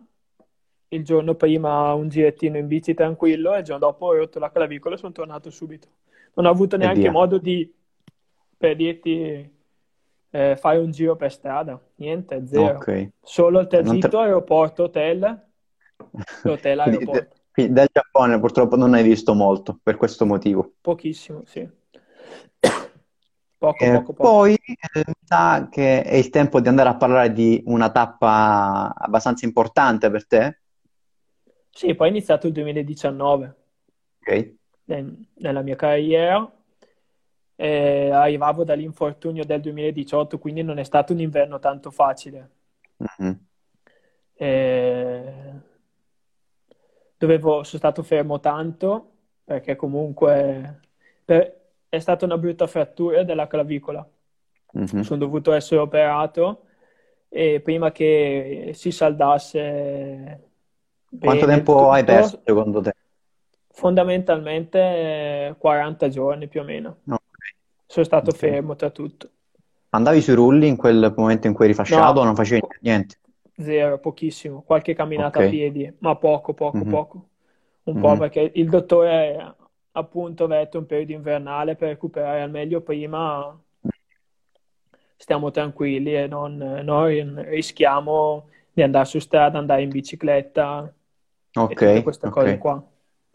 il 0.90 1.04
giorno 1.04 1.36
prima 1.36 1.94
un 1.94 2.08
girettino 2.08 2.58
in 2.58 2.68
bici 2.68 2.94
tranquillo 2.94 3.54
e 3.54 3.60
il 3.60 3.64
giorno 3.64 3.86
dopo 3.86 4.06
ho 4.06 4.16
rotto 4.16 4.40
la 4.40 4.52
clavicola 4.52 4.96
e 4.96 4.98
sono 4.98 5.12
tornato 5.12 5.50
subito 5.50 5.88
non 6.36 6.46
ho 6.46 6.50
avuto 6.50 6.78
neanche 6.78 7.10
modo 7.10 7.38
di, 7.38 7.72
per 8.58 8.76
dirti, 8.76 9.54
eh, 10.30 10.56
fare 10.58 10.78
un 10.78 10.92
giro 10.92 11.16
per 11.16 11.32
strada, 11.32 11.80
niente, 11.96 12.46
zero. 12.46 12.78
Okay. 12.78 13.12
Solo 13.22 13.60
il 13.60 13.68
tragitto, 13.68 14.08
te... 14.08 14.18
aeroporto, 14.18 14.84
hotel, 14.84 15.48
hotel, 16.44 16.80
aeroporto. 16.80 17.36
Del 17.54 17.88
Giappone 17.90 18.38
purtroppo 18.40 18.76
non 18.76 18.94
hai 18.94 19.04
visto 19.04 19.34
molto 19.34 19.80
per 19.82 19.96
questo 19.96 20.26
motivo. 20.26 20.74
Pochissimo, 20.82 21.44
sì. 21.46 21.68
Poco, 23.58 23.84
eh, 23.84 23.92
poco, 23.94 24.14
poco. 24.14 24.30
Poi 24.30 24.54
eh, 24.54 25.04
mi 25.06 25.14
sa 25.24 25.70
che 25.72 26.04
è 26.04 26.16
il 26.16 26.30
tempo 26.30 26.60
di 26.60 26.68
andare 26.68 26.90
a 26.90 26.98
parlare 26.98 27.32
di 27.32 27.64
una 27.68 27.90
tappa 27.90 28.94
abbastanza 28.94 29.46
importante 29.46 30.12
per 30.12 30.28
te. 30.28 30.60
Sì, 31.70 31.96
poi 31.96 32.08
è 32.08 32.12
iniziato 32.12 32.48
il 32.48 32.54
2019. 32.54 33.56
Ok 34.20 34.54
nella 34.86 35.62
mia 35.62 35.76
carriera. 35.76 36.52
Eh, 37.56 38.10
arrivavo 38.10 38.64
dall'infortunio 38.64 39.46
del 39.46 39.62
2018, 39.62 40.38
quindi 40.38 40.62
non 40.62 40.78
è 40.78 40.84
stato 40.84 41.14
un 41.14 41.20
inverno 41.20 41.60
tanto 41.60 41.92
facile. 41.92 42.50
Mm-hmm. 43.22 43.34
Eh, 44.34 45.54
dovevo, 47.18 47.64
sono 47.64 47.80
stato 47.80 48.04
fermo 48.04 48.40
tanto 48.40 49.12
perché 49.44 49.76
comunque 49.76 50.80
per, 51.24 51.62
è 51.88 52.00
stata 52.00 52.26
una 52.26 52.38
brutta 52.38 52.68
frattura 52.68 53.24
della 53.24 53.48
clavicola. 53.48 54.08
Mm-hmm. 54.78 55.02
Sono 55.02 55.20
dovuto 55.20 55.54
essere 55.54 55.80
operato 55.80 56.64
e 57.30 57.62
prima 57.62 57.92
che 57.92 58.72
si 58.74 58.92
saldasse. 58.92 60.50
Quanto 61.18 61.46
tempo 61.46 61.74
tutto, 61.74 61.92
hai 61.92 62.04
perso 62.04 62.42
secondo 62.44 62.82
te? 62.82 62.94
Fondamentalmente 63.72 65.56
40 65.58 66.10
giorni 66.10 66.48
più 66.48 66.62
o 66.62 66.64
meno. 66.64 66.98
Okay. 67.06 67.25
Sono 67.96 68.08
stato 68.08 68.32
okay. 68.32 68.50
fermo 68.50 68.76
tra 68.76 68.90
tutto. 68.90 69.30
Andavi 69.92 70.20
sui 70.20 70.34
rulli 70.34 70.68
in 70.68 70.76
quel 70.76 71.14
momento 71.16 71.48
in 71.48 71.54
cui 71.54 71.64
eri 71.64 71.74
fasciato 71.74 72.16
no, 72.16 72.20
o 72.20 72.24
non 72.26 72.36
facevi 72.36 72.62
niente? 72.82 73.20
Zero, 73.58 74.00
pochissimo. 74.00 74.64
Qualche 74.64 74.94
camminata 74.94 75.38
okay. 75.38 75.48
a 75.48 75.50
piedi, 75.50 75.94
ma 76.00 76.14
poco, 76.18 76.54
poco, 76.54 76.76
mm-hmm. 76.76 76.90
poco. 76.90 77.28
Un 77.84 77.94
mm-hmm. 77.94 78.02
po' 78.02 78.18
perché 78.18 78.52
il 78.56 78.68
dottore 78.68 79.56
appunto 79.94 80.44
ha 80.44 80.48
detto 80.48 80.78
un 80.78 80.86
periodo 80.86 81.14
invernale 81.14 81.78
per 81.78 81.88
recuperare 81.88 82.42
al 82.42 82.50
meglio 82.50 82.82
prima 82.82 83.58
stiamo 85.16 85.52
tranquilli 85.52 86.18
e 86.18 86.28
non, 86.28 86.58
non 86.58 87.46
rischiamo 87.48 88.50
di 88.74 88.84
andare 88.84 89.06
su 89.06 89.20
strada, 89.20 89.58
andare 89.58 89.84
in 89.84 89.90
bicicletta 89.90 90.94
ok, 91.54 91.72
e 91.72 91.76
tutte 91.76 92.04
queste 92.04 92.28
okay. 92.28 92.44
cose 92.44 92.58
qua. 92.58 92.84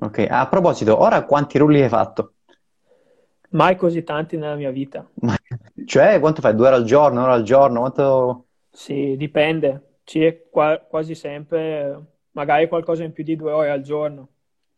Ok, 0.03 0.27
a 0.29 0.47
proposito, 0.49 1.01
ora 1.01 1.25
quanti 1.25 1.57
rulli 1.57 1.81
hai 1.81 1.89
fatto? 1.89 2.35
Mai 3.51 3.77
così 3.77 4.05
tanti 4.05 4.37
nella 4.37 4.55
mia 4.55 4.71
vita. 4.71 5.09
cioè, 5.85 6.21
quanto 6.21 6.41
fai? 6.41 6.55
Due 6.55 6.67
ore 6.67 6.77
al 6.77 6.85
giorno, 6.85 7.19
un'ora 7.19 7.35
al 7.35 7.43
giorno? 7.43 7.81
Quanto... 7.81 8.45
Sì, 8.71 9.17
dipende. 9.17 9.99
Ci 10.05 10.43
qua- 10.51 10.79
quasi 10.79 11.15
sempre, 11.15 12.01
magari 12.33 12.69
qualcosa 12.69 13.03
in 13.03 13.13
più 13.13 13.25
di 13.25 13.37
due 13.37 13.53
ore 13.53 13.71
al 13.71 13.83
giorno. 13.83 14.29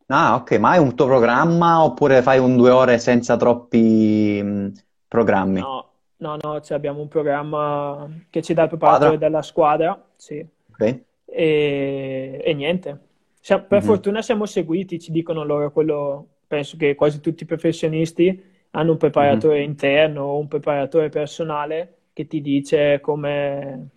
Ah, 0.06 0.34
ok, 0.36 0.58
ma 0.58 0.70
hai 0.70 0.78
un 0.78 0.94
tuo 0.94 1.06
programma 1.06 1.82
oppure 1.82 2.22
fai 2.22 2.38
un 2.38 2.56
due 2.56 2.70
ore 2.70 2.98
senza 2.98 3.36
troppi 3.36 4.42
mh, 4.42 4.72
programmi? 5.08 5.60
No, 5.60 5.88
no, 6.18 6.36
no, 6.40 6.60
cioè 6.60 6.76
abbiamo 6.76 7.00
un 7.00 7.08
programma 7.08 8.08
che 8.28 8.42
ci 8.42 8.52
dà 8.52 8.64
il 8.64 8.68
preparatore 8.68 9.10
squadra. 9.10 9.26
della 9.26 9.42
squadra, 9.42 10.04
sì. 10.16 10.46
Ok. 10.70 11.00
E, 11.24 12.42
e 12.44 12.54
niente, 12.54 12.98
per 13.40 13.66
mm-hmm. 13.70 13.80
fortuna 13.80 14.22
siamo 14.22 14.44
seguiti, 14.44 15.00
ci 15.00 15.12
dicono 15.12 15.44
loro 15.44 15.70
quello, 15.72 16.26
penso 16.46 16.76
che 16.76 16.94
quasi 16.94 17.20
tutti 17.20 17.44
i 17.44 17.46
professionisti 17.46 18.50
hanno 18.72 18.92
un 18.92 18.96
preparatore 18.96 19.58
mm-hmm. 19.58 19.68
interno 19.68 20.22
o 20.22 20.38
un 20.38 20.48
preparatore 20.48 21.08
personale 21.08 21.96
che 22.12 22.26
ti 22.26 22.40
dice 22.40 23.00
come... 23.00 23.88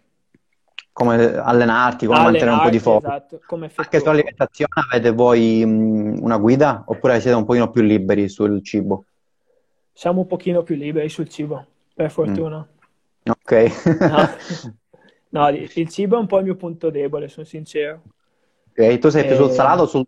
Come 0.92 1.36
allenarti, 1.36 2.06
come 2.06 2.20
mantenere 2.20 2.52
un 2.52 2.62
po' 2.62 2.70
di 2.70 2.80
fuoco. 2.80 3.06
Esatto, 3.06 3.42
Anche 3.76 4.00
sull'alimentazione 4.00 4.72
avete 4.90 5.12
voi 5.12 5.66
mh, 5.66 6.20
una 6.22 6.38
guida 6.38 6.84
oppure 6.86 7.20
siete 7.20 7.36
un 7.36 7.44
pochino 7.44 7.70
più 7.70 7.82
liberi 7.82 8.30
sul 8.30 8.64
cibo? 8.64 9.04
Siamo 9.92 10.22
un 10.22 10.28
pochino 10.28 10.64
più 10.64 10.76
liberi 10.76 11.10
sul 11.10 11.28
cibo, 11.28 11.66
per 11.94 12.10
fortuna. 12.12 12.60
Mm. 12.60 13.30
Ok. 13.30 13.88
no. 14.00 14.30
no, 15.50 15.50
il 15.50 15.90
cibo 15.90 16.16
è 16.16 16.20
un 16.20 16.28
po' 16.28 16.38
il 16.38 16.46
mio 16.46 16.56
punto 16.56 16.90
debole, 16.90 17.28
sono 17.28 17.46
sincero. 17.46 18.02
Ok, 18.70 18.98
tu 19.00 19.10
sei 19.10 19.26
più 19.26 19.36
sul 19.36 19.52
salato 19.52 19.82
o 19.82 19.88
sul... 19.88 20.06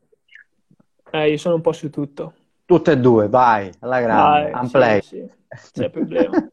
Eh, 1.12 1.32
io 1.32 1.38
sono 1.38 1.56
un 1.56 1.62
po' 1.62 1.74
su 1.74 1.90
tutto. 1.90 2.34
Tutte 2.68 2.92
e 2.92 2.98
due, 2.98 3.30
vai, 3.30 3.72
alla 3.80 4.02
grande, 4.02 4.52
vai, 4.52 4.62
unplay. 4.62 5.02
Sì, 5.02 5.26
sì, 5.56 5.72
c'è 5.72 5.90
problema. 5.90 6.50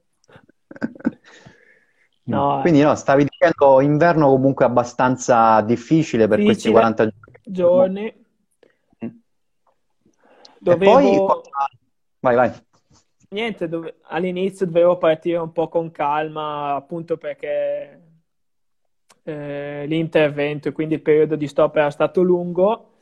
no, 2.26 2.60
Quindi 2.60 2.82
no, 2.82 2.94
stavi 2.94 3.24
dicendo 3.24 3.80
inverno 3.80 4.28
comunque 4.28 4.64
abbastanza 4.64 5.60
difficile 5.62 6.28
per 6.28 6.38
difficile, 6.38 6.52
questi 6.54 6.70
40 6.70 7.12
giorni. 7.42 8.14
Mm. 9.04 9.08
Dovevo... 10.60 10.98
E 11.00 11.16
poi... 11.16 11.40
Vai, 12.20 12.34
vai. 12.36 12.52
Niente, 13.30 13.68
dove... 13.68 13.96
all'inizio 14.02 14.66
dovevo 14.66 14.96
partire 14.96 15.38
un 15.38 15.50
po' 15.50 15.66
con 15.66 15.90
calma, 15.90 16.76
appunto 16.76 17.16
perché 17.16 18.02
eh, 19.24 19.84
l'intervento 19.88 20.68
e 20.68 20.72
quindi 20.72 20.94
il 20.94 21.02
periodo 21.02 21.34
di 21.34 21.48
stop 21.48 21.74
era 21.74 21.90
stato 21.90 22.22
lungo, 22.22 22.93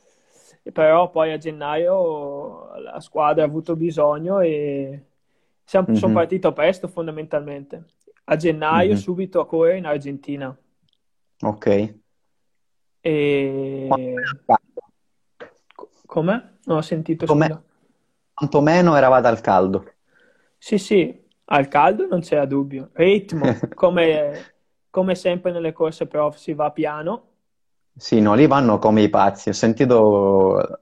però 0.71 1.09
poi 1.09 1.31
a 1.31 1.37
gennaio 1.37 2.75
la 2.77 2.99
squadra 2.99 3.43
ha 3.43 3.47
avuto 3.47 3.75
bisogno 3.75 4.39
e 4.39 5.05
siamo, 5.63 5.87
mm-hmm. 5.89 5.97
sono 5.97 6.13
partito 6.13 6.53
presto 6.53 6.87
fondamentalmente. 6.87 7.85
A 8.25 8.35
gennaio 8.35 8.89
mm-hmm. 8.89 8.97
subito 8.97 9.39
a 9.39 9.45
correre 9.45 9.77
in 9.77 9.85
Argentina. 9.85 10.55
Ok. 11.41 11.95
E... 13.01 13.89
Come? 16.05 16.57
Non 16.63 16.77
ho 16.77 16.81
sentito. 16.81 17.25
Come... 17.25 17.63
Quanto 18.33 18.61
meno 18.61 18.95
eravate 18.95 19.27
al 19.27 19.41
caldo. 19.41 19.91
Sì, 20.57 20.77
sì, 20.77 21.21
al 21.45 21.67
caldo 21.67 22.07
non 22.07 22.21
c'era 22.21 22.45
dubbio. 22.45 22.89
Ritmo, 22.93 23.45
come 23.75 24.53
come 24.93 25.15
sempre 25.15 25.51
nelle 25.51 25.73
corse 25.73 26.05
prof 26.05 26.35
si 26.35 26.53
va 26.53 26.69
piano. 26.69 27.32
Sì, 27.95 28.19
no, 28.19 28.33
lì 28.33 28.47
vanno 28.47 28.79
come 28.79 29.01
i 29.03 29.09
pazzi. 29.09 29.49
Ho 29.49 29.53
sentito 29.53 30.79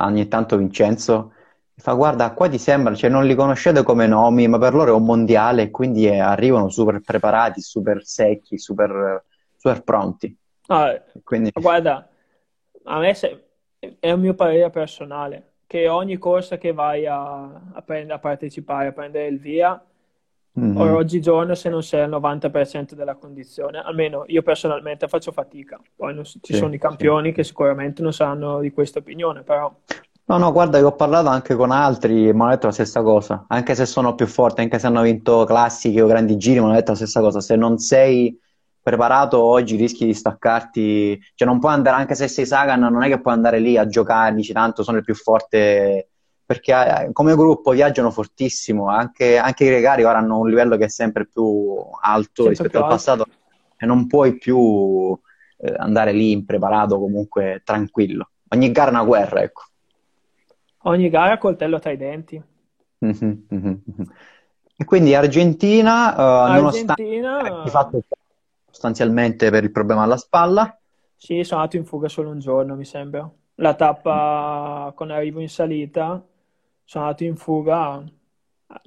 ogni 0.00 0.28
tanto 0.28 0.56
Vincenzo 0.56 1.32
fa 1.78 1.92
guarda, 1.92 2.32
qua 2.32 2.48
ti 2.48 2.58
sembra, 2.58 2.94
cioè 2.94 3.08
non 3.08 3.24
li 3.24 3.34
conoscete 3.36 3.84
come 3.84 4.06
nomi, 4.06 4.48
ma 4.48 4.58
per 4.58 4.74
loro 4.74 4.90
è 4.90 4.94
un 4.94 5.04
mondiale 5.04 5.62
e 5.62 5.70
quindi 5.70 6.06
è, 6.06 6.18
arrivano 6.18 6.68
super 6.70 7.00
preparati, 7.00 7.60
super 7.60 8.04
secchi, 8.04 8.58
super, 8.58 9.24
super 9.56 9.82
pronti. 9.82 10.36
Ah, 10.66 11.00
quindi... 11.22 11.52
Guarda, 11.54 12.08
a 12.84 12.98
me 12.98 13.14
se... 13.14 13.44
è 14.00 14.10
un 14.10 14.20
mio 14.20 14.34
parere 14.34 14.70
personale 14.70 15.52
che 15.66 15.86
ogni 15.88 16.18
corsa 16.18 16.58
che 16.58 16.72
vai 16.72 17.06
a, 17.06 17.42
a, 17.72 17.82
prend- 17.82 18.10
a 18.10 18.18
partecipare, 18.18 18.88
a 18.88 18.92
prendere 18.92 19.28
il 19.28 19.38
via, 19.38 19.80
Mm-hmm. 20.58 20.76
Oggigiorno 20.76 21.54
se 21.54 21.68
non 21.68 21.82
sei 21.82 22.02
al 22.02 22.10
90% 22.10 22.94
della 22.94 23.14
condizione, 23.14 23.78
almeno 23.78 24.24
io 24.26 24.42
personalmente 24.42 25.06
faccio 25.06 25.30
fatica, 25.30 25.80
poi 25.94 26.14
non, 26.14 26.24
ci 26.24 26.38
sì, 26.42 26.54
sono 26.54 26.74
i 26.74 26.78
campioni 26.78 27.28
sì. 27.28 27.34
che 27.34 27.44
sicuramente 27.44 28.02
non 28.02 28.12
sanno 28.12 28.58
di 28.60 28.72
questa 28.72 28.98
opinione, 28.98 29.42
però... 29.42 29.72
No, 30.24 30.36
no, 30.36 30.52
guarda, 30.52 30.78
io 30.78 30.88
ho 30.88 30.94
parlato 30.94 31.28
anche 31.28 31.54
con 31.54 31.70
altri 31.70 32.28
e 32.28 32.34
mi 32.34 32.40
hanno 32.40 32.50
detto 32.50 32.66
la 32.66 32.72
stessa 32.72 33.02
cosa, 33.02 33.44
anche 33.48 33.74
se 33.74 33.86
sono 33.86 34.14
più 34.14 34.26
forti, 34.26 34.60
anche 34.60 34.78
se 34.78 34.86
hanno 34.86 35.02
vinto 35.02 35.44
classiche 35.44 36.02
o 36.02 36.06
grandi 36.06 36.36
giri, 36.36 36.58
mi 36.58 36.66
hanno 36.66 36.74
detto 36.74 36.90
la 36.90 36.96
stessa 36.96 37.20
cosa, 37.20 37.40
se 37.40 37.56
non 37.56 37.78
sei 37.78 38.38
preparato 38.82 39.40
oggi 39.40 39.76
rischi 39.76 40.04
di 40.04 40.14
staccarti, 40.14 41.18
cioè 41.34 41.48
non 41.48 41.58
puoi 41.60 41.72
andare, 41.72 41.96
anche 41.96 42.14
se 42.14 42.26
sei 42.26 42.46
Sagan, 42.46 42.80
non 42.80 43.02
è 43.02 43.08
che 43.08 43.20
puoi 43.20 43.34
andare 43.34 43.58
lì 43.58 43.76
a 43.76 43.86
giocare, 43.86 44.34
dici 44.34 44.52
tanto 44.52 44.82
sono 44.82 44.98
il 44.98 45.04
più 45.04 45.14
forte 45.14 46.08
perché 46.48 46.72
eh, 46.72 47.12
come 47.12 47.34
gruppo 47.34 47.72
viaggiano 47.72 48.10
fortissimo, 48.10 48.88
anche, 48.88 49.36
anche, 49.36 49.64
i 49.64 49.66
gregari 49.66 50.04
ora 50.04 50.16
hanno 50.16 50.38
un 50.38 50.48
livello 50.48 50.78
che 50.78 50.86
è 50.86 50.88
sempre 50.88 51.26
più 51.26 51.76
alto 52.00 52.44
sempre 52.44 52.48
rispetto 52.48 52.70
più 52.70 52.80
al 52.80 52.88
passato 52.88 53.26
e 53.76 53.84
non 53.84 54.06
puoi 54.06 54.38
più 54.38 55.14
eh, 55.58 55.74
andare 55.76 56.12
lì 56.12 56.30
impreparato, 56.30 56.98
comunque 56.98 57.60
tranquillo. 57.62 58.30
Ogni 58.48 58.72
gara 58.72 58.88
è 58.88 58.94
una 58.94 59.04
guerra, 59.04 59.42
ecco. 59.42 59.62
Ogni 60.84 61.10
gara 61.10 61.36
coltello 61.36 61.78
tra 61.78 61.90
i 61.90 61.98
denti. 61.98 62.42
Mm-hmm, 63.04 63.32
mm-hmm. 63.52 63.74
E 64.74 64.84
quindi 64.86 65.14
Argentina, 65.14 66.14
uh, 66.14 66.52
nonostante 66.54 66.92
Argentina, 66.92 67.62
hai 67.62 67.68
fatto 67.68 68.00
sostanzialmente 68.70 69.50
per 69.50 69.64
il 69.64 69.70
problema 69.70 70.02
alla 70.02 70.16
spalla, 70.16 70.78
sì, 71.14 71.44
sono 71.44 71.60
andato 71.60 71.76
in 71.76 71.84
fuga 71.84 72.08
solo 72.08 72.30
un 72.30 72.38
giorno, 72.38 72.74
mi 72.74 72.86
sembra. 72.86 73.30
La 73.56 73.74
tappa 73.74 74.92
con 74.94 75.10
arrivo 75.10 75.40
in 75.40 75.50
salita, 75.50 76.24
sono 76.88 77.04
andato 77.04 77.24
in 77.24 77.36
fuga. 77.36 78.02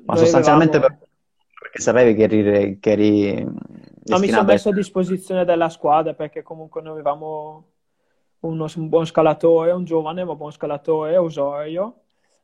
ma 0.06 0.16
sostanzialmente 0.16 0.80
per- 0.80 0.96
avevamo... 0.96 1.08
perché 1.60 1.80
sapevi 1.82 2.16
che 2.16 2.24
eri, 2.24 2.80
che 2.80 2.92
eri 2.92 3.46
No, 4.04 4.18
mi 4.20 4.28
sono 4.28 4.44
messo 4.44 4.70
a 4.70 4.74
disposizione 4.74 5.46
della 5.46 5.70
squadra 5.70 6.14
perché 6.14 6.42
comunque 6.42 6.82
noi 6.82 6.94
avevamo 6.94 7.66
uno- 8.40 8.68
un 8.76 8.90
buon 8.90 9.06
scalatore, 9.06 9.72
un 9.72 9.86
giovane 9.86 10.24
ma 10.24 10.36
buon 10.36 10.52
scalatore, 10.52 11.18
Osorio, 11.18 12.02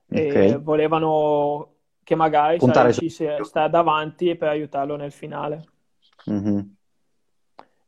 e 0.08 0.58
Ok, 0.58 0.62
volevano 0.62 1.74
che 2.03 2.16
magari 2.16 2.60
puntare 2.60 2.93
su... 2.93 3.01
riuscissi 3.01 3.26
a 3.26 3.43
stare 3.43 3.70
davanti 3.70 4.36
per 4.36 4.49
aiutarlo 4.49 4.95
nel 4.95 5.12
finale. 5.12 5.66
Mhm. 6.28 6.78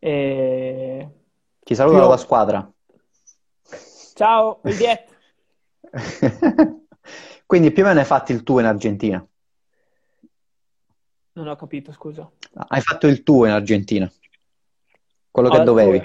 E 0.02 1.08
Ti 1.66 1.74
saluta 1.76 2.00
la 2.00 2.06
tua 2.08 2.18
più... 2.18 2.18
squadra. 2.18 2.74
Ciao, 4.16 4.60
Viviet! 4.64 5.10
Quindi 7.50 7.72
più 7.72 7.82
o 7.82 7.88
meno 7.88 8.00
hai 8.00 8.06
fatto 8.06 8.32
il 8.32 8.44
tuo 8.44 8.60
in 8.60 8.68
Argentina. 8.68 9.28
Non 11.34 11.48
ho 11.48 11.56
capito, 11.56 11.92
scusa. 11.92 12.32
Hai 12.68 12.82
fatto 12.82 13.08
il 13.08 13.24
tuo 13.24 13.46
in 13.46 13.52
Argentina, 13.54 14.12
quello 15.32 15.50
che 15.50 15.58
Al 15.58 15.64
dovevi. 15.64 16.00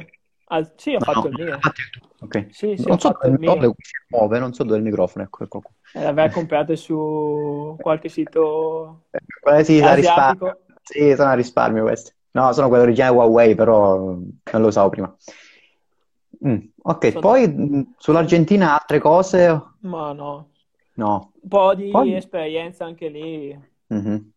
Al- 0.46 0.72
Sì, 0.76 0.94
ho 0.94 1.00
No, 1.00 1.04
fatto 1.04 1.28
no, 1.28 1.28
il 1.28 1.34
mio. 1.34 1.60
fatto 1.60 1.80
il 1.80 1.90
tuo. 1.90 2.08
Ok. 2.20 2.46
Sì, 2.50 2.76
sì, 2.76 2.88
Non 2.88 2.98
so 2.98 3.08
il 3.08 3.16
dove, 3.20 3.38
dove 3.42 3.66
mio. 3.66 3.74
si 3.80 3.92
muove, 4.08 4.38
non 4.38 4.52
so 4.54 4.62
dove 4.64 4.76
è 4.76 4.78
il 4.78 4.84
microfono, 4.84 5.24
ecco, 5.24 5.44
ecco. 5.44 5.62
Eh, 5.92 6.30
comprato 6.30 6.74
su 6.76 7.76
qualche 7.80 8.08
sito 8.08 9.04
Eh, 9.56 9.64
sì, 9.64 9.80
risparmio. 9.94 10.60
Sì, 10.82 11.14
sono 11.16 11.30
a 11.30 11.34
risparmio 11.34 11.82
queste. 11.82 12.16
No, 12.32 12.52
sono 12.52 12.68
quelle 12.68 12.82
originali 12.84 13.14
Huawei, 13.14 13.54
però 13.54 13.96
non 13.98 14.60
lo 14.60 14.66
usavo 14.66 14.88
prima. 14.90 15.14
Mm, 16.46 16.58
Ok, 16.82 17.12
Sono... 17.12 17.20
poi 17.20 17.48
mh, 17.48 17.94
sull'Argentina 17.98 18.74
altre 18.74 18.98
cose? 18.98 19.62
Ma 19.82 20.12
no. 20.12 20.50
No. 20.96 21.32
Un 21.42 21.48
po' 21.48 21.74
di 21.74 21.90
Poi? 21.92 22.14
esperienza 22.14 22.84
anche 22.84 23.08
lì, 23.08 23.56
Mhm. 23.90 24.32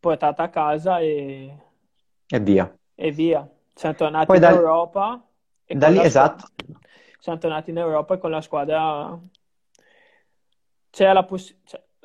portata 0.00 0.42
a 0.44 0.50
casa 0.50 0.98
e, 1.00 1.54
E 2.36 2.38
via. 2.40 2.66
e 2.94 3.10
via. 3.12 3.48
Siamo 3.74 3.94
tornati 3.94 4.26
Poi 4.26 4.38
in 4.38 4.42
da, 4.42 4.50
Europa 4.50 5.26
e 5.64 5.74
da 5.74 5.88
lì, 5.88 5.96
squadra... 5.96 6.06
esatto. 6.06 6.46
Siamo 7.18 7.38
tornati 7.38 7.70
in 7.70 7.78
Europa 7.78 8.14
e 8.14 8.18
con 8.18 8.30
la 8.30 8.40
squadra 8.40 9.18
c'era 10.90 11.12
la, 11.12 11.24
poss- 11.24 11.56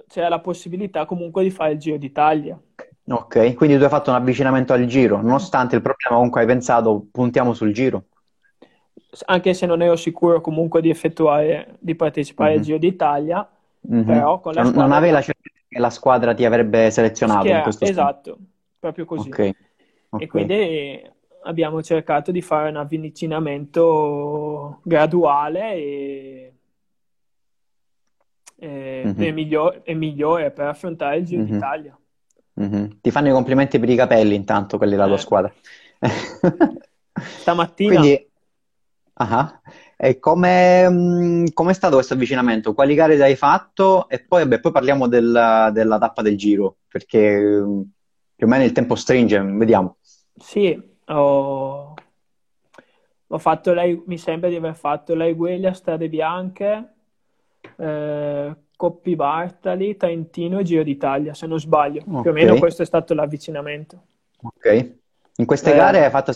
c'era 0.07 0.29
la 0.29 0.39
possibilità 0.39 1.05
comunque 1.05 1.43
di 1.43 1.49
fare 1.51 1.73
il 1.73 1.79
Giro 1.79 1.97
d'Italia. 1.97 2.59
Ok, 3.07 3.53
quindi 3.55 3.77
tu 3.77 3.83
hai 3.83 3.89
fatto 3.89 4.09
un 4.09 4.15
avvicinamento 4.17 4.73
al 4.73 4.85
giro, 4.85 5.21
nonostante 5.21 5.75
il 5.75 5.81
problema 5.81 6.15
comunque 6.17 6.41
hai 6.41 6.47
pensato 6.47 7.07
puntiamo 7.11 7.53
sul 7.53 7.71
giro. 7.73 8.05
Anche 9.25 9.53
se 9.53 9.65
non 9.65 9.81
ero 9.81 9.95
sicuro 9.95 10.41
comunque 10.41 10.81
di 10.81 10.89
effettuare, 10.89 11.77
di 11.79 11.95
partecipare 11.95 12.53
al 12.53 12.59
Mhm. 12.59 12.63
Giro 12.63 12.77
d'Italia, 12.77 13.47
Mhm. 13.87 14.03
però 14.03 14.39
con 14.39 14.53
la 14.53 14.63
Non, 14.63 14.73
non 14.75 14.81
squadra 14.83 14.91
avevi 14.91 15.13
la 15.13 15.21
certezza 15.21 15.59
che 15.67 15.79
la 15.79 15.89
squadra 15.89 16.33
ti 16.33 16.45
avrebbe 16.45 16.91
selezionato 16.91 17.39
in 17.53 17.53
schiera, 17.53 17.61
questo 17.61 17.85
senso. 17.85 17.91
esatto, 17.91 18.37
proprio 18.79 19.05
così. 19.05 19.29
Ok, 19.29 19.39
E 20.15 20.17
ok. 20.27 20.27
quindi 20.27 21.11
abbiamo 21.43 21.81
cercato 21.83 22.31
di 22.31 22.41
fare 22.41 22.69
un 22.69 22.77
avvicinamento 22.77 24.79
graduale 24.83 25.73
e, 25.73 26.53
e- 28.57 29.09
Mhm. 29.09 29.13
e 29.17 29.31
migliore, 29.31 29.81
e 29.83 29.93
migliore 29.93 30.51
per 30.51 30.67
affrontare 30.67 31.17
il 31.17 31.25
Giro 31.25 31.41
Mhm. 31.41 31.43
d'Italia. 31.43 31.97
Mhm. 32.55 32.99
Ti 33.01 33.11
fanno 33.11 33.29
i 33.29 33.31
complimenti 33.31 33.79
per 33.79 33.89
i 33.89 33.95
capelli 33.95 34.35
intanto 34.35 34.77
quelli 34.77 34.93
della 34.93 35.07
tua 35.07 35.15
Eh, 35.15 35.17
squadra. 35.17 35.53
stamattina 37.35 37.99
Quindi, 38.01 38.29
ah, 39.15 39.61
e 39.97 40.19
come, 40.19 40.89
mh, 40.89 41.53
com'è 41.53 41.73
stato 41.73 41.95
questo 41.95 42.13
avvicinamento? 42.13 42.73
Quali 42.73 42.95
gare 42.95 43.21
hai 43.23 43.35
fatto? 43.35 44.07
E 44.09 44.23
poi, 44.25 44.43
vabbè, 44.43 44.59
poi 44.59 44.71
parliamo 44.71 45.07
del- 45.07 45.69
della 45.73 45.97
tappa 45.99 46.21
del 46.21 46.37
giro, 46.37 46.77
perché 46.87 47.39
mh, 47.39 47.91
più 48.35 48.45
o 48.47 48.49
meno 48.49 48.63
il 48.63 48.71
tempo 48.71 48.95
stringe, 48.95 49.39
vediamo. 49.41 49.97
Sì, 50.37 50.77
ho, 51.07 51.93
ho 53.27 53.37
fatto 53.39 53.73
lei, 53.73 54.01
mi 54.05 54.17
sembra 54.17 54.49
di 54.49 54.55
aver 54.55 54.75
fatto 54.75 55.15
lei 55.15 55.33
Gueglia, 55.33 55.73
Strade 55.73 56.09
Bianche, 56.09 56.93
eh, 57.77 58.55
Coppi 58.75 59.15
Bartali, 59.15 59.95
Trentino 59.97 60.59
e 60.59 60.63
Giro 60.63 60.83
d'Italia, 60.83 61.33
se 61.33 61.47
non 61.47 61.59
sbaglio. 61.59 62.05
Più 62.19 62.29
o 62.31 62.33
meno 62.33 62.57
questo 62.57 62.81
è 62.83 62.85
stato 62.85 63.13
l'avvicinamento. 63.13 64.03
ok. 64.41 64.95
In 65.37 65.45
queste 65.45 65.73
Eh, 65.73 65.73
gare 65.73 66.03
hai 66.05 66.09
fatto 66.11 66.31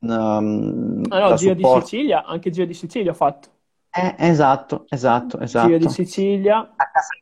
um, 0.00 1.02
ah 1.10 1.18
no, 1.20 1.34
Giro 1.34 1.54
di 1.54 1.64
supporto. 1.64 1.66
Sicilia, 1.66 2.24
anche 2.24 2.50
Giro 2.50 2.66
di 2.66 2.74
Sicilia 2.74 3.10
ho 3.10 3.14
fatto. 3.14 3.50
Eh, 3.90 4.14
esatto, 4.18 4.86
esatto, 4.88 5.38
Giro 5.52 5.76
di 5.78 5.88
esatto. 5.88 5.90
Sicilia, 5.90 6.74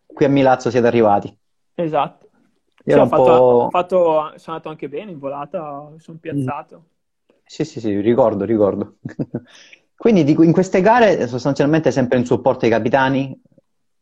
qui 0.07 0.25
a 0.25 0.29
Milazzo 0.29 0.71
siete 0.71 0.87
arrivati. 0.87 1.39
esatto. 1.75 2.31
Ero 2.85 3.03
ho 3.03 3.07
fatto, 3.07 3.33
ho 3.33 3.69
fatto, 3.69 3.97
sono 4.39 4.57
andato 4.57 4.69
anche 4.69 4.89
bene 4.89 5.11
in 5.13 5.19
volata, 5.19 5.93
sono 5.99 6.19
Mm. 6.33 6.49
piazzato. 6.49 6.85
Sì, 7.45 7.65
sì, 7.65 7.81
sì, 7.81 8.01
ricordo, 8.01 8.45
ricordo. 8.45 8.99
Quindi 9.97 10.31
in 10.31 10.53
queste 10.53 10.81
gare 10.81 11.27
sostanzialmente 11.27 11.91
sempre 11.91 12.19
in 12.19 12.27
supporto 12.27 12.65
ai 12.65 12.71
capitani 12.71 13.41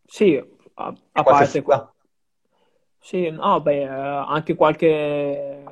Sì, 0.07 0.37
a, 0.75 0.95
a 1.13 1.23
parte, 1.25 1.61
fuga. 1.61 1.93
sì, 2.99 3.29
no, 3.31 3.61
beh, 3.61 3.83
eh, 3.83 3.87
anche 3.87 4.55
qualche, 4.55 5.63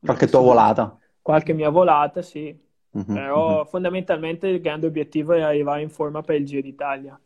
Qualche 0.00 0.28
tua 0.28 0.40
volata. 0.40 0.98
Qualche 1.30 1.52
mia 1.52 1.70
volata, 1.70 2.22
sì, 2.22 2.56
Mhm, 2.94 3.02
però 3.10 3.34
mhm. 3.34 3.66
fondamentalmente 3.66 4.48
il 4.48 4.60
grande 4.60 4.86
obiettivo 4.86 5.32
è 5.32 5.40
arrivare 5.40 5.82
in 5.82 5.90
forma 5.90 6.22
per 6.22 6.36
il 6.36 6.46
Giro 6.46 6.62
d'Italia. 6.62 7.18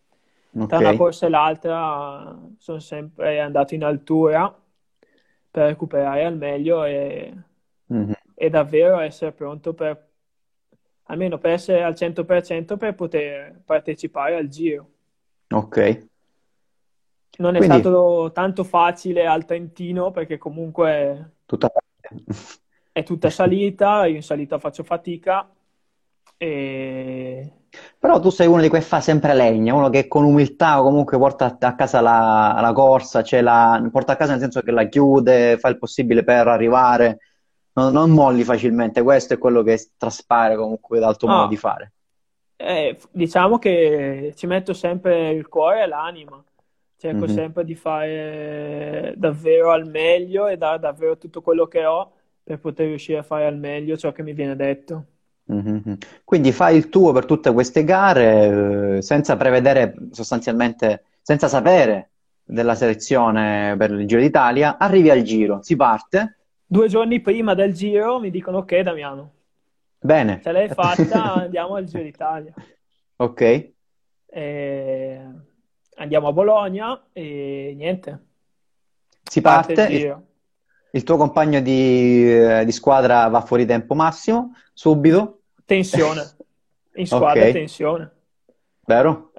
Tra 0.66 0.78
una 0.78 0.94
corsa 0.94 1.26
e 1.26 1.30
l'altra 1.30 2.38
sono 2.58 2.78
sempre 2.80 3.40
andato 3.40 3.74
in 3.74 3.84
altura 3.84 4.52
per 5.50 5.66
recuperare 5.68 6.24
al 6.24 6.36
meglio 6.36 6.84
e, 6.84 7.32
Mhm. 7.88 8.14
e 8.34 8.50
davvero 8.50 8.98
essere 8.98 9.32
pronto 9.32 9.74
per, 9.74 10.08
almeno 11.04 11.38
per 11.38 11.52
essere 11.52 11.82
al 11.82 11.94
100% 11.94 12.76
per 12.76 12.94
poter 12.94 13.60
partecipare 13.64 14.36
al 14.36 14.48
Giro. 14.48 14.90
Ok. 15.52 15.78
Non 17.38 17.54
è 17.56 17.60
Quindi 17.60 17.62
stato 17.62 18.30
tanto 18.32 18.64
facile 18.64 19.26
al 19.26 19.44
Trentino 19.44 20.10
perché 20.10 20.36
comunque 20.38 21.32
tutta 21.46 21.70
è 22.94 23.02
tutta 23.04 23.30
salita, 23.30 24.06
io 24.06 24.16
in 24.16 24.22
salita 24.22 24.58
faccio 24.58 24.84
fatica 24.84 25.50
e 26.38 27.52
Però 27.98 28.20
tu 28.20 28.30
sei 28.30 28.46
uno 28.46 28.60
di 28.60 28.68
quei 28.68 28.82
fa 28.82 29.00
sempre 29.00 29.34
legna, 29.34 29.74
uno 29.74 29.90
che 29.90 30.06
con 30.06 30.24
umiltà 30.24 30.80
comunque 30.80 31.18
porta 31.18 31.56
a 31.58 31.74
casa 31.74 32.00
la, 32.00 32.56
la 32.60 32.72
corsa, 32.72 33.22
ce 33.24 33.40
la, 33.40 33.82
porta 33.90 34.12
a 34.12 34.16
casa 34.16 34.32
nel 34.32 34.40
senso 34.40 34.60
che 34.62 34.70
la 34.70 34.86
chiude, 34.86 35.58
fa 35.58 35.68
il 35.68 35.78
possibile 35.78 36.22
per 36.22 36.46
arrivare, 36.48 37.18
non, 37.72 37.92
non 37.92 38.10
molli 38.10 38.44
facilmente, 38.44 39.02
questo 39.02 39.34
è 39.34 39.38
quello 39.38 39.62
che 39.62 39.90
traspare 39.96 40.56
comunque 40.56 41.00
dal 41.00 41.16
tuo 41.16 41.28
modo 41.28 41.46
di 41.46 41.56
ah, 41.56 41.56
fare. 41.56 41.92
eh, 42.56 42.98
diciamo 43.10 43.58
che 43.58 44.32
ci 44.36 44.46
metto 44.46 44.72
sempre 44.72 45.30
il 45.30 45.48
cuore 45.48 45.82
e 45.82 45.86
l'anima, 45.86 46.42
cerco 46.96 47.26
Mhm, 47.26 47.26
sempre 47.26 47.64
di 47.64 47.74
fare 47.74 49.14
davvero 49.16 49.70
al 49.72 49.86
meglio 49.88 50.46
e 50.46 50.56
dare 50.56 50.78
davvero 50.78 51.18
tutto 51.18 51.42
quello 51.42 51.66
che 51.66 51.84
ho 51.84 52.12
per 52.44 52.60
poter 52.60 52.88
riuscire 52.88 53.18
a 53.18 53.22
fare 53.22 53.46
al 53.46 53.56
meglio 53.56 53.96
ciò 53.96 54.12
che 54.12 54.22
mi 54.22 54.34
viene 54.34 54.54
detto. 54.54 55.06
mhm, 55.46 55.82
mhm. 55.84 55.98
Quindi 56.24 56.52
fai 56.52 56.76
il 56.76 56.88
tuo 56.90 57.12
per 57.12 57.24
tutte 57.24 57.52
queste 57.52 57.84
gare, 57.84 58.96
eh, 58.98 59.02
senza 59.02 59.36
prevedere 59.36 59.94
sostanzialmente, 60.10 61.04
senza 61.22 61.48
sapere 61.48 62.10
della 62.44 62.74
selezione 62.74 63.74
per 63.78 63.90
il 63.90 64.06
Giro 64.06 64.20
d'Italia, 64.20 64.76
arrivi 64.78 65.10
al 65.10 65.22
Giro, 65.22 65.62
si 65.62 65.76
parte, 65.76 66.36
Due 66.66 66.88
giorni 66.88 67.20
prima 67.20 67.54
del 67.54 67.72
Giro 67.74 68.18
mi 68.18 68.30
dicono 68.30 68.58
ok 68.58 68.80
Damiano, 68.80 69.32
bene, 69.98 70.40
ce 70.42 70.50
l'hai 70.52 70.68
fatta, 70.68 71.34
andiamo 71.44 71.74
al 71.76 71.84
Giro 71.84 72.02
d'Italia. 72.02 72.52
ok, 73.16 73.72
E 74.26 75.20
andiamo 75.96 76.28
a 76.28 76.32
Bologna 76.32 77.06
e 77.12 77.74
niente, 77.76 78.24
si 79.22 79.40
parte 79.40 79.72
il 79.72 79.76
parte, 79.78 80.24
il, 80.94 81.02
tuo 81.02 81.16
compagno 81.16 81.60
di, 81.60 82.24
eh, 82.32 82.64
di 82.64 82.72
squadra 82.72 83.28
va 83.28 83.40
fuori 83.42 83.66
tempo 83.66 83.94
massimo, 83.94 84.52
subito, 84.72 85.42
Tensione, 85.66 86.36
in 86.94 87.06
squadra 87.06 87.46
ok, 87.46 87.48
tensione. 87.48 88.10
vero? 88.86 89.34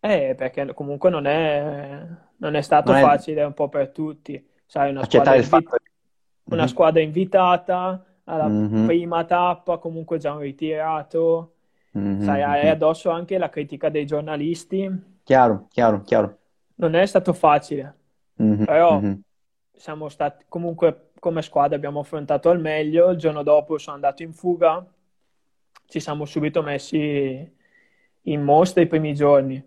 Eh, 0.00 0.34
perché 0.36 0.74
comunque 0.74 1.08
non 1.10 1.24
è, 1.26 2.06
non 2.36 2.54
è 2.54 2.60
stato 2.62 2.92
Non 2.92 2.96
è 2.96 3.00
facile 3.00 3.42
un 3.42 3.54
po' 3.54 3.68
per 3.70 3.90
tutti. 3.90 4.46
Sai, 4.66 4.90
una 4.90 5.02
squadra, 5.04 5.34
il 5.36 5.44
fatto 5.44 5.76
una 6.48 6.66
Mhm, 6.66 6.66
squadra 6.66 7.00
invitata 7.00 8.04
alla 8.24 8.54
mhm, 8.68 8.84
prima 8.84 9.24
tappa, 9.24 9.78
comunque 9.78 10.18
già 10.18 10.32
un 10.34 10.40
ritirato. 10.40 11.54
mhm, 11.94 12.02
Sai, 12.16 12.42
hai 12.42 12.68
mhm. 12.68 12.68
addosso 12.68 13.08
anche 13.10 13.38
la 13.38 13.48
critica 13.48 13.88
dei 13.88 14.04
giornalisti. 14.06 14.90
Chiaro, 15.26 15.66
chiaro, 15.70 16.02
chiaro. 16.02 16.38
Non 16.76 16.94
è 16.94 17.06
stato 17.06 17.32
facile, 17.32 17.96
Mhm, 18.38 18.64
però 18.64 19.02
mhm. 19.02 19.24
Siamo 19.76 20.08
stati 20.08 20.44
comunque 20.48 21.10
come 21.18 21.42
squadra 21.42 21.76
abbiamo 21.76 22.00
affrontato 22.00 22.50
al 22.50 22.60
meglio. 22.60 23.10
Il 23.10 23.18
giorno 23.18 23.42
dopo 23.42 23.78
sono 23.78 23.96
andato 23.96 24.22
in 24.22 24.32
fuga, 24.32 24.84
ci 25.86 26.00
siamo 26.00 26.24
subito 26.24 26.62
messi 26.62 27.52
in 28.22 28.42
mostra 28.42 28.82
i 28.82 28.86
primi 28.86 29.14
giorni. 29.14 29.62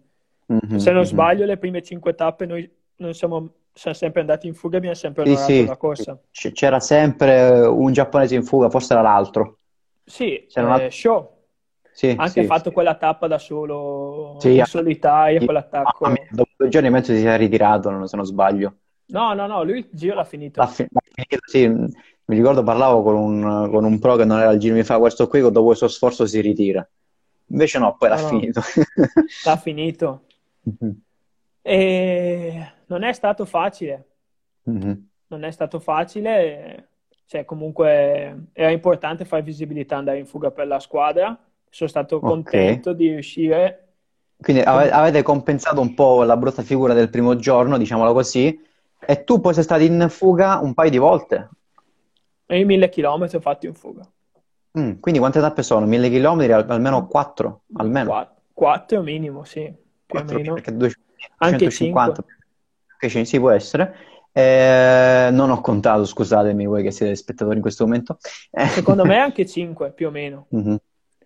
Mm-hmm, 0.51 0.77
Se 0.77 0.91
non 0.91 1.01
mm-hmm. 1.01 1.09
sbaglio, 1.09 1.45
le 1.45 1.57
prime 1.57 1.81
cinque 1.81 2.15
tappe 2.15 2.45
noi 2.45 2.69
non 2.97 3.13
siamo, 3.13 3.49
siamo 3.73 3.97
sempre 3.97 4.21
andati 4.21 4.47
in 4.47 4.53
fuga 4.53 4.75
e 4.75 4.77
abbiamo 4.77 4.95
sempre 4.95 5.25
sì, 5.25 5.35
sì. 5.35 5.65
la 5.65 5.77
corsa. 5.77 6.17
C'era 6.31 6.79
sempre 6.79 7.65
un 7.65 7.91
giapponese 7.91 8.35
in 8.35 8.43
fuga, 8.43 8.69
forse 8.69 8.93
era 8.93 9.01
l'altro. 9.01 9.57
Sì, 10.03 10.45
C'era 10.47 10.83
eh, 10.83 10.89
Show. 10.89 11.35
Sì, 11.91 12.13
Anche 12.15 12.41
sì, 12.41 12.45
fatto 12.45 12.71
quella 12.71 12.95
tappa 12.95 13.25
da 13.25 13.39
solo, 13.39 14.37
in 14.43 14.63
solitaria, 14.65 15.43
quell'attacco. 15.43 16.05
Ah, 16.05 16.13
dopo 16.29 16.51
due 16.55 16.67
giorni 16.67 16.89
e 16.89 16.91
mezzo 16.91 17.11
si 17.11 17.25
è 17.25 17.37
ritirato, 17.37 18.05
se 18.05 18.15
non 18.15 18.25
sbaglio. 18.25 18.75
No, 19.07 19.33
no, 19.33 19.47
no, 19.47 19.63
lui 19.63 19.79
il 19.79 19.87
giro 19.91 20.15
l'ha 20.15 20.23
finito. 20.23 20.59
L'ha, 20.59 20.67
fi- 20.67 20.87
l'ha 20.89 21.01
finito, 21.03 21.37
sì. 21.45 21.67
Mi 21.67 22.35
ricordo 22.35 22.61
parlavo 22.63 23.03
con 23.03 23.15
un, 23.15 23.69
con 23.71 23.85
un, 23.85 23.99
pro 23.99 24.15
che 24.15 24.25
non 24.25 24.39
era 24.39 24.51
il 24.51 24.59
giro, 24.59 24.75
mi 24.75 24.83
fa 24.83 24.99
questo 24.99 25.27
qui, 25.27 25.39
dopo 25.39 25.71
il 25.71 25.77
suo 25.77 25.87
sforzo 25.87 26.25
si 26.25 26.41
ritira. 26.41 26.87
Invece 27.47 27.79
no, 27.79 27.95
poi 27.97 28.09
no, 28.09 28.15
l'ha 28.15 28.21
no. 28.21 28.27
finito. 28.27 28.61
l'ha 29.45 29.57
finito. 29.57 30.23
Mm-hmm. 30.69 30.95
E 31.61 32.71
non 32.87 33.03
è 33.03 33.13
stato 33.13 33.45
facile. 33.45 34.07
Mm-hmm. 34.69 34.93
Non 35.27 35.43
è 35.43 35.51
stato 35.51 35.79
facile, 35.79 36.89
cioè 37.25 37.45
comunque 37.45 38.49
era 38.51 38.71
importante 38.71 39.23
fare 39.23 39.41
visibilità, 39.41 39.97
andare 39.97 40.19
in 40.19 40.25
fuga 40.25 40.51
per 40.51 40.67
la 40.67 40.79
squadra 40.79 41.39
sono 41.69 41.89
stato 41.89 42.19
contento 42.19 42.89
okay. 42.89 43.01
di 43.01 43.09
riuscire. 43.09 43.83
Quindi 44.39 44.61
ave- 44.63 44.91
avete 44.91 45.21
compensato 45.21 45.81
un 45.81 45.93
po' 45.93 46.23
la 46.23 46.37
brutta 46.37 46.61
figura 46.61 46.93
del 46.93 47.09
primo 47.09 47.35
giorno, 47.35 47.77
diciamolo 47.77 48.13
così, 48.13 48.59
e 48.99 49.23
tu 49.23 49.39
poi 49.39 49.53
sei 49.53 49.63
stato 49.63 49.83
in 49.83 50.07
fuga 50.09 50.59
un 50.59 50.73
paio 50.73 50.89
di 50.89 50.97
volte. 50.97 51.49
E 52.45 52.59
i 52.59 52.65
mille 52.65 52.89
chilometri 52.89 53.37
ho 53.37 53.41
fatto 53.41 53.65
in 53.65 53.73
fuga. 53.73 54.09
Mm, 54.79 54.99
quindi 54.99 55.19
quante 55.19 55.39
tappe 55.39 55.63
sono? 55.63 55.85
Mille 55.85 56.09
chilometri? 56.09 56.53
almeno 56.53 57.07
quattro? 57.07 57.63
Almeno? 57.73 58.09
Quattro, 58.09 58.41
quattro 58.53 59.01
minimo, 59.01 59.43
sì. 59.43 59.63
Più 60.05 60.19
4, 60.19 60.35
o 60.35 60.39
meno. 60.39 60.53
Perché 60.53 60.75
250. 60.75 61.45
Anche 61.45 61.69
150. 61.69 62.25
Okay, 62.95 63.25
sì, 63.25 63.39
può 63.39 63.51
essere. 63.51 63.95
Eh, 64.31 65.29
non 65.31 65.49
ho 65.49 65.61
contato, 65.61 66.05
scusatemi 66.05 66.65
voi 66.67 66.83
che 66.83 66.91
siete 66.91 67.15
spettatori 67.15 67.55
in 67.55 67.61
questo 67.61 67.85
momento. 67.85 68.19
Secondo 68.69 69.03
me 69.05 69.17
anche 69.17 69.45
5 69.45 69.91
più 69.91 70.07
o 70.07 70.11
meno. 70.11 70.47
Mm-hmm. 70.55 70.75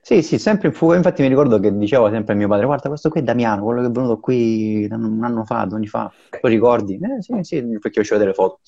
Sì, 0.03 0.23
sì, 0.23 0.39
sempre 0.39 0.69
in 0.69 0.73
fuga. 0.73 0.95
Infatti 0.95 1.21
mi 1.21 1.27
ricordo 1.27 1.59
che 1.59 1.77
dicevo 1.77 2.09
sempre 2.09 2.33
a 2.33 2.35
mio 2.35 2.47
padre, 2.47 2.65
guarda, 2.65 2.89
questo 2.89 3.09
qui 3.09 3.19
è 3.19 3.23
Damiano, 3.23 3.63
quello 3.63 3.81
che 3.81 3.87
è 3.87 3.91
venuto 3.91 4.19
qui 4.19 4.87
un 4.89 5.23
anno 5.23 5.45
fa, 5.45 5.65
due 5.65 5.77
anni 5.77 5.87
fa. 5.87 6.11
Lo 6.41 6.49
ricordi? 6.49 6.99
Eh, 6.99 7.21
sì, 7.21 7.37
sì, 7.43 7.79
perché 7.79 7.99
ho 7.99 8.03
vedere 8.03 8.29
le 8.29 8.33
foto. 8.33 8.61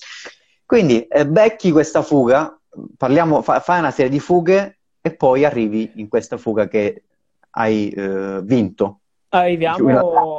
Quindi, 0.64 1.02
eh, 1.02 1.26
becchi 1.26 1.72
questa 1.72 2.02
fuga, 2.02 2.56
parliamo, 2.96 3.42
fa, 3.42 3.58
fai 3.58 3.80
una 3.80 3.90
serie 3.90 4.12
di 4.12 4.20
fughe 4.20 4.78
e 5.00 5.14
poi 5.14 5.44
arrivi 5.44 5.92
in 5.96 6.08
questa 6.08 6.36
fuga 6.36 6.68
che 6.68 7.02
hai 7.50 7.90
eh, 7.90 8.40
vinto. 8.42 9.00
Arriviamo... 9.30 10.38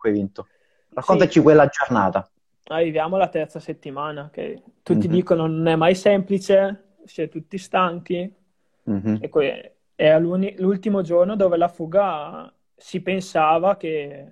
Hai 0.00 0.12
vinto. 0.12 0.48
Raccontaci 0.90 1.32
sì. 1.32 1.40
quella 1.40 1.68
giornata. 1.68 2.28
Arriviamo 2.70 3.16
alla 3.16 3.28
terza 3.28 3.60
settimana, 3.60 4.30
che 4.32 4.62
tutti 4.82 5.06
mm-hmm. 5.06 5.16
dicono 5.16 5.46
non 5.46 5.68
è 5.68 5.76
mai 5.76 5.94
semplice, 5.94 6.96
siete 7.04 7.30
tutti 7.30 7.56
stanchi. 7.56 8.34
Mm-hmm. 8.90 9.16
E 9.20 9.28
que- 9.28 9.77
era 10.00 10.18
l'ultimo 10.18 11.02
giorno 11.02 11.34
dove 11.34 11.56
la 11.56 11.66
fuga 11.66 12.52
si 12.76 13.00
pensava 13.00 13.76
che 13.76 14.30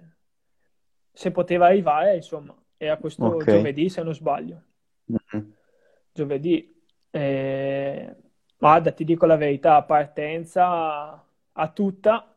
se 1.10 1.32
poteva 1.32 1.66
arrivare, 1.66 2.14
insomma, 2.14 2.54
era 2.76 2.96
questo 2.98 3.24
okay. 3.24 3.56
giovedì 3.56 3.88
se 3.88 4.04
non 4.04 4.14
sbaglio. 4.14 4.62
Mm-hmm. 5.10 5.48
Giovedì. 6.12 6.72
Eh, 7.10 8.16
guarda, 8.56 8.92
ti 8.92 9.02
dico 9.02 9.26
la 9.26 9.36
verità, 9.36 9.82
partenza 9.82 11.24
a 11.52 11.68
tutta, 11.68 12.32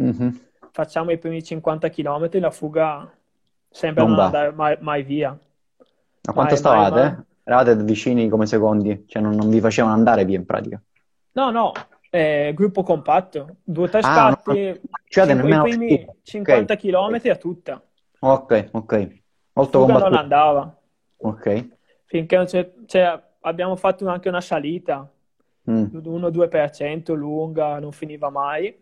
mm-hmm. 0.00 0.28
facciamo 0.70 1.10
i 1.10 1.18
primi 1.18 1.44
50 1.44 1.90
km, 1.90 2.30
la 2.40 2.50
fuga 2.50 3.14
sembra 3.68 4.04
non, 4.04 4.12
non 4.12 4.24
andare 4.24 4.52
mai, 4.52 4.78
mai, 4.80 5.02
via. 5.02 5.38
A 6.22 6.32
quanto 6.32 6.52
mai, 6.52 6.56
stavate? 6.56 7.02
Mai, 7.02 7.24
Eravate 7.42 7.76
vicini 7.84 8.30
come 8.30 8.46
secondi? 8.46 9.04
Cioè 9.06 9.20
non, 9.20 9.34
non 9.34 9.50
vi 9.50 9.60
facevano 9.60 9.92
andare 9.92 10.24
via 10.24 10.38
in 10.38 10.46
pratica? 10.46 10.80
No, 11.32 11.50
no, 11.50 11.72
eh, 12.10 12.52
gruppo 12.54 12.82
compatto, 12.82 13.56
due 13.62 13.84
o 13.84 13.88
tre 13.88 14.00
ah, 14.00 14.36
scatti, 14.36 14.66
no, 14.66 14.78
cioè 15.08 15.26
cinque, 15.26 15.54
i 15.54 15.60
primi 15.60 16.06
50 16.22 16.72
okay. 16.72 16.76
km 16.76 17.30
a 17.30 17.36
tutta. 17.36 17.82
Ok, 18.18 18.68
ok. 18.72 19.18
Molto 19.52 19.80
Fuga 19.80 19.98
non 19.98 20.14
andava. 20.14 20.76
Ok. 21.18 21.68
Finché 22.04 22.44
c'è, 22.44 22.72
c'è, 22.84 23.22
abbiamo 23.40 23.76
fatto 23.76 24.06
anche 24.08 24.28
una 24.28 24.40
salita, 24.40 25.08
mm. 25.70 25.84
1-2% 25.96 27.14
lunga, 27.14 27.78
non 27.78 27.92
finiva 27.92 28.28
mai. 28.28 28.76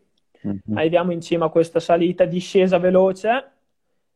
Mm-hmm. 0.47 0.77
Arriviamo 0.77 1.13
in 1.13 1.21
cima 1.21 1.47
a 1.47 1.51
questa 1.51 1.81
salita, 1.81 2.25
discesa 2.25 2.79
veloce 2.79 3.51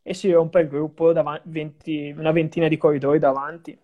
e 0.03 0.15
si 0.15 0.31
rompe 0.31 0.61
il 0.61 0.69
gruppo, 0.69 1.13
davanti, 1.13 1.49
20, 1.51 2.15
una 2.17 2.33
ventina 2.33 2.69
di 2.69 2.79
corridoi 2.79 3.19
davanti. 3.19 3.79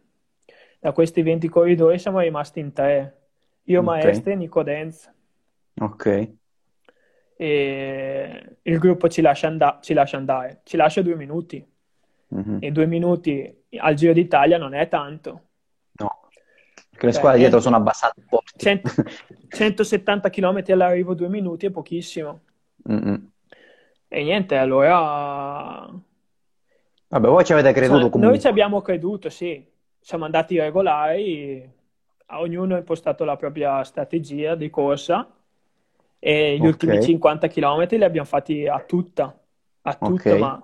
Da 0.80 0.92
questi 0.92 1.22
20 1.22 1.48
corridoi 1.48 1.98
siamo 1.98 2.20
rimasti 2.20 2.60
in 2.60 2.72
tre. 2.72 3.16
Io, 3.64 3.80
okay. 3.80 4.02
Maestre 4.02 4.32
e 4.32 4.36
Nico 4.36 4.62
Denz. 4.62 5.10
Ok. 5.80 6.32
E 7.40 8.56
il 8.62 8.78
gruppo 8.78 9.08
ci 9.08 9.20
lascia, 9.20 9.46
and- 9.46 9.78
ci 9.80 9.94
lascia 9.94 10.16
andare, 10.16 10.60
ci 10.64 10.76
lascia 10.76 11.02
due 11.02 11.14
minuti. 11.14 11.64
Mm-hmm. 12.34 12.58
E 12.60 12.70
due 12.72 12.86
minuti 12.86 13.64
al 13.78 13.94
Giro 13.94 14.12
d'Italia 14.12 14.58
non 14.58 14.74
è 14.74 14.88
tanto. 14.88 15.42
No, 15.92 16.28
perché 16.90 17.06
le 17.06 17.12
squadre 17.12 17.38
dietro 17.38 17.60
sono 17.60 17.76
abbastanza 17.76 18.20
forti. 18.26 18.58
100, 18.58 18.90
170 19.48 20.30
km 20.30 20.62
all'arrivo, 20.68 21.14
due 21.14 21.28
minuti 21.28 21.66
è 21.66 21.70
pochissimo. 21.70 22.40
Mm-hmm. 22.90 23.14
E 24.08 24.22
niente, 24.22 24.56
allora... 24.56 25.88
Vabbè, 27.10 27.28
voi 27.28 27.44
ci 27.44 27.52
avete 27.52 27.72
creduto 27.72 28.00
cioè, 28.00 28.10
comunque. 28.10 28.34
Noi 28.34 28.40
ci 28.40 28.48
abbiamo 28.48 28.82
creduto, 28.82 29.30
sì. 29.30 29.64
Siamo 30.00 30.24
andati 30.24 30.58
regolari, 30.58 31.70
ognuno 32.30 32.74
ha 32.74 32.78
impostato 32.78 33.24
la 33.24 33.36
propria 33.36 33.82
strategia 33.84 34.54
di 34.54 34.68
corsa 34.70 35.32
e 36.18 36.54
gli 36.54 36.58
okay. 36.58 36.68
ultimi 36.68 37.02
50 37.02 37.48
km 37.48 37.86
li 37.90 38.04
abbiamo 38.04 38.26
fatti 38.26 38.66
a 38.66 38.80
tutta, 38.80 39.38
a 39.82 39.94
tutto, 39.94 40.12
okay. 40.12 40.38
ma... 40.38 40.62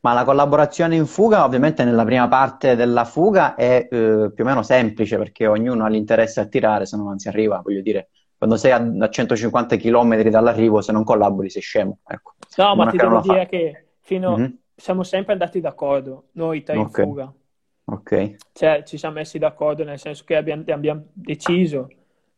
ma... 0.00 0.12
la 0.12 0.24
collaborazione 0.24 0.96
in 0.96 1.06
fuga, 1.06 1.44
ovviamente 1.44 1.84
nella 1.84 2.04
prima 2.04 2.28
parte 2.28 2.76
della 2.76 3.04
fuga 3.04 3.54
è 3.54 3.88
eh, 3.90 4.30
più 4.32 4.44
o 4.44 4.46
meno 4.46 4.62
semplice 4.62 5.18
perché 5.18 5.46
ognuno 5.46 5.84
ha 5.84 5.88
l'interesse 5.88 6.40
a 6.40 6.46
tirare, 6.46 6.86
se 6.86 6.96
no 6.96 7.04
non 7.04 7.18
si 7.18 7.28
arriva, 7.28 7.60
voglio 7.62 7.82
dire. 7.82 8.10
Quando 8.38 8.56
sei 8.56 8.70
a, 8.72 8.76
a 8.76 9.08
150 9.08 9.76
km 9.76 10.22
dall'arrivo, 10.28 10.82
se 10.82 10.92
non 10.92 11.04
collabori 11.04 11.48
sei 11.48 11.62
scemo. 11.62 11.98
Ecco. 12.06 12.34
No, 12.56 12.76
ma 12.76 12.90
ti 12.90 12.96
devo 12.98 13.20
dire 13.20 13.42
fa... 13.42 13.46
che 13.46 13.86
fino... 14.00 14.36
Mm-hmm. 14.36 14.50
siamo 14.74 15.02
sempre 15.02 15.32
andati 15.32 15.60
d'accordo, 15.60 16.24
noi 16.32 16.62
tre 16.62 16.76
okay. 16.76 17.04
in 17.04 17.10
fuga. 17.10 17.32
Ok. 17.88 18.36
Cioè, 18.52 18.82
ci 18.84 18.98
siamo 18.98 19.16
messi 19.16 19.38
d'accordo 19.38 19.84
nel 19.84 19.98
senso 19.98 20.24
che 20.26 20.36
abbiamo, 20.36 20.64
abbiamo 20.68 21.06
deciso 21.12 21.88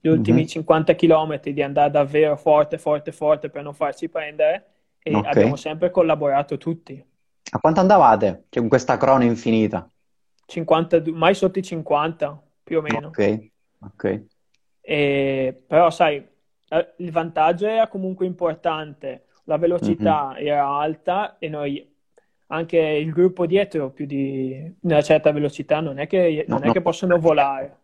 gli 0.00 0.08
ultimi 0.08 0.38
mm-hmm. 0.38 0.46
50 0.46 0.94
km 0.94 1.40
di 1.40 1.62
andare 1.62 1.90
davvero 1.90 2.36
forte, 2.36 2.78
forte, 2.78 3.12
forte 3.12 3.50
per 3.50 3.62
non 3.62 3.74
farci 3.74 4.08
prendere 4.08 4.66
e 5.02 5.14
okay. 5.14 5.30
abbiamo 5.30 5.56
sempre 5.56 5.90
collaborato 5.90 6.56
tutti. 6.56 7.04
A 7.50 7.58
quanto 7.58 7.80
andavate? 7.80 8.44
Cioè, 8.48 8.60
con 8.60 8.68
questa 8.68 8.96
crona 8.96 9.24
infinita? 9.24 9.88
50, 10.46 11.02
mai 11.12 11.34
sotto 11.34 11.58
i 11.58 11.62
50, 11.62 12.42
più 12.62 12.78
o 12.78 12.80
meno. 12.80 13.08
Ok, 13.08 13.48
ok. 13.80 14.22
E, 14.80 15.62
però, 15.66 15.90
sai, 15.90 16.26
eh, 16.68 16.94
il 16.98 17.10
vantaggio 17.10 17.66
era 17.66 17.88
comunque 17.88 18.26
importante, 18.26 19.24
la 19.44 19.56
velocità 19.56 20.28
mm-hmm. 20.32 20.46
era 20.46 20.66
alta 20.66 21.38
e 21.38 21.48
noi, 21.48 21.94
anche 22.48 22.78
il 22.78 23.12
gruppo 23.12 23.46
dietro, 23.46 23.90
più 23.90 24.06
di 24.06 24.74
una 24.80 25.02
certa 25.02 25.32
velocità, 25.32 25.80
non 25.80 25.98
è 25.98 26.06
che, 26.06 26.44
non 26.46 26.58
no, 26.58 26.64
è 26.64 26.66
no. 26.68 26.72
che 26.72 26.82
possono 26.82 27.18
volare 27.18 27.76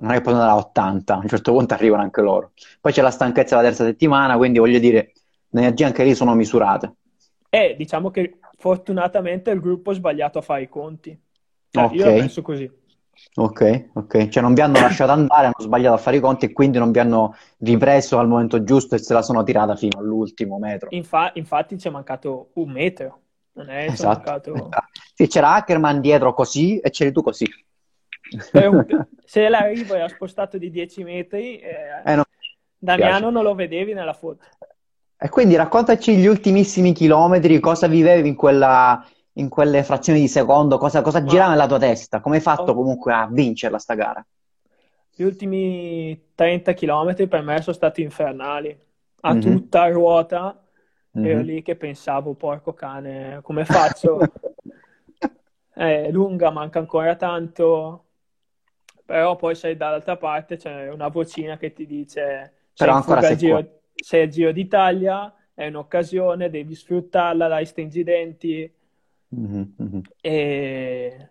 non 0.00 0.10
è 0.10 0.14
che 0.14 0.20
possono 0.20 0.42
andare 0.42 0.58
a 0.58 0.62
80, 0.62 1.14
a 1.14 1.18
un 1.18 1.28
certo 1.28 1.52
punto 1.52 1.74
arrivano 1.74 2.02
anche 2.02 2.20
loro. 2.20 2.52
Poi 2.80 2.92
c'è 2.92 3.02
la 3.02 3.10
stanchezza 3.10 3.56
della 3.56 3.68
terza 3.68 3.84
settimana, 3.84 4.36
quindi 4.36 4.58
voglio 4.58 4.78
dire, 4.78 5.12
le 5.48 5.60
energie 5.60 5.84
anche 5.84 6.04
lì 6.04 6.14
sono 6.14 6.34
misurate. 6.34 6.94
E 7.48 7.74
diciamo 7.76 8.10
che 8.10 8.38
fortunatamente 8.56 9.50
il 9.50 9.60
gruppo 9.60 9.90
ha 9.90 9.94
sbagliato 9.94 10.38
a 10.38 10.42
fare 10.42 10.62
i 10.62 10.68
conti. 10.68 11.18
Cioè, 11.70 11.84
okay. 11.84 11.96
Io 11.96 12.04
penso 12.04 12.42
così. 12.42 12.70
Ok, 13.34 13.90
ok. 13.94 14.28
Cioè 14.28 14.42
non 14.42 14.54
vi 14.54 14.60
hanno 14.60 14.80
lasciato 14.80 15.12
andare, 15.12 15.46
hanno 15.46 15.54
sbagliato 15.58 15.94
a 15.94 15.98
fare 15.98 16.16
i 16.16 16.20
conti 16.20 16.46
e 16.46 16.52
quindi 16.52 16.78
non 16.78 16.92
vi 16.92 16.98
hanno 16.98 17.34
ripreso 17.58 18.18
al 18.18 18.28
momento 18.28 18.62
giusto 18.62 18.94
e 18.94 18.98
se 18.98 19.12
la 19.12 19.22
sono 19.22 19.42
tirata 19.42 19.74
fino 19.76 19.98
all'ultimo 19.98 20.58
metro. 20.58 20.88
Infa- 20.92 21.32
infatti 21.34 21.78
ci 21.78 21.88
è 21.88 21.90
mancato 21.90 22.50
un 22.54 22.70
metro. 22.70 23.20
Non 23.52 23.70
è 23.70 23.86
esatto. 23.86 24.08
mancato... 24.08 24.68
Sì, 25.14 25.26
c'era 25.26 25.54
Ackerman 25.54 26.00
dietro 26.00 26.32
così 26.32 26.78
e 26.78 26.90
c'eri 26.90 27.10
tu 27.10 27.22
così. 27.22 27.44
se 29.24 29.48
l'arrivo 29.48 29.94
era 29.94 30.08
spostato 30.08 30.58
di 30.58 30.70
10 30.70 31.02
metri, 31.04 31.58
eh, 31.60 32.04
eh, 32.04 32.16
no. 32.16 32.24
Damiano 32.78 33.30
non 33.30 33.42
lo 33.44 33.54
vedevi 33.54 33.92
nella 33.94 34.12
foto. 34.14 34.46
E 35.20 35.28
quindi 35.28 35.54
raccontaci 35.54 36.16
gli 36.16 36.26
ultimissimi 36.26 36.92
chilometri, 36.92 37.60
cosa 37.60 37.86
vivevi 37.88 38.26
in 38.28 38.34
quella, 38.34 39.04
in 39.34 39.48
quelle 39.48 39.84
frazioni 39.84 40.20
di 40.20 40.28
secondo, 40.28 40.78
cosa, 40.78 41.02
cosa 41.02 41.24
Ma 41.24 41.24
girava 41.24 41.50
nella 41.50 41.66
tua 41.66 41.78
testa? 41.78 42.20
Come 42.20 42.36
hai 42.36 42.42
fatto 42.42 42.74
comunque 42.74 43.12
a 43.12 43.26
vincerla 43.30 43.78
sta 43.78 43.94
gara? 43.94 44.24
gli 45.14 45.22
ultimi 45.22 46.32
30 46.34 46.72
km 46.74 47.28
per 47.28 47.42
me 47.42 47.60
sono 47.62 47.74
stati 47.76 48.02
infernali. 48.02 48.76
A 49.22 49.34
Mhm, 49.34 49.36
tutta 49.36 49.88
ruota 49.88 50.64
ero 51.20 51.40
mhm. 51.40 51.42
lì 51.42 51.62
che 51.62 51.76
pensavo, 51.76 52.34
porco 52.34 52.72
cane, 52.74 53.40
come 53.42 53.64
faccio? 53.64 54.36
È 55.72 56.10
lunga, 56.10 56.50
manca 56.50 56.78
ancora 56.80 57.14
tanto, 57.16 58.07
però 59.08 59.36
poi 59.36 59.54
sei 59.54 59.74
dall'altra 59.74 60.18
parte, 60.18 60.58
c'è 60.58 60.90
una 60.90 61.08
vocina 61.08 61.56
che 61.56 61.72
ti 61.72 61.86
dice 61.86 62.52
sei 62.74 63.36
qua. 63.36 63.36
Giro, 63.36 63.80
sei 63.94 64.22
al 64.24 64.28
Giro 64.28 64.52
d'Italia, 64.52 65.34
è 65.54 65.66
un'occasione, 65.68 66.50
devi 66.50 66.74
sfruttarla, 66.74 67.48
dai, 67.48 67.64
stringi 67.64 68.00
i 68.00 68.04
denti 68.04 68.72
Mhm, 69.30 69.74
mhm. 69.78 70.00
e, 70.20 71.30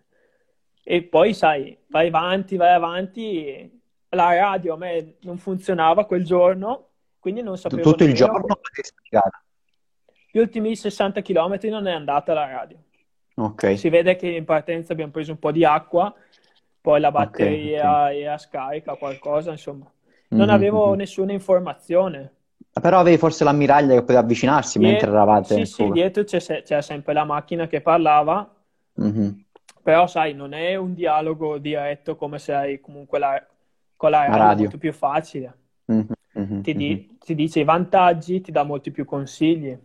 e 0.84 1.04
poi 1.04 1.36
sai, 1.36 1.78
vai 1.90 2.08
avanti, 2.08 2.56
vai 2.56 2.74
avanti. 2.74 3.80
La 4.10 4.36
radio 4.36 4.74
a 4.74 4.78
me 4.78 5.18
non 5.22 5.38
funzionava 5.38 6.06
quel 6.06 6.24
giorno, 6.26 6.88
quindi 7.20 7.44
non 7.44 7.60
sapevo 7.60 7.84
Tutto 7.84 8.06
il 8.06 8.16
giorno. 8.16 8.60
Gli 10.32 10.40
ultimi 10.40 10.76
60 10.76 11.22
km 11.22 11.60
non 11.70 11.86
è 11.86 11.92
andata 11.92 12.34
la 12.34 12.48
radio. 12.48 12.82
Ok, 13.40 13.78
Si 13.78 13.90
vede 13.90 14.16
che 14.16 14.30
in 14.30 14.46
partenza 14.46 14.94
abbiamo 14.94 15.12
preso 15.12 15.32
un 15.32 15.38
po' 15.38 15.52
di 15.52 15.64
acqua, 15.64 16.12
poi 16.88 17.00
la 17.02 17.12
ok, 17.16 17.40
ok. 17.66 17.82
batteria 17.82 18.14
era 18.14 18.38
scarica, 18.38 18.96
qualcosa, 18.96 19.52
insomma. 19.52 19.92
Non 20.34 20.50
Mhm, 20.50 20.50
avevo 20.50 20.82
mhm. 20.86 20.96
nessuna 20.96 21.34
informazione. 21.34 22.34
Però 22.82 23.00
avevi 23.00 23.18
forse 23.18 23.44
l'ammiraglia 23.44 23.94
che 23.96 24.00
poteva 24.02 24.20
avvicinarsi 24.20 24.80
mentre 24.80 25.10
Die- 25.10 25.10
eravate 25.10 25.56
sì, 25.56 25.66
sì, 25.66 25.92
dietro 25.92 26.24
c'è 26.24 26.40
c'era 26.64 26.82
sempre 26.82 27.12
la 27.14 27.26
macchina 27.26 27.68
che 27.68 27.82
parlava, 27.82 28.50
Mhm. 28.98 29.46
però 29.82 30.08
sai, 30.08 30.34
non 30.34 30.54
è 30.54 30.76
un 30.76 30.94
dialogo 30.94 31.58
diretto 31.58 32.16
come 32.16 32.40
se 32.40 32.54
hai 32.54 32.80
comunque 32.80 33.20
la, 33.20 33.46
con 33.96 34.12
la 34.12 34.28
La 34.28 34.38
radio, 34.38 34.54
molto 34.54 34.78
più 34.78 34.94
facile. 34.94 35.58
Mhm, 35.88 36.08
mhm, 36.36 36.60
Ti, 36.62 36.76
mhm. 36.76 36.78
di- 36.78 37.18
ti 37.18 37.36
dice 37.36 37.62
i 37.62 37.64
vantaggi, 37.64 38.42
ti 38.42 38.52
dà 38.52 38.64
molti 38.64 38.92
più 38.92 39.06
consigli. 39.06 39.78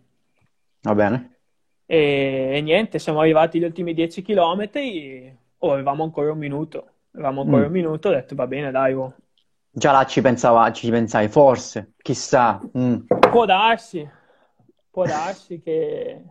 Va 0.88 0.94
bene? 0.94 1.38
E, 1.86 2.52
e 2.56 2.60
niente, 2.62 2.98
siamo 2.98 3.20
arrivati 3.20 3.58
agli 3.58 3.64
ultimi 3.64 3.92
10 3.94 4.22
km, 4.22 4.70
oh, 5.58 5.72
avevamo 5.72 6.02
ancora 6.04 6.32
un 6.32 6.38
minuto. 6.38 6.91
Avevamo 7.12 7.42
ancora 7.42 7.62
Mm. 7.62 7.66
un 7.66 7.72
minuto, 7.72 8.08
ho 8.08 8.12
detto 8.12 8.34
va 8.34 8.46
bene, 8.46 8.70
dai, 8.70 8.92
oh. 8.94 9.14
Già 9.74 9.90
là 9.92 10.04
ci 10.06 10.20
pensava, 10.20 10.70
ci 10.72 10.90
pensai, 10.90 11.28
forse, 11.28 11.92
chissà. 12.02 12.60
mm. 12.76 12.96
Può 13.30 13.44
darsi, 13.46 14.08
può 14.90 15.04
darsi 15.06 15.60
che, 15.60 16.22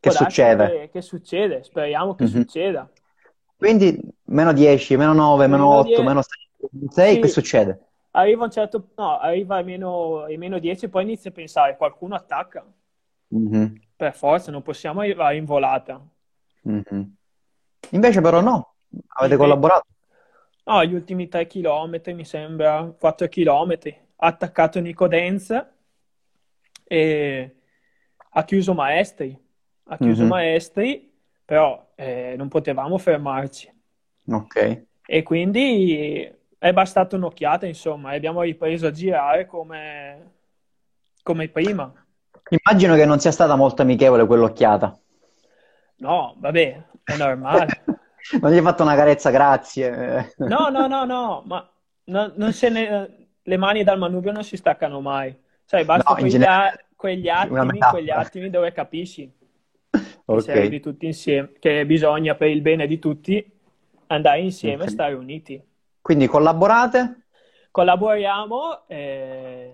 Che 0.00 0.10
succede? 0.10 0.66
che, 0.68 0.90
che 0.92 1.00
succede, 1.02 1.62
speriamo 1.62 2.14
che 2.14 2.24
Mhm. 2.24 2.44
succeda. 2.44 2.88
Quindi 3.56 3.98
meno 4.24 4.52
10, 4.52 4.96
meno 4.96 5.12
9, 5.12 5.46
meno 5.46 5.66
Meno 5.68 5.78
8, 5.78 6.02
10, 6.02 6.02
meno 6.02 6.22
6, 6.90 7.18
che 7.18 7.28
sì, 7.28 7.28
succede? 7.28 7.80
arriva 8.12 8.44
un 8.44 8.50
certo, 8.50 8.88
no, 8.96 9.18
arriva 9.18 9.56
ai 9.56 9.64
meno, 9.64 10.22
ai 10.22 10.36
meno 10.36 10.58
10 10.58 10.88
poi 10.88 11.02
inizia 11.04 11.30
a 11.30 11.32
pensare, 11.32 11.76
qualcuno 11.76 12.14
attacca, 12.14 12.64
Mhm, 13.30 13.80
per 13.96 14.14
forza, 14.14 14.50
non 14.50 14.60
possiamo 14.62 15.00
arrivare 15.00 15.36
in 15.36 15.46
volata. 15.46 15.98
mhm. 16.64 17.16
Invece 17.92 18.20
però 18.20 18.40
no, 18.40 18.71
avete 19.08 19.36
collaborato. 19.36 19.86
No, 20.64 20.84
gli 20.84 20.94
ultimi 20.94 21.28
3 21.28 21.46
km, 21.46 22.14
mi 22.14 22.24
sembra, 22.24 22.84
4 22.98 23.28
km, 23.28 23.96
ha 24.16 24.26
attaccato 24.26 24.80
Nico 24.80 25.08
Denz 25.08 25.50
e 26.88 27.56
ha 28.30 28.44
chiuso 28.44 28.74
Maestri, 28.74 29.36
ha 29.84 29.98
chiuso 29.98 30.24
Mhm, 30.24 30.26
Maestri, 30.26 31.10
però 31.44 31.92
eh, 31.94 32.34
non 32.36 32.48
potevamo 32.48 32.98
fermarci. 32.98 33.70
Ok. 34.28 34.56
E 35.04 35.22
quindi 35.22 36.30
è 36.58 36.72
bastata 36.72 37.16
un'occhiata, 37.16 37.66
insomma, 37.66 38.12
e 38.12 38.16
abbiamo 38.16 38.42
ripreso 38.42 38.86
a 38.86 38.90
girare 38.90 39.46
come, 39.46 40.32
come 41.22 41.48
prima. 41.48 41.92
Immagino 42.50 42.94
che 42.94 43.04
non 43.04 43.18
sia 43.18 43.32
stata 43.32 43.56
molto 43.56 43.82
amichevole 43.82 44.26
quell'occhiata. 44.26 44.96
No, 45.98 46.34
vabbè, 46.38 46.82
è 47.04 47.16
normale. 47.16 47.84
Non 48.40 48.50
gli 48.52 48.56
hai 48.56 48.62
fatto 48.62 48.82
una 48.82 48.94
carezza, 48.94 49.30
grazie. 49.30 50.34
No, 50.38 50.68
no, 50.68 50.86
no, 50.86 51.04
no, 51.04 51.42
ma 51.46 51.68
no- 52.04 52.32
non 52.36 52.52
se 52.52 52.68
ne- 52.68 53.28
le 53.42 53.56
mani 53.56 53.82
dal 53.84 53.98
manubrio 53.98 54.32
non 54.32 54.44
si 54.44 54.56
staccano 54.56 55.00
mai. 55.00 55.36
Sai, 55.64 55.84
basta 55.84 56.10
No, 56.10 56.16
quegli, 56.16 56.30
generale, 56.30 56.68
a- 56.68 56.84
quegli 56.94 57.28
attimi, 57.28 57.78
quegli 57.78 58.10
attimi 58.10 58.50
dove 58.50 58.72
capisci 58.72 59.30
che 59.90 60.40
se 60.40 60.52
arrivi 60.52 60.76
Ok. 60.76 60.82
tutti 60.82 61.06
insieme, 61.06 61.52
che 61.58 61.84
bisogna 61.86 62.34
per 62.34 62.48
il 62.48 62.60
bene 62.62 62.86
di 62.86 62.98
tutti 62.98 63.44
andare 64.06 64.40
insieme 64.40 64.82
e 64.82 64.86
Ok. 64.86 64.92
stare 64.92 65.14
uniti. 65.14 65.62
Quindi 66.00 66.26
collaborate? 66.26 67.26
Collaboriamo 67.70 68.86
e 68.86 69.72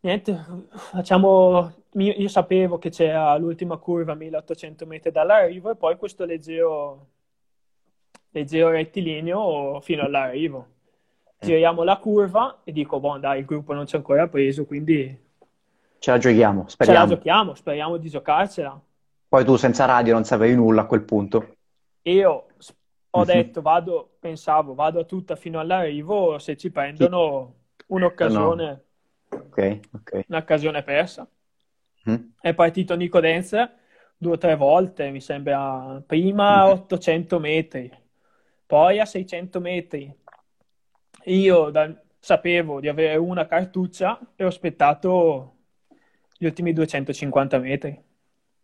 niente, 0.00 0.44
facciamo. 0.70 1.72
Io 1.96 2.28
sapevo 2.28 2.78
che 2.78 2.90
c'era 2.90 3.36
l'ultima 3.36 3.76
curva 3.76 4.12
a 4.12 4.16
1800 4.16 4.84
metri 4.84 5.12
dall'arrivo 5.12 5.70
e 5.70 5.76
poi 5.76 5.96
questo 5.96 6.24
leggero, 6.24 7.06
leggero 8.30 8.70
rettilineo 8.70 9.80
fino 9.80 10.02
all'arrivo. 10.02 10.66
Giriamo 11.38 11.84
la 11.84 11.98
curva 11.98 12.62
e 12.64 12.72
dico, 12.72 12.98
boh, 12.98 13.18
dai, 13.18 13.40
il 13.40 13.44
gruppo 13.44 13.74
non 13.74 13.86
ci 13.86 13.94
ha 13.94 13.98
ancora 13.98 14.26
preso, 14.26 14.64
quindi 14.64 15.22
Ce 15.98 16.10
la 16.10 16.18
giochiamo, 16.18 16.60
ce 16.60 16.64
la 16.64 16.70
speriamo. 16.70 17.06
giochiamo, 17.06 17.54
speriamo 17.54 17.96
di 17.96 18.08
giocarcela. 18.08 18.80
Poi 19.28 19.44
tu 19.44 19.56
senza 19.56 19.84
radio 19.84 20.14
non 20.14 20.24
sapevi 20.24 20.54
nulla 20.54 20.82
a 20.82 20.86
quel 20.86 21.02
punto. 21.02 21.54
Io 22.02 22.46
ho 23.10 23.18
Mhm. 23.20 23.24
detto, 23.24 23.62
vado, 23.62 24.16
pensavo, 24.18 24.74
vado 24.74 24.98
a 25.00 25.04
tutta 25.04 25.36
fino 25.36 25.60
all'arrivo, 25.60 26.38
se 26.38 26.56
ci 26.56 26.70
prendono 26.70 27.18
No. 27.18 27.54
un'occasione, 27.86 28.82
Ok, 29.28 29.80
ok. 29.92 30.24
un'occasione 30.28 30.82
persa. 30.82 31.28
Mhm, 32.06 32.34
È 32.40 32.54
partito 32.54 32.94
Nico 32.96 33.20
Denz 33.20 33.54
due 34.16 34.32
o 34.34 34.38
tre 34.38 34.56
volte, 34.56 35.10
mi 35.10 35.20
sembra, 35.20 36.02
prima 36.06 36.60
a 36.60 36.68
mhm. 36.68 36.70
800 36.70 37.38
metri, 37.40 37.90
poi 38.66 39.00
a 39.00 39.04
600 39.06 39.60
metri. 39.60 40.14
Io 41.26 41.70
da- 41.70 41.94
sapevo 42.18 42.80
di 42.80 42.88
avere 42.88 43.16
una 43.16 43.46
cartuccia 43.46 44.18
e 44.36 44.44
ho 44.44 44.48
aspettato 44.48 45.56
gli 46.38 46.46
ultimi 46.46 46.72
250 46.72 47.58
metri. 47.58 48.02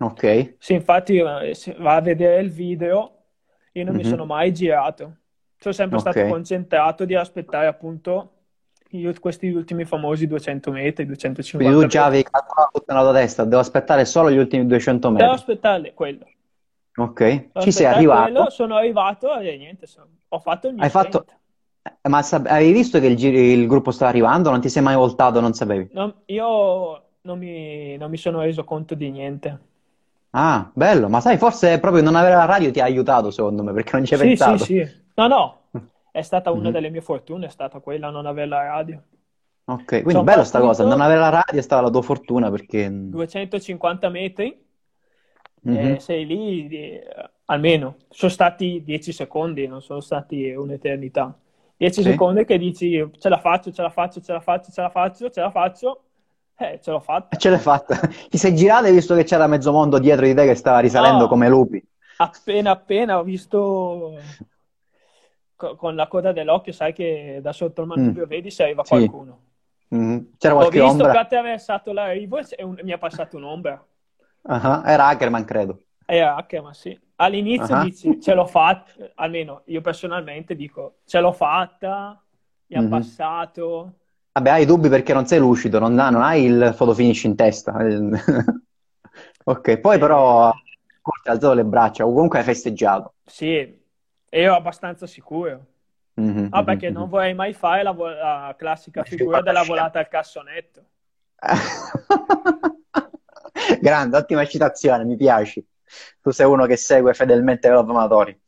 Ok. 0.00 0.24
Se 0.58 0.74
infatti 0.74 1.16
eh, 1.18 1.54
se 1.54 1.74
va 1.78 1.96
a 1.96 2.00
vedere 2.00 2.40
il 2.42 2.50
video, 2.50 3.24
io 3.72 3.84
non 3.84 3.94
mi 3.94 4.04
Mhm. 4.04 4.04
sono 4.04 4.26
mai 4.26 4.52
girato. 4.52 5.18
Sono 5.56 5.74
sempre 5.74 5.98
stato 5.98 6.24
Ok. 6.24 6.24
concentrato 6.24 7.04
di 7.04 7.14
aspettare 7.14 7.66
appunto 7.66 8.39
io- 8.90 9.12
questi 9.20 9.48
ultimi 9.50 9.84
famosi 9.84 10.26
200 10.26 10.70
metri, 10.72 11.04
Quindi 11.54 11.74
250 11.74 11.76
tu 11.76 11.86
già 11.86 12.06
metri. 12.06 12.06
avevi 12.06 12.24
calcolato 12.24 12.70
tutto 12.80 12.92
nella 12.92 13.04
tua 13.08 13.20
testa, 13.20 13.44
devo 13.44 13.60
aspettare 13.60 14.04
solo 14.04 14.32
gli 14.32 14.36
ultimi 14.38 14.66
200 14.66 15.10
Devo 15.14 15.30
metri. 15.30 15.30
aspettare 15.32 15.94
quello. 15.94 16.26
Ok. 16.96 17.50
Devo 17.52 17.66
Ci 17.66 17.72
sei 17.72 17.86
arrivato. 17.86 18.08
quello, 18.08 18.50
sono 18.50 18.76
arrivato 18.76 19.38
e 19.38 19.56
niente, 19.56 19.86
so- 19.86 20.08
ho 20.28 20.38
fatto 20.40 20.68
il 20.68 20.74
mio 20.74 20.82
Hai 20.82 20.90
fatto... 20.90 21.24
eh, 21.82 22.08
Ma 22.08 22.22
sab- 22.22 22.46
avevi 22.46 22.72
visto 22.72 22.98
che 22.98 23.06
il, 23.06 23.16
gir- 23.16 23.34
il 23.36 23.66
gruppo 23.68 23.90
stava 23.92 24.10
arrivando? 24.10 24.50
Non 24.50 24.60
ti 24.60 24.68
sei 24.68 24.82
mai 24.82 24.96
voltato, 24.96 25.40
non 25.40 25.54
sapevi? 25.54 25.88
Non- 25.92 26.22
io 26.26 26.46
non 27.22 27.38
mi, 27.38 27.96
non 27.96 28.10
mi 28.10 28.16
sono 28.16 28.40
reso 28.40 28.64
conto 28.64 28.94
di 28.94 29.10
niente. 29.10 29.58
Ah, 30.32 30.70
bello. 30.74 31.08
Ma 31.08 31.20
sai, 31.20 31.38
forse 31.38 31.78
proprio 31.80 32.02
non 32.02 32.14
avere 32.16 32.34
la 32.36 32.44
radio 32.44 32.70
ti 32.72 32.80
ha 32.80 32.84
aiutato, 32.84 33.30
secondo 33.30 33.62
me, 33.62 33.72
perché 33.72 33.92
non 33.96 34.04
ci 34.04 34.14
hai 34.14 34.18
Sì, 34.18 34.36
sì, 34.36 34.58
pensato. 34.58 34.58
sì. 34.58 34.76
No, 35.14 35.26
no, 35.28 35.59
è 36.12 36.22
stata 36.22 36.50
una 36.50 36.68
Mhm. 36.68 36.72
delle 36.72 36.90
mie 36.90 37.00
fortune, 37.00 37.46
è 37.46 37.48
stata 37.50 37.80
quella 37.80 38.10
non 38.10 38.26
avere 38.26 38.48
la 38.48 38.62
radio. 38.64 39.02
Ok, 39.64 39.84
quindi 39.86 40.10
Sono 40.12 40.24
bella 40.24 40.44
sta 40.44 40.60
cosa. 40.60 40.84
Non 40.84 41.00
avere 41.00 41.20
la 41.20 41.28
radio 41.28 41.58
è 41.58 41.62
stata 41.62 41.82
la 41.82 41.90
tua 41.90 42.02
fortuna 42.02 42.50
perché... 42.50 42.90
250 42.90 44.08
metri 44.08 44.66
Mhm. 45.62 45.94
e 45.94 46.00
sei 46.00 46.26
lì, 46.26 46.68
eh, 46.68 47.02
almeno, 47.46 47.96
sono 48.08 48.30
stati 48.30 48.82
10 48.84 49.12
secondi, 49.12 49.66
non 49.66 49.82
sono 49.82 50.00
stati 50.00 50.50
un'eternità. 50.50 51.38
10 51.76 52.02
Sì. 52.02 52.10
secondi 52.10 52.44
che 52.44 52.58
dici 52.58 53.10
ce 53.18 53.28
la 53.28 53.38
faccio, 53.38 53.70
ce 53.72 53.82
la 53.82 53.90
faccio, 53.90 54.20
ce 54.20 54.32
la 54.32 54.40
faccio, 54.40 54.70
ce 54.72 54.80
la 54.80 54.90
faccio, 54.90 55.30
ce 55.30 55.40
la 55.40 55.50
faccio, 55.50 56.02
eh, 56.56 56.80
ce 56.82 56.90
l'ho 56.90 57.00
fatta. 57.00 57.36
ce 57.36 57.50
l'hai 57.50 57.58
fatta. 57.58 57.96
Ti 58.28 58.38
sei 58.38 58.54
girato 58.54 58.84
e 58.86 58.88
hai 58.88 58.94
visto 58.94 59.14
che 59.14 59.24
c'era 59.24 59.46
mezzo 59.46 59.72
mondo 59.72 59.98
dietro 59.98 60.26
di 60.26 60.34
te 60.34 60.46
che 60.46 60.54
stava 60.54 60.80
risalendo 60.80 61.24
No, 61.24 61.28
come 61.28 61.48
lupi. 61.48 61.82
appena 62.16 62.70
appena 62.72 63.18
ho 63.18 63.22
visto 63.24 64.34
co- 65.60 65.76
con 65.76 65.94
la 65.94 66.08
coda 66.08 66.32
dell'occhio, 66.32 66.72
sai 66.72 66.92
che 66.94 67.38
da 67.42 67.52
sotto 67.52 67.82
il 67.82 67.86
Mm. 67.86 67.96
manubrio 67.98 68.26
vedi 68.26 68.50
se 68.50 68.62
arriva 68.64 68.82
Sì. 68.82 68.94
qualcuno. 68.94 69.48
Mhm. 69.90 70.30
C'era 70.38 70.54
Ho 70.54 70.70
visto 70.70 71.08
che 71.08 71.08
ombra? 71.08 71.12
ha 71.16 71.20
attraversato 71.20 71.92
l'arrivo 71.92 72.38
e 72.38 72.44
e 72.56 72.62
un- 72.64 72.78
mi 72.82 72.92
è 72.92 72.98
passata 72.98 73.36
un'ombra. 73.36 73.84
Ah, 74.44 74.82
Era 74.86 75.08
Ackerman, 75.08 75.44
credo. 75.44 75.78
Era 76.06 76.34
Ackerman, 76.36 76.74
sì. 76.74 76.98
All'inizio 77.16 77.74
Ah. 77.74 77.84
dici 77.84 78.20
ce 78.20 78.34
l'ho 78.34 78.46
fatta, 78.46 78.92
almeno 79.14 79.62
io 79.66 79.80
personalmente 79.80 80.54
dico 80.56 81.00
ce 81.04 81.20
l'ho 81.20 81.32
fatta, 81.32 82.20
mi 82.66 82.76
ha 82.76 82.80
Mhm. 82.80 82.88
passato. 82.88 83.94
Vabbè, 84.32 84.50
hai 84.50 84.64
dubbi 84.66 84.88
perché 84.88 85.12
non 85.12 85.26
sei 85.26 85.38
lucido, 85.38 85.78
non, 85.78 85.94
non 85.94 86.22
hai 86.22 86.44
il 86.44 86.74
photo 86.76 86.94
finish 86.94 87.24
in 87.24 87.34
testa. 87.36 87.72
Ok, 89.42 89.78
poi 89.80 89.98
però 89.98 90.48
hai 90.48 90.52
alzato 91.24 91.54
le 91.54 91.64
braccia, 91.64 92.06
o 92.06 92.12
comunque 92.12 92.38
hai 92.38 92.44
festeggiato. 92.44 93.14
Sì, 93.24 93.79
ero 94.30 94.54
abbastanza 94.56 95.06
sicuro. 95.06 95.66
Mhm, 96.16 96.50
Ah, 96.50 96.64
perché 96.64 96.90
non 96.90 96.98
mhm. 96.98 97.08
vorrei 97.08 97.34
mai 97.34 97.52
fare 97.54 97.82
la, 97.84 97.92
vo- 97.92 98.08
la 98.10 98.54
classica 98.58 99.04
figura 99.04 99.40
della 99.42 99.62
volata 99.64 99.98
al 100.00 100.08
cassonetto. 100.08 100.84
Grande, 103.80 104.16
ottima 104.16 104.44
citazione, 104.46 105.04
mi 105.04 105.16
piaci. 105.16 105.64
Tu 106.20 106.30
sei 106.30 106.46
uno 106.46 106.66
che 106.66 106.76
segue 106.76 107.14
fedelmente 107.14 107.68
i 107.68 107.70
Love 107.70 107.90
Amatori. 107.90 108.40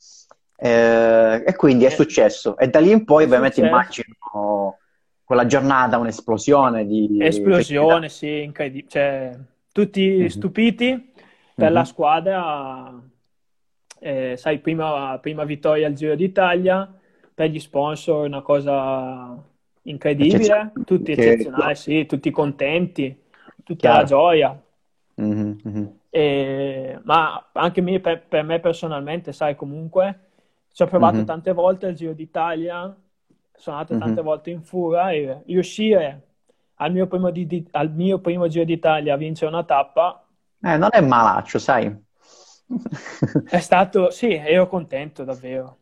Eh, 0.56 1.42
e 1.46 1.56
quindi 1.56 1.84
è 1.84 1.88
Eh, 1.88 1.90
successo. 1.90 2.56
E 2.58 2.68
da 2.68 2.80
lì 2.80 2.90
in 2.90 3.04
poi, 3.04 3.22
È 3.22 3.24
ovviamente, 3.24 3.28
successo. 3.28 3.60
immagino 3.60 4.78
quella 5.24 5.46
giornata, 5.46 5.98
un'esplosione 5.98 6.86
di 6.86 7.08
felicità. 7.18 7.24
Esplosione, 7.24 8.08
sì, 8.08 8.42
incredibile. 8.42 8.88
Cioè, 8.90 9.38
tutti 9.72 10.00
Mhm, 10.18 10.26
stupiti 10.28 11.12
per 11.56 11.72
la 11.72 11.82
mhm. 11.82 11.84
squadra. 11.84 13.02
Eh, 14.04 14.36
sai, 14.36 14.58
prima, 14.60 15.18
prima 15.20 15.44
vittoria 15.44 15.86
al 15.86 15.92
Giro 15.94 16.14
d'Italia, 16.16 16.92
per 17.34 17.50
gli 17.50 17.60
sponsor 17.60 18.26
una 18.26 18.42
cosa 18.42 19.40
incredibile, 19.82 20.80
tutti 20.84 21.12
Che... 21.12 21.12
eccezionali, 21.12 21.76
sì, 21.76 22.06
tutti 22.06 22.30
contenti, 22.30 23.16
tutta 23.62 23.90
la 23.92 24.02
Chiaro. 24.02 24.04
gioia. 24.04 24.60
Mhm, 25.18 25.60
mhm. 25.64 26.00
E- 26.14 27.00
ma 27.04 27.50
anche 27.52 27.80
me- 27.80 28.00
per, 28.00 28.26
per 28.26 28.44
me 28.44 28.60
personalmente, 28.60 29.32
sai, 29.32 29.54
comunque 29.56 30.30
ci 30.72 30.82
ho 30.82 30.86
provato 30.86 31.24
Mhm, 31.24 31.24
tante 31.24 31.52
volte 31.52 31.86
al 31.86 31.94
Giro 31.94 32.12
d'Italia, 32.12 32.94
sono 33.54 33.76
andato 33.76 33.96
tante 33.96 34.20
mhm. 34.20 34.22
volte 34.22 34.50
in 34.50 34.62
fura 34.62 35.10
e 35.12 35.42
riuscire 35.46 36.26
al 36.76 36.92
mio 36.92 37.06
primo, 37.06 37.30
di- 37.30 37.46
di- 37.46 37.66
al 37.72 37.90
mio 37.92 38.18
primo 38.20 38.46
Giro 38.48 38.64
d'Italia 38.64 39.14
a 39.14 39.16
vincere 39.16 39.50
una 39.50 39.64
tappa 39.64 40.26
Eh, 40.64 40.76
non 40.76 40.88
è 40.92 41.00
malaccio, 41.00 41.58
sai. 41.58 41.96
È 43.48 43.60
stato, 43.60 44.10
sì, 44.10 44.32
ero 44.32 44.66
contento 44.68 45.24
davvero. 45.24 45.78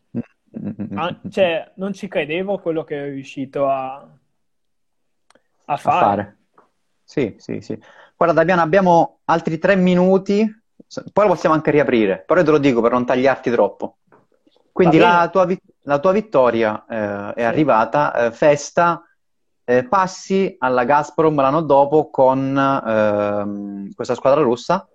Ah, 0.95 1.21
cioè, 1.31 1.73
non 1.77 1.93
ci 1.93 2.09
credevo 2.09 2.59
quello 2.59 2.83
che 2.85 2.97
ero 2.97 3.11
riuscito 3.11 3.69
a, 3.69 3.97
a 3.97 4.09
A 5.65 5.77
fare. 5.77 5.99
fare. 5.99 6.37
Sì, 7.05 7.35
sì, 7.39 7.61
sì. 7.61 7.79
Guarda, 8.17 8.35
Damiano, 8.35 8.63
abbiamo 8.63 9.21
altri 9.25 9.59
tre 9.59 9.77
minuti, 9.77 10.45
poi 11.13 11.27
lo 11.27 11.33
possiamo 11.33 11.55
anche 11.55 11.71
riaprire, 11.71 12.23
però 12.27 12.41
io 12.41 12.47
te 12.47 12.53
lo 12.53 12.59
dico 12.59 12.81
per 12.81 12.93
non 12.93 13.07
tagliarti 13.07 13.51
troppo. 13.51 13.99
Quindi 14.73 14.99
la 14.99 15.29
tua, 15.31 15.47
la 15.83 15.99
tua 15.99 16.13
vittoria 16.13 16.85
eh, 16.89 17.35
è 17.35 17.41
Sì. 17.41 17.43
arrivata, 17.43 18.27
eh, 18.27 18.33
festa, 18.33 19.03
eh, 19.65 19.85
passi 19.85 20.55
alla 20.59 20.85
Gazprom 20.85 21.35
l'anno 21.37 21.63
dopo 21.63 22.11
con 22.11 22.57
ehm, 22.57 23.93
questa 23.95 24.15
squadra 24.15 24.43
russa. 24.43 24.89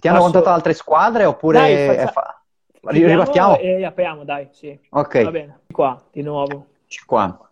Ti 0.00 0.08
hanno 0.08 0.20
Passo... 0.20 0.30
contattato 0.30 0.54
altre 0.54 0.74
squadre 0.74 1.24
Dai, 1.46 1.78
oppure 1.78 1.96
è 1.96 2.06
faccia... 2.06 2.08
fa- 2.08 2.42
ripartiamo? 2.82 3.58
e 3.60 3.84
apriamo, 3.84 4.24
dai, 4.24 4.48
sì. 4.52 4.78
Va 5.20 5.30
Ok, 5.30 5.30
bene. 5.30 5.60
Qua, 5.70 6.02
di 6.12 6.22
nuovo. 6.22 6.66
qua. 7.06 7.50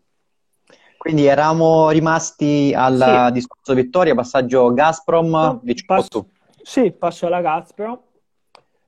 Quindi 0.96 1.26
eravamo 1.26 1.90
rimasti 1.90 2.72
al 2.74 3.28
Sì, 3.28 3.30
discorso 3.32 3.74
vittoria, 3.74 4.14
passaggio 4.14 4.72
Gazprom, 4.72 5.60
passo, 5.84 6.30
sì, 6.62 6.92
passo 6.92 7.26
alla 7.26 7.40
Gazprom. 7.40 8.00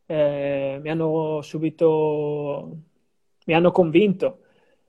Eh, 0.07 0.79
mi 0.83 0.91
hanno 0.91 1.43
subito, 1.43 2.77
mi 3.47 3.55
hanno 3.55 3.71
convinto, 3.71 4.39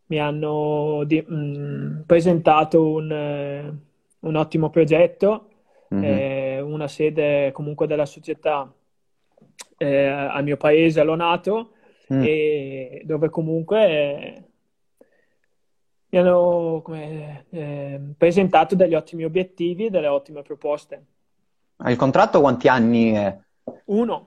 mi 0.08 0.20
hanno 0.20 1.04
di- 1.06 1.22
mh, 1.22 2.04
presentato 2.06 2.90
un, 2.94 3.12
eh, 3.12 3.78
un 4.22 4.36
ottimo 4.36 4.70
progetto, 4.70 5.50
Mhm. 5.92 6.00
eh, 6.00 6.39
una 6.74 6.88
sede 6.88 7.52
comunque 7.52 7.88
della 7.88 8.06
società 8.06 8.72
eh, 9.78 10.06
al 10.08 10.44
mio 10.44 10.58
paese, 10.58 11.00
a 11.00 11.04
Lonato, 11.04 11.74
Mm. 12.10 12.26
e 12.26 13.02
dove 13.06 13.30
comunque 13.30 13.86
eh, 13.88 14.44
mi 16.12 16.18
hanno 16.20 16.82
come, 16.84 17.46
eh, 17.52 18.00
presentato 18.18 18.76
degli 18.76 18.96
ottimi 18.96 19.24
obiettivi 19.24 19.86
e 19.86 19.90
delle 19.90 20.08
ottime 20.08 20.42
proposte. 20.42 21.06
Il 21.88 21.96
contratto 21.98 22.42
quanti 22.42 22.68
anni 22.70 23.12
è? 23.12 23.38
Uno, 23.88 24.18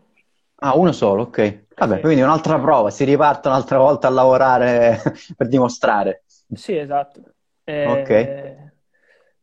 Ah, 0.64 0.76
uno 0.76 0.92
solo, 0.92 1.22
ok. 1.24 1.64
Vabbè, 1.76 1.98
sì, 1.98 2.00
quindi 2.00 2.22
un'altra 2.22 2.58
prova, 2.58 2.90
si 2.90 3.04
riparte 3.04 3.48
un'altra 3.48 3.78
volta 3.78 4.06
a 4.06 4.10
lavorare 4.10 5.00
per 5.36 5.48
dimostrare. 5.48 6.24
sì, 6.52 6.76
esatto. 6.76 7.34
Ok, 7.82 8.10
Eh, 8.10 8.72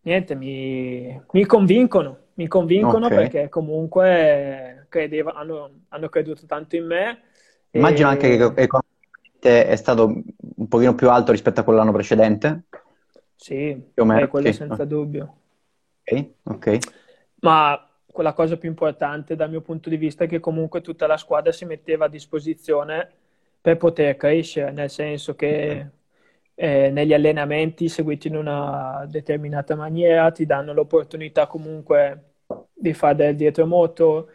niente, 0.02 0.36
mi, 0.36 1.20
mi 1.32 1.46
convincono, 1.46 2.28
mi 2.40 2.48
convincono 2.48 3.08
ok. 3.08 3.14
perché 3.14 3.50
comunque 3.50 4.86
credeva- 4.88 5.34
hanno, 5.34 5.82
hanno 5.90 6.10
creduto 6.10 6.46
tanto 6.46 6.78
in 6.78 6.86
me 6.86 7.24
Immagino 7.72 8.08
anche 8.08 8.36
che 8.36 8.44
e 8.44 8.64
economicamente 8.64 9.68
è 9.68 9.76
stato 9.76 10.06
un 10.06 10.68
pochino 10.68 10.96
più 10.96 11.10
alto 11.10 11.32
rispetto 11.32 11.60
a 11.60 11.64
quello 11.64 11.78
dell'anno 11.78 11.96
precedente, 11.96 12.64
sì, 13.36 13.80
più 13.94 14.04
o 14.04 14.06
beh, 14.06 14.14
meno, 14.14 14.28
quello 14.28 14.52
sì. 14.52 14.54
senza 14.54 14.86
dubbio. 14.86 15.36
Ok, 16.04 16.30
ok. 16.44 16.78
Ma 17.42 17.88
quella 18.06 18.34
cosa 18.34 18.58
più 18.58 18.70
importante 18.70 19.36
dal 19.36 19.50
mio 19.50 19.62
punto 19.62 19.90
di 19.90 19.98
vista 19.98 20.24
è 20.24 20.28
che 20.28 20.40
comunque 20.40 20.82
tutta 20.82 21.08
la 21.08 21.18
squadra 21.18 21.52
si 21.52 21.66
metteva 21.66 22.06
a 22.06 22.10
disposizione 22.10 23.08
per 23.62 23.78
poter 23.78 24.16
crescere, 24.16 24.72
nel 24.72 24.90
senso 24.90 25.36
che 25.36 25.90
eh, 26.56 26.90
negli 26.90 27.14
allenamenti 27.14 27.88
seguiti 27.88 28.28
in 28.28 28.36
una 28.36 29.06
determinata 29.08 29.76
maniera 29.76 30.32
ti 30.32 30.46
danno 30.46 30.74
l'opportunità 30.74 31.48
comunque 31.48 32.29
di 32.74 32.94
fare 32.94 33.16
del 33.16 33.36
dietromoto, 33.36 34.30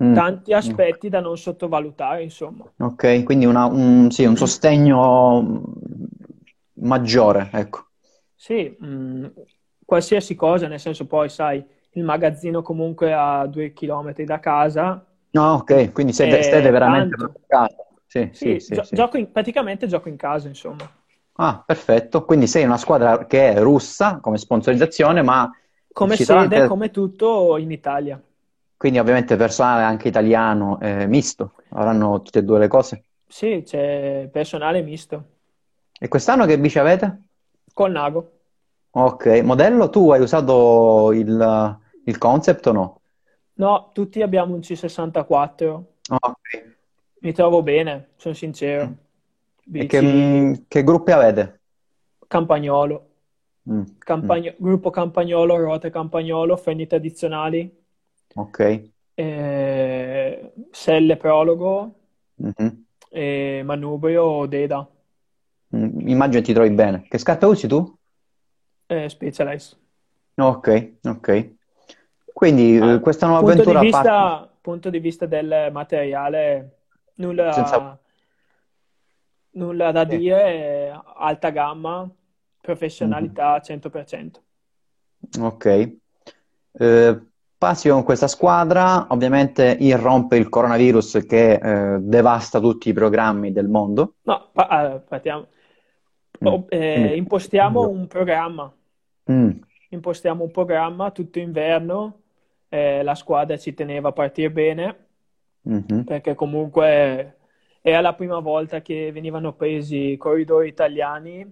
Mm, 0.00 0.06
tanti 0.10 0.52
mm. 0.62 0.80
aspetti 0.82 1.08
da 1.08 1.20
non 1.20 1.36
sottovalutare, 1.38 2.22
insomma. 2.22 2.70
Ok, 2.78 3.22
quindi 3.24 3.44
una- 3.46 3.66
un, 3.66 4.10
sì, 4.10 4.24
un 4.24 4.36
sostegno 4.36 5.42
mm, 5.42 5.62
maggiore, 6.74 7.50
ecco. 7.52 7.88
Sì, 8.34 8.76
mh, 8.78 9.32
qualsiasi 9.84 10.34
cosa, 10.34 10.68
nel 10.68 10.80
senso 10.80 11.06
poi, 11.06 11.28
sai, 11.28 11.64
il 11.92 12.04
magazzino 12.04 12.62
comunque 12.62 13.12
a 13.12 13.46
due 13.46 13.72
chilometri 13.72 14.24
da 14.24 14.38
casa 14.40 15.04
No, 15.32 15.54
ok, 15.54 15.92
quindi 15.92 16.12
siete, 16.12 16.42
siete 16.42 16.70
è 16.70 16.70
veramente 16.70 17.14
tanto. 17.14 17.24
a 17.24 17.32
casa. 17.46 17.76
Sì, 18.06 18.30
sì, 18.32 18.58
Sì, 18.58 18.80
sì. 18.80 18.80
gioco 18.90 19.16
in- 19.18 19.32
praticamente 19.32 19.86
gioco 19.88 20.08
in 20.08 20.16
casa, 20.16 20.48
insomma. 20.48 20.88
Ah, 21.38 21.62
perfetto. 21.66 22.24
Quindi 22.24 22.46
sei 22.46 22.64
una 22.64 22.78
squadra 22.78 23.26
che 23.26 23.50
è 23.52 23.60
russa 23.60 24.20
come 24.20 24.38
sponsorizzazione, 24.38 25.22
ma 25.22 25.50
Come 25.96 26.16
sede, 26.16 26.32
anche, 26.32 26.66
come 26.68 26.90
tutto 26.90 27.56
in 27.56 27.70
Italia. 27.70 28.22
quindi 28.76 28.98
ovviamente 28.98 29.36
personale 29.36 29.82
anche 29.82 30.08
italiano, 30.08 30.78
eh, 30.80 31.06
misto. 31.06 31.52
Avranno 31.70 32.20
tutte 32.20 32.40
e 32.40 32.42
due 32.44 32.58
le 32.58 32.68
cose. 32.68 33.02
Sì, 33.26 33.62
c'è 33.64 34.28
personale 34.30 34.82
misto. 34.82 35.24
E 35.98 36.08
quest'anno 36.08 36.44
che 36.44 36.58
bici 36.58 36.78
avete? 36.78 37.22
Col 37.74 37.92
Nago. 37.92 38.30
Ok, 38.90 39.26
modello, 39.42 39.90
tu 39.90 40.10
hai 40.10 40.20
usato 40.20 41.12
il, 41.12 41.78
il 42.04 42.18
concept 42.18 42.66
o 42.66 42.72
no? 42.72 43.00
No, 43.54 43.90
tutti 43.92 44.22
abbiamo 44.22 44.54
un 44.54 44.62
C64. 44.62 45.84
Ok. 46.10 46.76
Mi 47.20 47.32
trovo 47.32 47.62
bene, 47.62 48.10
sono 48.16 48.34
sincero. 48.34 48.94
Che, 49.86 50.02
Bici 50.02 50.06
mm, 50.06 50.52
che 50.68 50.84
gruppi 50.84 51.10
avete? 51.10 51.60
Campagnolo. 52.28 53.05
Mm, 53.66 53.82
mm, 53.82 53.86
Campagno- 53.98 54.54
Gruppo 54.58 54.90
Campagnolo, 54.90 55.56
ruote 55.56 55.90
Campagnolo, 55.90 56.56
freni 56.56 56.86
tradizionali, 56.86 57.84
ok. 58.34 58.60
eh, 59.16 60.52
selle 60.70 61.16
prologo, 61.16 61.94
Mhm. 62.38 62.86
e 63.10 63.62
manubrio 63.64 64.46
Deda, 64.46 64.88
Mm, 65.76 66.08
Immagino 66.08 66.42
ti 66.42 66.52
trovi 66.52 66.70
bene. 66.72 67.02
Che 67.08 67.18
scarpe 67.18 67.46
usi 67.46 67.66
tu? 67.68 67.96
eh, 68.88 69.08
Specialized. 69.08 69.76
Ok, 70.38 70.68
ok. 71.04 71.54
Quindi 72.32 72.76
eh, 72.76 72.80
Ah, 72.80 73.00
questa 73.00 73.26
nuova 73.26 73.40
punto 73.40 73.64
di 73.64 73.74
avventura 73.74 73.86
parte 73.86 74.10
vista, 74.10 74.48
punto 74.60 74.90
di 74.90 74.98
vista 74.98 75.26
del 75.26 75.70
materiale, 75.72 76.78
senza... 77.48 77.80
nulla, 77.80 77.98
nulla 79.52 79.92
da 79.92 80.04
Sì. 80.08 80.16
dire, 80.16 80.90
alta 81.16 81.50
gamma. 81.50 82.08
Professionalità 82.66 83.60
100%. 83.60 84.42
Ok. 85.40 85.96
Eh, 86.78 87.20
passi 87.56 87.88
con 87.88 88.02
questa 88.04 88.28
squadra, 88.28 89.06
ovviamente 89.10 89.76
irrompe 89.80 90.36
il 90.36 90.48
coronavirus 90.48 91.24
che 91.26 91.52
eh, 91.54 91.98
devasta 92.00 92.60
tutti 92.60 92.88
i 92.90 92.92
programmi 92.92 93.52
del 93.52 93.68
mondo. 93.68 94.16
No, 94.22 94.50
pa- 94.52 94.94
eh, 94.94 95.00
partiamo. 95.00 95.46
Mm, 96.44 96.46
Oh, 96.46 96.66
eh, 96.68 96.92
Quindi, 96.92 97.16
impostiamo 97.16 97.88
un 97.88 98.06
programma, 98.06 98.70
Mm, 99.30 99.50
impostiamo 99.90 100.44
un 100.44 100.50
programma 100.52 101.10
tutto 101.10 101.38
inverno, 101.40 102.20
eh, 102.68 103.02
la 103.02 103.14
squadra 103.14 103.56
ci 103.56 103.74
teneva 103.74 104.10
a 104.10 104.12
partire 104.12 104.50
bene 104.52 105.06
mhm, 105.62 106.04
perché 106.04 106.34
comunque 106.34 107.38
era 107.80 108.00
la 108.00 108.14
prima 108.14 108.38
volta 108.40 108.82
che 108.82 109.10
venivano 109.12 109.54
presi 109.54 110.16
corridori 110.18 110.68
italiani 110.68 111.44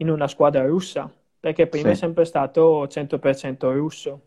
in 0.00 0.10
una 0.10 0.28
squadra 0.28 0.64
russa, 0.66 1.10
perché 1.38 1.66
prima 1.66 1.90
è 1.90 1.94
Sì, 1.94 2.00
sempre 2.00 2.24
stato 2.24 2.86
100% 2.88 3.72
russo. 3.72 4.20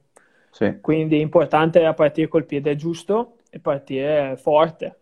sì. 0.52 0.78
Quindi 0.82 1.20
importante 1.20 1.82
è 1.88 1.94
partire 1.94 2.28
col 2.28 2.46
piede 2.46 2.76
giusto 2.76 3.38
e 3.50 3.60
partire 3.60 4.36
forte. 4.38 5.00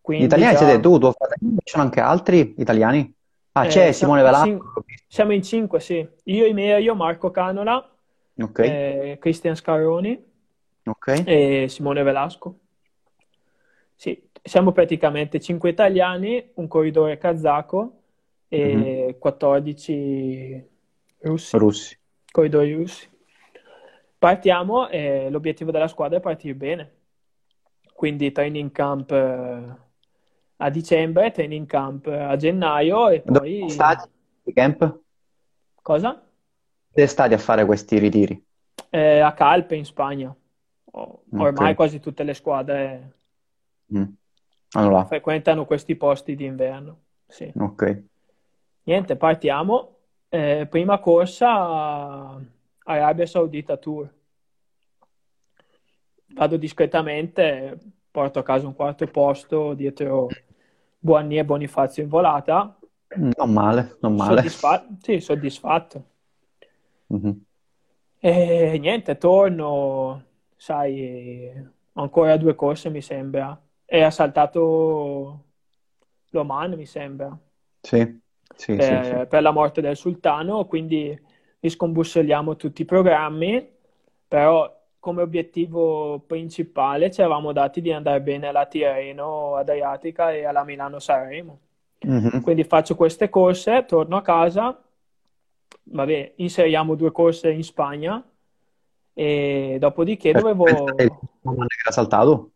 Quindi 0.00 0.24
Gli 0.24 0.26
italiani 0.26 0.52
già... 0.56 0.58
siete 0.64 0.80
tu, 0.80 0.98
tuo 0.98 1.12
fratello, 1.12 1.56
ci 1.62 1.70
sono 1.72 1.82
anche 1.84 2.00
altri 2.00 2.54
italiani? 2.58 3.14
Ah, 3.52 3.66
c'è 3.66 3.88
eh, 3.88 3.92
Simone 3.92 4.22
Velasco. 4.22 4.72
Siamo 5.06 5.32
in 5.32 5.42
cinque, 5.42 5.80
sì. 5.80 6.06
Io, 6.24 6.46
Imerio, 6.46 6.94
Marco 6.94 7.30
Canola, 7.30 7.88
okay. 8.40 8.68
eh, 8.68 9.18
Cristian 9.20 9.56
Scaroni 9.56 10.22
okay. 10.84 11.24
e 11.24 11.66
Simone 11.68 12.02
Velasco. 12.02 12.58
Sì, 13.94 14.30
siamo 14.42 14.72
praticamente 14.72 15.40
cinque 15.40 15.70
italiani, 15.70 16.50
un 16.54 16.68
corridore 16.68 17.18
kazako 17.18 17.99
e 18.52 18.74
mm-hmm. 18.74 19.18
14 19.18 20.68
russi. 21.20 21.56
russi. 21.56 21.98
Corridori 22.30 22.74
russi. 22.74 23.08
Partiamo 24.18 24.88
e 24.88 25.30
l'obiettivo 25.30 25.70
della 25.70 25.88
squadra 25.88 26.18
è 26.18 26.20
partire 26.20 26.54
bene. 26.54 26.92
Quindi 27.94 28.32
training 28.32 28.72
camp 28.72 29.10
eh, 29.12 29.76
a 30.56 30.70
dicembre, 30.70 31.30
training 31.30 31.66
camp 31.66 32.06
a 32.06 32.36
gennaio 32.36 33.08
e 33.08 33.20
poi... 33.20 33.70
Stati 33.70 34.08
camp? 34.52 35.00
Cosa? 35.80 36.20
Dove 36.92 37.06
stati 37.06 37.34
a 37.34 37.38
fare 37.38 37.64
questi 37.64 37.98
ritiri? 37.98 38.44
Eh, 38.90 39.20
a 39.20 39.32
Calpe 39.32 39.76
in 39.76 39.84
Spagna. 39.84 40.34
ormai 40.92 41.48
okay. 41.50 41.74
quasi 41.74 42.00
tutte 42.00 42.24
le 42.24 42.34
squadre 42.34 43.18
mm. 43.94 44.04
allora. 44.72 45.04
frequentano 45.04 45.64
questi 45.66 45.94
posti 45.94 46.34
d'inverno. 46.34 46.98
Sì. 47.28 47.52
Ok. 47.56 48.08
Niente, 48.90 49.14
partiamo. 49.14 49.98
Eh, 50.28 50.66
prima 50.68 50.98
corsa 50.98 52.40
Arabia 52.82 53.24
Saudita 53.24 53.76
Tour. 53.76 54.12
Vado 56.34 56.56
discretamente, 56.56 57.78
porto 58.10 58.40
a 58.40 58.42
casa 58.42 58.66
un 58.66 58.74
quarto 58.74 59.06
posto 59.06 59.74
dietro 59.74 60.26
Buoni 60.98 61.38
e 61.38 61.44
Bonifazio 61.44 62.02
in 62.02 62.08
volata. 62.08 62.76
Non 63.14 63.52
male, 63.52 63.96
non 64.00 64.16
male. 64.16 64.34
Soddisfa- 64.34 64.86
sì, 65.00 65.20
soddisfatto. 65.20 66.04
Mm-hmm. 67.14 67.32
E 68.18 68.78
niente, 68.80 69.18
torno, 69.18 70.24
sai, 70.56 71.48
ancora 71.92 72.36
due 72.36 72.56
corse 72.56 72.90
mi 72.90 73.02
sembra. 73.02 73.56
E 73.84 74.02
ha 74.02 74.10
saltato 74.10 75.44
l'Oman, 76.30 76.72
mi 76.72 76.86
sembra. 76.86 77.38
Sì 77.82 78.28
sì, 78.54 78.74
per, 78.74 79.04
sì, 79.04 79.10
sì. 79.10 79.26
per, 79.26 79.42
la 79.42 79.50
morte 79.50 79.80
del 79.80 79.96
sultano, 79.96 80.66
quindi 80.66 81.18
riscombussoliamo 81.60 82.56
tutti 82.56 82.82
i 82.82 82.86
programmi, 82.86 83.68
però 84.26 84.78
come 84.98 85.22
obiettivo 85.22 86.22
principale 86.26 87.10
ci 87.10 87.20
eravamo 87.20 87.52
dati 87.52 87.80
di 87.80 87.90
andare 87.92 88.20
bene 88.20 88.48
alla 88.48 88.66
Tirreno 88.66 89.56
Adriatica 89.56 90.32
e 90.32 90.44
alla 90.44 90.62
Milano 90.62 90.98
Sanremo. 90.98 91.58
Mm-hmm. 92.06 92.40
Quindi 92.40 92.64
faccio 92.64 92.94
queste 92.94 93.28
corse, 93.28 93.84
torno 93.86 94.16
a 94.16 94.22
casa, 94.22 94.78
vabbè, 95.82 96.34
inseriamo 96.36 96.94
due 96.94 97.12
corse 97.12 97.50
in 97.50 97.64
Spagna 97.64 98.22
e 99.12 99.76
dopodiché 99.78 100.32
dovevo... 100.32 100.64
Perché 100.64 101.02
era 101.02 101.90
saltato? 101.90 102.50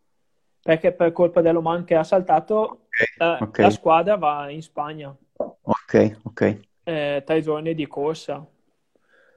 Perché 0.63 0.93
per 0.93 1.13
colpa 1.13 1.43
dell'Oman 1.43 1.85
che 1.85 1.95
ha 1.95 2.05
saltato 2.05 2.87
okay, 2.87 3.07
la, 3.19 3.39
okay. 3.41 3.65
la 3.65 3.71
squadra 3.71 4.17
va 4.17 4.49
in 4.49 4.63
Spagna. 4.63 5.15
Ok, 5.63 6.19
ok. 6.23 6.61
Eh, 6.85 7.23
tre 7.25 7.41
giorni 7.41 7.75
di 7.75 7.87
corsa. 7.87 8.47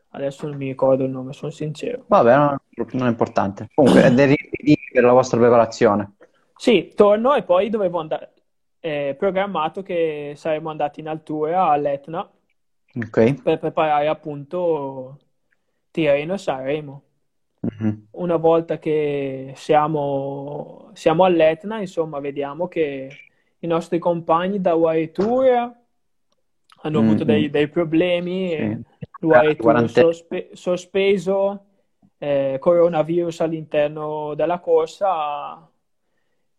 Adesso 0.09 0.47
non 0.47 0.57
mi 0.57 0.67
ricordo 0.67 1.03
il 1.03 1.09
nome, 1.09 1.33
sono 1.33 1.51
sincero. 1.51 2.05
Vabbè, 2.07 2.35
non, 2.35 2.57
non 2.93 3.07
è 3.07 3.09
importante. 3.09 3.69
Comunque, 3.73 4.03
è 4.07 4.35
per 4.91 5.03
la 5.03 5.11
vostra 5.11 5.37
preparazione. 5.37 6.15
Sì, 6.55 6.91
torno 6.95 7.35
e 7.35 7.43
poi 7.43 7.69
dovevo 7.69 7.99
andare. 7.99 8.33
È 8.79 9.15
programmato 9.17 9.83
che 9.83 10.33
saremmo 10.35 10.69
andati 10.69 10.99
in 11.01 11.07
altura 11.07 11.67
all'Etna 11.69 12.27
okay. 12.95 13.33
per 13.35 13.59
preparare 13.59 14.07
appunto 14.07 15.19
Tirreno 15.91 16.33
e 16.33 16.37
Sanremo. 16.37 17.03
Mm-hmm. 17.65 17.95
Una 18.11 18.37
volta 18.37 18.79
che 18.79 19.53
siamo, 19.55 20.89
siamo 20.93 21.25
all'Etna, 21.25 21.79
insomma, 21.79 22.19
vediamo 22.19 22.67
che 22.67 23.09
i 23.59 23.67
nostri 23.67 23.99
compagni 23.99 24.61
da 24.61 24.73
Tour 25.11 25.75
hanno 26.81 26.99
avuto 26.99 27.25
mm-hmm. 27.25 27.25
dei, 27.25 27.49
dei, 27.49 27.67
problemi, 27.67 28.49
sì. 28.49 28.81
l'UAE 29.19 29.55
Tour 29.55 29.89
sospe- 29.89 30.49
sospeso, 30.53 31.65
eh, 32.17 32.57
coronavirus 32.59 33.41
all'interno 33.41 34.33
della 34.35 34.59
corsa 34.59 35.67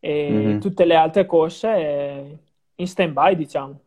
e 0.00 0.30
mm-hmm. 0.30 0.58
tutte 0.58 0.84
le 0.84 0.94
altre 0.94 1.26
corse 1.26 1.68
eh, 1.68 2.38
in 2.76 2.86
stand-by, 2.86 3.36
diciamo. 3.36 3.80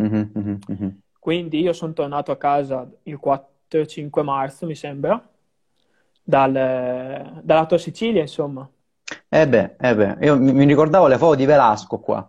Mm-hmm, 0.00 0.22
mm-hmm. 0.36 0.88
Quindi 1.18 1.60
io 1.60 1.72
sono 1.72 1.92
tornato 1.92 2.32
a 2.32 2.36
casa 2.36 2.88
il 3.04 3.20
4-5 3.22 4.22
marzo, 4.22 4.66
mi 4.66 4.74
sembra, 4.74 5.22
dal, 6.22 6.52
dalla 7.42 7.66
tua 7.66 7.78
Sicilia, 7.78 8.22
insomma. 8.22 8.68
Eh 9.28 9.48
beh, 9.48 9.76
eh 9.78 9.94
beh, 9.94 10.16
io 10.20 10.38
mi, 10.38 10.52
mi 10.52 10.64
ricordavo 10.64 11.06
le 11.06 11.18
foto 11.18 11.36
di 11.36 11.44
Velasco 11.44 11.98
qua, 11.98 12.28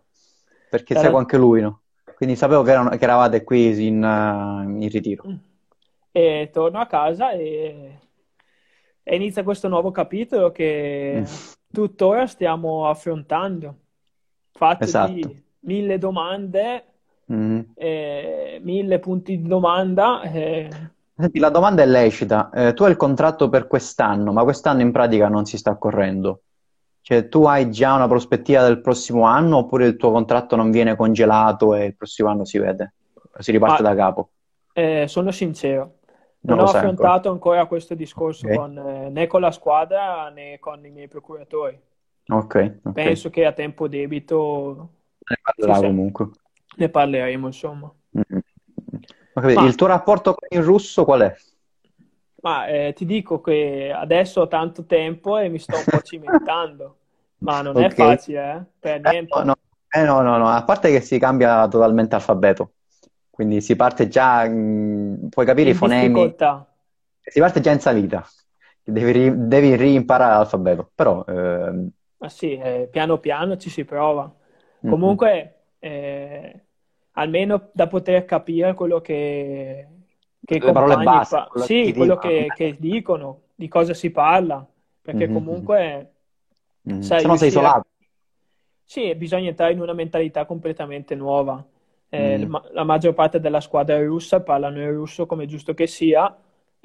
perché 0.70 0.94
Era... 0.94 1.04
seguo 1.04 1.20
anche 1.20 1.38
lui, 1.38 1.62
no? 1.62 1.82
Quindi 2.16 2.36
sapevo 2.36 2.64
che, 2.64 2.72
erano, 2.72 2.90
che 2.90 3.04
eravate 3.04 3.44
qui 3.44 3.86
in, 3.86 4.04
uh, 4.04 4.82
in, 4.82 4.90
ritiro. 4.90 5.24
Mm. 5.28 5.36
E 6.12 6.50
torno 6.52 6.80
a 6.80 6.86
casa 6.86 7.32
e, 7.32 8.00
e 9.02 9.16
inizia 9.16 9.44
questo 9.44 9.68
nuovo 9.68 9.92
capitolo 9.92 10.52
che 10.52 11.22
mm. 11.22 11.24
tuttora 11.72 12.28
stiamo 12.28 12.88
affrontando. 12.88 13.76
Fatto 14.52 14.84
esatto. 14.84 15.12
di 15.12 15.44
mille 15.62 15.98
domande, 15.98 16.86
mm. 17.32 17.60
eh, 17.76 18.60
mille 18.62 19.00
punti 19.00 19.42
di 19.42 19.48
domanda. 19.48 20.22
Eh. 20.22 20.70
Senti, 21.16 21.40
la 21.40 21.50
domanda 21.50 21.84
è 21.84 21.86
lecita. 21.86 22.50
Eh, 22.52 22.74
tu 22.74 22.84
hai 22.84 22.92
il 22.92 22.98
contratto 22.98 23.50
per 23.50 23.68
quest'anno, 23.68 24.32
ma 24.32 24.44
quest'anno 24.44 24.82
in 24.82 24.92
pratica 24.92 25.28
non 25.28 25.46
si 25.46 25.58
sta 25.58 25.76
correndo. 25.76 26.42
Cioè, 27.06 27.28
tu 27.28 27.44
hai 27.44 27.70
già 27.70 27.94
una 27.94 28.08
prospettiva 28.08 28.64
del 28.64 28.80
prossimo 28.80 29.24
anno 29.24 29.58
oppure 29.58 29.88
il 29.88 29.98
tuo 29.98 30.10
contratto 30.10 30.56
non 30.56 30.72
viene 30.72 30.96
congelato 30.96 31.76
e 31.76 31.88
il 31.88 31.96
prossimo 31.98 32.30
anno 32.30 32.46
si 32.46 32.58
vede? 32.58 32.94
Si 33.40 33.52
riparte 33.52 33.82
ah, 33.82 33.86
da 33.86 33.96
capo? 33.96 34.30
Eh, 34.72 35.06
sono 35.10 35.32
sincero, 35.32 35.98
non, 36.40 36.56
non 36.56 36.66
ho 36.66 36.70
affrontato 36.70 37.30
ancora. 37.30 37.60
ancora, 37.60 37.66
questo 37.66 37.94
discorso 37.94 38.46
okay. 38.46 38.56
con, 38.56 38.78
eh, 38.78 39.10
né 39.10 39.28
con 39.28 39.42
la 39.42 39.52
squadra 39.52 40.30
né 40.30 40.60
con 40.60 40.86
i 40.86 40.92
miei 40.92 41.10
procuratori. 41.10 41.78
Ok. 42.30 42.80
okay. 42.84 42.94
Penso 42.94 43.30
che 43.30 43.46
a 43.46 43.52
tempo 43.52 43.90
debito 43.90 44.90
ne 45.28 45.38
parlerà 45.42 45.80
sì, 45.80 45.86
comunque. 45.86 46.30
Ne 46.78 46.88
parleremo, 46.88 47.48
insomma. 47.48 47.94
Mm-hmm. 48.18 49.56
Ma... 49.56 49.66
Il 49.66 49.76
tuo 49.76 49.88
rapporto 49.88 50.36
con 50.36 50.48
il 50.58 50.64
russo 50.64 51.04
qual 51.04 51.20
è? 51.20 51.36
Ma 52.44 52.68
eh, 52.68 52.92
ti 52.94 53.06
dico 53.06 53.40
che 53.40 53.94
adesso 53.96 54.42
ho 54.42 54.48
tanto 54.50 54.84
tempo 54.84 55.38
e 55.38 55.48
mi 55.48 55.60
sto 55.60 55.78
un 55.78 55.84
po' 55.86 56.02
cimentando, 56.02 56.98
ma 57.40 57.62
non 57.62 57.74
okay. 57.74 57.88
è 57.88 57.92
facile, 57.92 58.52
eh? 58.52 58.64
Per 58.80 59.00
niente. 59.00 59.40
Eh, 59.40 59.44
no, 59.44 59.56
eh, 59.90 60.04
no, 60.04 60.22
no, 60.22 60.38
no, 60.38 60.50
a 60.50 60.62
parte 60.66 60.92
che 60.92 61.00
si 61.00 61.18
cambia 61.20 61.66
totalmente 61.70 62.16
alfabeto, 62.16 62.74
quindi 63.30 63.62
si 63.62 63.78
parte 63.78 64.10
già, 64.10 64.46
mh, 64.46 64.56
mm, 64.56 65.28
puoi 65.28 65.46
capire 65.46 65.70
in 65.70 65.76
i 65.76 65.78
fonemi, 65.78 66.08
difficoltà. 66.08 66.68
si 67.22 67.40
parte 67.40 67.62
già 67.62 67.72
in 67.72 67.80
salita, 67.80 68.28
devi, 68.84 69.48
devi 69.48 69.76
reimparare 69.78 70.36
l'alfabeto, 70.36 70.92
però... 70.94 71.24
Eh... 71.26 71.88
Ma 72.18 72.30
sì, 72.30 72.58
eh, 72.58 72.90
piano 72.92 73.20
piano 73.20 73.56
ci 73.56 73.70
si 73.70 73.86
prova. 73.86 74.24
Mm-hmm. 74.24 74.94
Comunque, 74.94 75.60
eh, 75.80 76.66
almeno 77.12 77.70
da 77.72 77.88
poter 77.88 78.26
capire 78.26 78.74
quello 78.74 79.00
che 79.00 79.88
che 80.46 80.60
le 80.60 80.72
parole 80.72 81.04
base, 81.04 81.36
pa- 81.36 81.48
quello 81.50 81.66
sì, 81.66 81.94
quello 81.94 82.18
che, 82.18 82.48
che, 82.56 82.76
dicono, 82.78 83.42
di 83.56 83.68
cosa 83.68 83.94
si 83.94 84.12
parla, 84.12 84.66
perché 85.02 85.26
mm-hmm. 85.26 85.34
comunque 85.34 86.12
mm-hmm. 86.90 87.00
sai, 87.02 87.22
se 87.22 87.28
no 87.28 87.36
sei 87.38 87.48
isolato. 87.48 87.80
A... 87.80 87.86
Sì, 88.84 89.16
bisogna 89.16 89.50
entrare 89.50 89.74
in 89.74 89.82
una 89.82 89.94
mentalità 89.94 90.46
completamente 90.46 91.16
nuova. 91.16 91.64
Eh, 92.10 92.38
mm. 92.38 92.52
la, 92.52 92.64
la 92.72 92.84
maggior 92.84 93.14
parte 93.14 93.40
della 93.40 93.62
squadra 93.62 94.04
russa 94.04 94.42
parlano 94.42 94.80
il 94.80 94.94
russo 94.94 95.26
come 95.26 95.46
giusto 95.46 95.74
che 95.74 95.88
sia, 95.88 96.36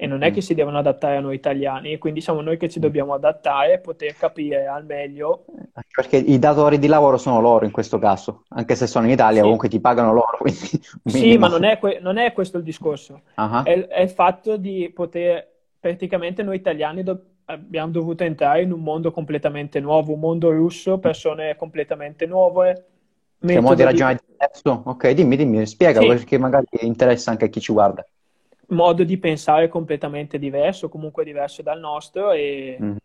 e 0.01 0.07
non 0.07 0.21
è 0.21 0.31
che 0.31 0.39
si 0.39 0.53
devono 0.53 0.77
adattare 0.77 1.17
a 1.17 1.19
noi 1.19 1.35
italiani, 1.35 1.97
quindi 1.97 2.21
siamo 2.21 2.39
noi 2.39 2.55
che 2.55 2.69
ci 2.69 2.79
dobbiamo 2.79 3.13
adattare 3.13 3.73
e 3.73 3.79
poter 3.79 4.15
capire 4.15 4.65
al 4.65 4.85
meglio. 4.85 5.43
Perché 5.93 6.15
i 6.15 6.39
datori 6.39 6.79
di 6.79 6.87
lavoro 6.87 7.17
sono 7.17 7.41
loro 7.41 7.65
in 7.65 7.71
questo 7.71 7.99
caso, 7.99 8.43
anche 8.51 8.75
se 8.75 8.87
sono 8.87 9.07
in 9.07 9.11
Italia, 9.11 9.39
sì. 9.39 9.41
comunque 9.41 9.67
ti 9.67 9.81
pagano 9.81 10.13
loro. 10.13 10.37
Quindi 10.39 10.79
sì, 11.03 11.37
ma 11.37 11.49
non 11.49 11.65
è, 11.65 11.79
que- 11.79 11.99
non 11.99 12.17
è, 12.17 12.31
questo 12.31 12.59
il 12.59 12.63
discorso, 12.63 13.23
uh-huh. 13.35 13.63
è, 13.63 13.87
è, 13.87 14.01
il 14.03 14.09
fatto 14.09 14.55
di 14.55 14.89
poter, 14.95 15.45
praticamente 15.77 16.43
noi 16.43 16.55
italiani 16.55 17.03
do- 17.03 17.21
abbiamo 17.43 17.91
dovuto 17.91 18.23
entrare 18.23 18.61
in 18.61 18.71
un 18.71 18.79
mondo 18.79 19.11
completamente 19.11 19.81
nuovo, 19.81 20.13
un 20.13 20.19
mondo 20.21 20.49
russo, 20.49 20.97
persone 20.99 21.57
completamente 21.57 22.25
nuove. 22.25 22.85
Che 23.37 23.59
modo 23.59 23.75
di 23.75 23.83
ragionare 23.83 24.21
diverso? 24.25 24.81
Ok, 24.85 25.09
dimmi, 25.09 25.35
dimmi, 25.35 25.65
spiega 25.65 25.99
sì. 25.99 26.07
perché 26.07 26.37
magari 26.37 26.67
interessa 26.83 27.31
anche 27.31 27.43
a 27.43 27.47
chi 27.49 27.59
ci 27.59 27.73
guarda. 27.73 28.05
Modo 28.69 29.03
di 29.03 29.17
pensare 29.17 29.67
completamente 29.67 30.37
diverso, 30.37 30.89
comunque 30.89 31.23
diverso 31.23 31.61
dal 31.61 31.79
nostro 31.79 32.31
e, 32.31 32.77
mm. 32.81 32.95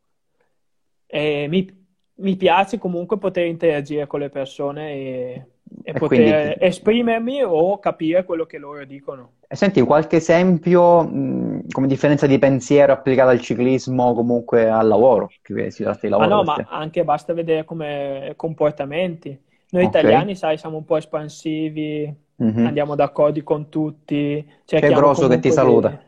e 1.06 1.46
mi, 1.48 1.86
mi, 2.16 2.36
piace 2.36 2.78
comunque 2.78 3.18
poter 3.18 3.46
interagire 3.46 4.06
con 4.06 4.20
le 4.20 4.28
persone 4.28 4.92
e, 4.92 5.46
e, 5.82 5.90
e 5.90 5.92
poter 5.92 6.48
quindi... 6.48 6.54
esprimermi 6.66 7.42
o 7.42 7.78
capire 7.78 8.24
quello 8.24 8.44
che 8.44 8.58
loro 8.58 8.84
dicono. 8.84 9.32
E 9.46 9.56
senti, 9.56 9.80
qualche 9.82 10.16
esempio 10.16 11.02
mh, 11.02 11.68
come 11.70 11.86
differenza 11.86 12.26
di 12.26 12.38
pensiero 12.38 12.92
applicata 12.92 13.30
al 13.30 13.40
ciclismo 13.40 14.14
comunque 14.14 14.68
al 14.68 14.88
lavoro? 14.88 15.30
Che 15.42 15.70
si 15.70 15.82
tratta 15.82 16.00
di 16.02 16.08
lavoro. 16.08 16.28
Ah 16.28 16.36
no, 16.36 16.42
ma 16.42 16.66
anche 16.68 17.04
basta 17.04 17.32
vedere 17.32 17.64
come 17.64 18.32
comportamenti. 18.36 19.28
Noi 19.70 19.84
okay. 19.84 20.00
italiani, 20.00 20.36
sai, 20.36 20.56
siamo 20.56 20.76
un 20.76 20.84
po' 20.84 20.96
espansivi, 20.96 22.23
mm-hmm. 22.42 22.66
andiamo 22.66 22.94
d'accordo 22.94 23.42
con 23.42 23.68
tutti. 23.68 24.46
C'è 24.64 24.80
Grosso 24.90 25.28
che 25.28 25.38
ti 25.38 25.52
saluta. 25.52 26.02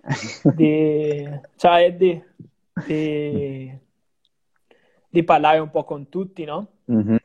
Di, 0.54 0.54
di... 0.54 1.40
Ciao 1.56 1.76
Eddie, 1.76 2.34
di... 2.86 3.78
di 5.08 5.24
parlare 5.24 5.58
un 5.58 5.70
po' 5.70 5.84
con 5.84 6.08
tutti, 6.08 6.44
no? 6.44 6.68
Mm-hmm. 6.90 7.16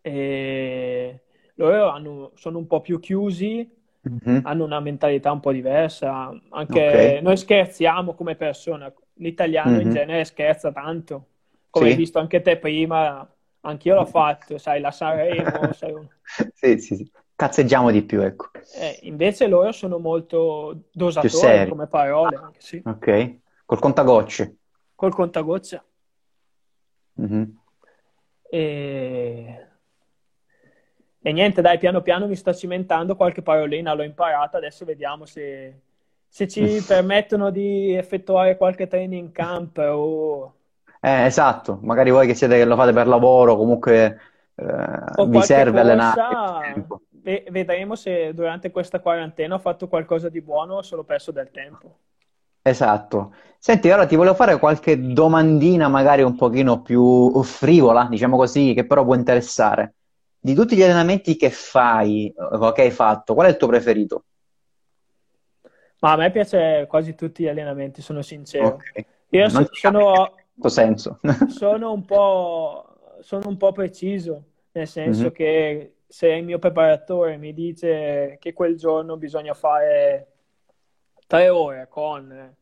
E 0.00 1.20
loro 1.56 1.90
hanno, 1.90 2.32
sono 2.34 2.58
un 2.58 2.66
po' 2.66 2.80
più 2.80 2.98
chiusi, 2.98 3.70
mm-hmm. 4.08 4.40
hanno 4.44 4.64
una 4.64 4.80
mentalità 4.80 5.30
un 5.30 5.40
po' 5.40 5.52
diversa. 5.52 6.32
Anche 6.50 6.88
okay. 6.88 7.22
noi 7.22 7.36
scherziamo 7.36 8.14
come 8.14 8.34
persone, 8.34 8.94
l'italiano 9.14 9.80
in 9.80 9.90
genere 9.90 10.24
scherza 10.24 10.72
tanto, 10.72 11.26
come 11.70 11.86
sì. 11.86 11.92
hai 11.92 11.98
visto 11.98 12.18
anche 12.18 12.40
te 12.40 12.56
prima, 12.56 13.28
anch'io 13.60 13.94
l'ho 13.94 14.06
fatto, 14.06 14.58
sai, 14.58 14.80
la 14.80 14.90
Sanremo. 14.90 15.72
sai... 15.72 15.94
sì, 16.54 16.78
sì, 16.78 16.96
sì. 16.96 17.10
Cazzeggiamo 17.42 17.90
di 17.90 18.02
più, 18.02 18.20
ecco. 18.20 18.50
Eh, 18.78 19.00
invece 19.02 19.48
loro 19.48 19.72
sono 19.72 19.98
molto 19.98 20.84
dosatori 20.92 21.68
come 21.68 21.88
parole. 21.88 22.36
Anche, 22.36 22.60
sì. 22.60 22.82
Ok, 22.84 23.36
col 23.64 23.80
contagocce. 23.80 24.56
Col 24.94 25.12
contagocce. 25.12 25.82
Mm-hmm. 27.20 27.42
E 28.48 29.66
e 31.24 31.32
niente, 31.32 31.62
dai, 31.62 31.78
piano 31.78 32.00
piano 32.00 32.28
mi 32.28 32.36
sto 32.36 32.54
cimentando, 32.54 33.16
qualche 33.16 33.42
parolina 33.42 33.92
l'ho 33.92 34.04
imparata, 34.04 34.58
adesso 34.58 34.84
vediamo 34.84 35.24
se, 35.24 35.80
se 36.28 36.46
ci 36.46 36.80
permettono 36.86 37.50
di 37.50 37.92
effettuare 37.92 38.56
qualche 38.56 38.86
training 38.86 39.32
camp 39.32 39.78
o... 39.78 40.54
Eh, 41.00 41.24
esatto, 41.24 41.80
magari 41.82 42.10
voi 42.10 42.28
che 42.28 42.34
siete 42.34 42.56
che 42.56 42.64
lo 42.64 42.76
fate 42.76 42.92
per 42.92 43.08
lavoro, 43.08 43.56
comunque 43.56 44.20
eh, 44.54 45.26
vi 45.26 45.42
serve 45.42 45.80
allenare. 45.80 46.86
Ve- 47.22 47.44
vedremo 47.50 47.94
se 47.94 48.34
durante 48.34 48.70
questa 48.70 49.00
quarantena 49.00 49.54
ho 49.54 49.58
fatto 49.58 49.86
qualcosa 49.86 50.28
di 50.28 50.40
buono 50.40 50.74
o 50.74 50.82
solo 50.82 51.04
perso 51.04 51.30
del 51.30 51.50
tempo. 51.50 51.98
Esatto. 52.62 53.34
Senti, 53.58 53.88
ora 53.90 54.06
ti 54.06 54.16
volevo 54.16 54.34
fare 54.34 54.58
qualche 54.58 55.00
domandina 55.00 55.88
magari 55.88 56.22
un 56.22 56.36
pochino 56.36 56.82
più 56.82 57.42
frivola, 57.42 58.06
diciamo 58.10 58.36
così, 58.36 58.74
che 58.74 58.86
però 58.86 59.04
può 59.04 59.14
interessare. 59.14 59.94
Di 60.38 60.54
tutti 60.54 60.74
gli 60.74 60.82
allenamenti 60.82 61.36
che 61.36 61.50
fai, 61.50 62.32
o 62.36 62.72
che 62.72 62.82
hai 62.82 62.90
fatto, 62.90 63.34
qual 63.34 63.46
è 63.46 63.50
il 63.50 63.56
tuo 63.56 63.68
preferito? 63.68 64.24
Ma 66.00 66.12
a 66.12 66.16
me 66.16 66.32
piace 66.32 66.86
quasi 66.88 67.14
tutti 67.14 67.44
gli 67.44 67.48
allenamenti, 67.48 68.02
sono 68.02 68.22
sincero. 68.22 68.66
Okay. 68.66 69.06
Io 69.28 69.48
non 69.48 69.68
sono, 69.70 70.34
senso. 70.64 71.20
sono, 71.46 71.92
un 71.92 72.04
po', 72.04 72.96
sono 73.20 73.48
un 73.48 73.56
po' 73.56 73.70
preciso, 73.70 74.42
nel 74.72 74.88
senso 74.88 75.22
mm-hmm. 75.22 75.32
che 75.32 75.94
se 76.12 76.28
il 76.28 76.44
mio 76.44 76.58
preparatore 76.58 77.38
mi 77.38 77.54
dice 77.54 78.36
che 78.38 78.52
quel 78.52 78.76
giorno 78.76 79.16
bisogna 79.16 79.54
fare 79.54 80.26
tre 81.26 81.48
ore 81.48 81.86
con 81.88 82.54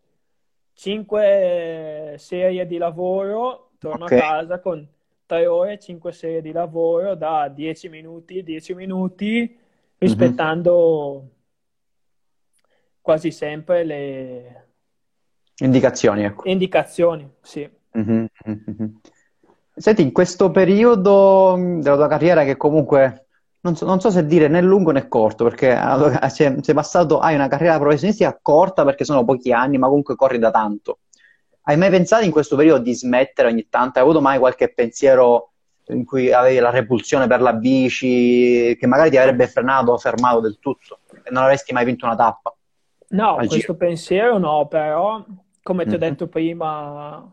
cinque 0.72 2.14
serie 2.16 2.64
di 2.64 2.78
lavoro, 2.78 3.72
torno 3.80 4.04
okay. 4.04 4.18
a 4.18 4.20
casa 4.20 4.60
con 4.60 4.88
3 5.26 5.46
ore, 5.46 5.80
5 5.80 6.12
serie 6.12 6.40
di 6.40 6.52
lavoro 6.52 7.16
da 7.16 7.48
10 7.48 7.88
minuti, 7.88 8.44
10 8.44 8.74
minuti, 8.74 9.58
rispettando 9.98 11.18
mm-hmm. 11.18 11.28
quasi 13.00 13.32
sempre 13.32 13.84
le 13.84 14.68
indicazioni. 15.56 16.22
Ecco. 16.22 16.48
Indicazioni, 16.48 17.28
sì. 17.40 17.68
Mm-hmm. 17.98 18.24
Senti, 19.74 20.02
in 20.02 20.12
questo 20.12 20.52
periodo 20.52 21.56
della 21.56 21.96
tua 21.96 22.08
carriera 22.08 22.44
che 22.44 22.56
comunque 22.56 23.26
non 23.62 23.76
so, 23.76 23.84
non 23.84 24.00
so, 24.00 24.10
se 24.10 24.24
dire 24.24 24.48
né 24.48 24.62
lungo 24.62 24.90
né 24.90 25.08
corto, 25.08 25.44
perché 25.44 25.76
sei, 26.30 26.56
sei 26.62 26.74
passato, 26.74 27.18
hai 27.18 27.34
una 27.34 27.48
carriera 27.48 27.78
professionistica 27.78 28.38
corta 28.40 28.84
perché 28.84 29.04
sono 29.04 29.24
pochi 29.24 29.52
anni, 29.52 29.78
ma 29.78 29.86
comunque 29.88 30.16
corri 30.16 30.38
da 30.38 30.50
tanto. 30.50 31.00
Hai 31.62 31.76
mai 31.76 31.90
pensato 31.90 32.24
in 32.24 32.30
questo 32.30 32.56
periodo 32.56 32.82
di 32.82 32.94
smettere 32.94 33.48
ogni 33.48 33.68
tanto? 33.68 33.98
Hai 33.98 34.04
avuto 34.04 34.20
mai 34.20 34.38
qualche 34.38 34.72
pensiero 34.72 35.50
in 35.88 36.04
cui 36.04 36.32
avevi 36.32 36.58
la 36.58 36.70
repulsione 36.70 37.26
per 37.26 37.40
la 37.40 37.52
bici, 37.52 38.76
che 38.78 38.86
magari 38.86 39.10
ti 39.10 39.16
avrebbe 39.16 39.46
frenato 39.46 39.92
o 39.92 39.98
fermato 39.98 40.40
del 40.40 40.58
tutto 40.58 41.00
e 41.22 41.30
non 41.30 41.42
avresti 41.42 41.72
mai 41.72 41.84
vinto 41.84 42.06
una 42.06 42.16
tappa? 42.16 42.54
No, 43.08 43.34
questo 43.36 43.56
giro. 43.56 43.74
pensiero 43.74 44.38
no, 44.38 44.66
però 44.68 45.24
come 45.62 45.84
ti 45.84 45.94
ho 45.94 45.98
mm-hmm. 45.98 46.08
detto 46.08 46.28
prima 46.28 47.30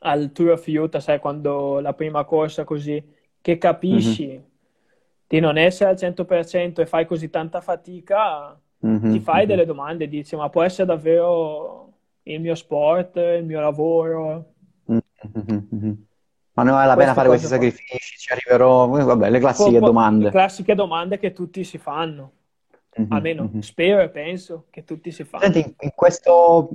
al 0.00 0.32
Tour 0.32 0.50
of 0.50 0.64
Utah, 0.66 1.00
sai, 1.00 1.18
quando 1.18 1.80
la 1.80 1.94
prima 1.94 2.24
corsa 2.24 2.64
così, 2.64 3.02
che 3.40 3.56
capisci 3.56 4.26
mm-hmm. 4.26 4.42
Di 5.34 5.40
non 5.40 5.58
essere 5.58 5.90
al 5.90 5.96
100% 5.96 6.80
e 6.80 6.86
fai 6.86 7.06
così 7.06 7.28
tanta 7.28 7.60
fatica, 7.60 8.56
mm-hmm. 8.86 9.12
ti 9.12 9.18
fai 9.18 9.38
mm-hmm. 9.38 9.46
delle 9.48 9.66
domande, 9.66 10.06
dici, 10.06 10.36
ma 10.36 10.48
può 10.48 10.62
essere 10.62 10.86
davvero 10.86 11.92
il 12.22 12.40
mio 12.40 12.54
sport, 12.54 13.16
il 13.16 13.44
mio 13.44 13.60
lavoro. 13.60 14.52
Mm-hmm. 14.92 15.92
Ma 16.52 16.62
non 16.62 16.74
vale 16.74 16.86
la 16.86 16.94
pena 16.94 17.14
fare 17.14 17.26
questi 17.26 17.48
sacrifici, 17.48 18.16
ci 18.16 18.32
arriverò, 18.32 18.86
vabbè, 18.86 19.28
le 19.28 19.40
classiche 19.40 19.80
po- 19.80 19.86
domande. 19.86 20.24
Le 20.26 20.30
classiche 20.30 20.76
domande 20.76 21.18
che 21.18 21.32
tutti 21.32 21.64
si 21.64 21.78
fanno, 21.78 22.30
mm-hmm. 23.00 23.10
almeno 23.10 23.42
mm-hmm. 23.42 23.58
spero 23.58 24.02
e 24.02 24.10
penso 24.10 24.66
che 24.70 24.84
tutti 24.84 25.10
si 25.10 25.24
fanno. 25.24 25.42
Senti, 25.42 25.74
in 25.80 25.90
questo, 25.96 26.68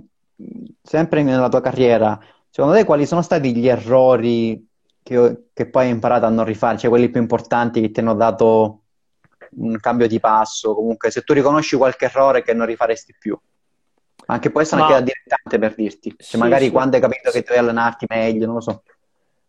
sempre 0.82 1.24
nella 1.24 1.48
tua 1.48 1.62
carriera, 1.62 2.20
secondo 2.50 2.76
te 2.76 2.84
quali 2.84 3.06
sono 3.06 3.22
stati 3.22 3.56
gli 3.56 3.70
errori 3.70 4.69
che, 5.10 5.50
che 5.54 5.68
poi 5.68 5.86
hai 5.86 5.92
imparato 5.92 6.26
a 6.26 6.30
non 6.30 6.46
rifare, 6.46 6.78
cioè 6.78 6.90
quelli 6.90 7.10
più 7.10 7.20
importanti 7.20 7.82
che 7.82 7.90
ti 7.90 8.00
hanno 8.00 8.14
dato 8.14 8.84
un 9.58 9.80
cambio 9.80 10.08
di 10.08 10.20
passo, 10.20 10.76
comunque 10.76 11.10
se 11.10 11.24
tu 11.24 11.34
riconosci 11.34 11.76
qualche 11.76 12.06
errore 12.06 12.44
che 12.44 12.54
non 12.54 12.68
rifaresti 12.68 13.16
più? 13.18 13.38
Anche 14.28 14.52
essere 14.56 14.82
Ma... 14.82 14.88
anche 14.88 15.00
da 15.00 15.06
dilettante 15.06 15.58
per 15.58 15.74
dirti. 15.76 16.10
Cioè, 16.12 16.18
sì, 16.20 16.38
magari 16.38 16.66
sì. 16.66 16.72
quando 16.72 16.96
hai 16.96 17.02
capito 17.02 17.32
che 17.32 17.42
devi 17.42 17.60
allenarti 17.60 18.06
meglio, 18.08 18.46
non 18.46 18.56
lo 18.56 18.62
so. 18.62 18.84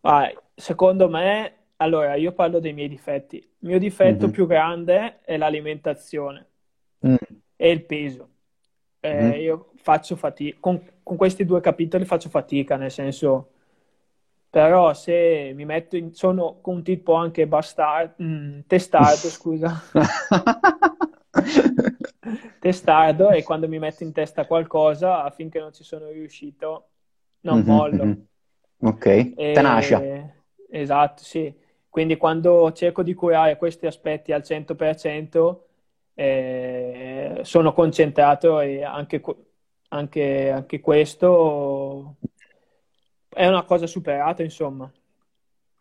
Ah, 0.00 0.32
secondo 0.54 1.10
me, 1.10 1.54
allora, 1.76 2.14
io 2.14 2.32
parlo 2.32 2.60
dei 2.60 2.72
miei 2.72 2.88
difetti. 2.88 3.36
Il 3.36 3.68
mio 3.68 3.78
difetto 3.78 4.24
mm-hmm. 4.24 4.32
più 4.32 4.46
grande 4.46 5.20
è 5.22 5.36
l'alimentazione 5.36 6.46
mm. 7.06 7.14
e 7.56 7.70
il 7.70 7.84
peso. 7.84 8.28
Eh, 9.00 9.22
mm. 9.22 9.32
Io 9.32 9.70
faccio 9.76 10.16
fatica, 10.16 10.56
con, 10.60 10.82
con, 11.02 11.16
questi 11.16 11.44
due 11.44 11.60
capitoli 11.60 12.06
faccio 12.06 12.30
fatica, 12.30 12.76
nel 12.76 12.90
senso, 12.90 13.50
però 14.50 14.92
se 14.94 15.52
mi 15.54 15.64
metto 15.64 15.96
in, 15.96 16.12
sono 16.12 16.60
un 16.64 16.82
tipo 16.82 17.14
anche 17.14 17.46
bastardo, 17.46 18.14
mm, 18.20 18.60
testardo, 18.66 19.28
scusa. 19.30 19.80
testardo 22.58 23.30
e 23.30 23.44
quando 23.44 23.68
mi 23.68 23.78
metto 23.78 24.02
in 24.02 24.12
testa 24.12 24.46
qualcosa, 24.46 25.30
finché 25.30 25.60
non 25.60 25.72
ci 25.72 25.84
sono 25.84 26.10
riuscito, 26.10 26.88
non 27.42 27.58
mm-hmm, 27.58 27.66
mollo. 27.66 28.04
Mm-hmm. 28.04 28.20
Ok, 28.82 29.06
e... 29.06 29.52
tenacia. 29.54 30.02
Esatto, 30.68 31.22
sì. 31.22 31.54
Quindi 31.88 32.16
quando 32.16 32.72
cerco 32.72 33.02
di 33.02 33.14
curare 33.14 33.56
questi 33.56 33.86
aspetti 33.86 34.32
al 34.32 34.42
100%, 34.42 35.58
eh, 36.14 37.40
sono 37.42 37.72
concentrato 37.72 38.60
e 38.60 38.82
anche, 38.82 39.22
anche, 39.88 40.50
anche 40.50 40.80
questo 40.80 42.16
è 43.30 43.46
una 43.46 43.62
cosa 43.62 43.86
superata, 43.86 44.42
insomma. 44.42 44.90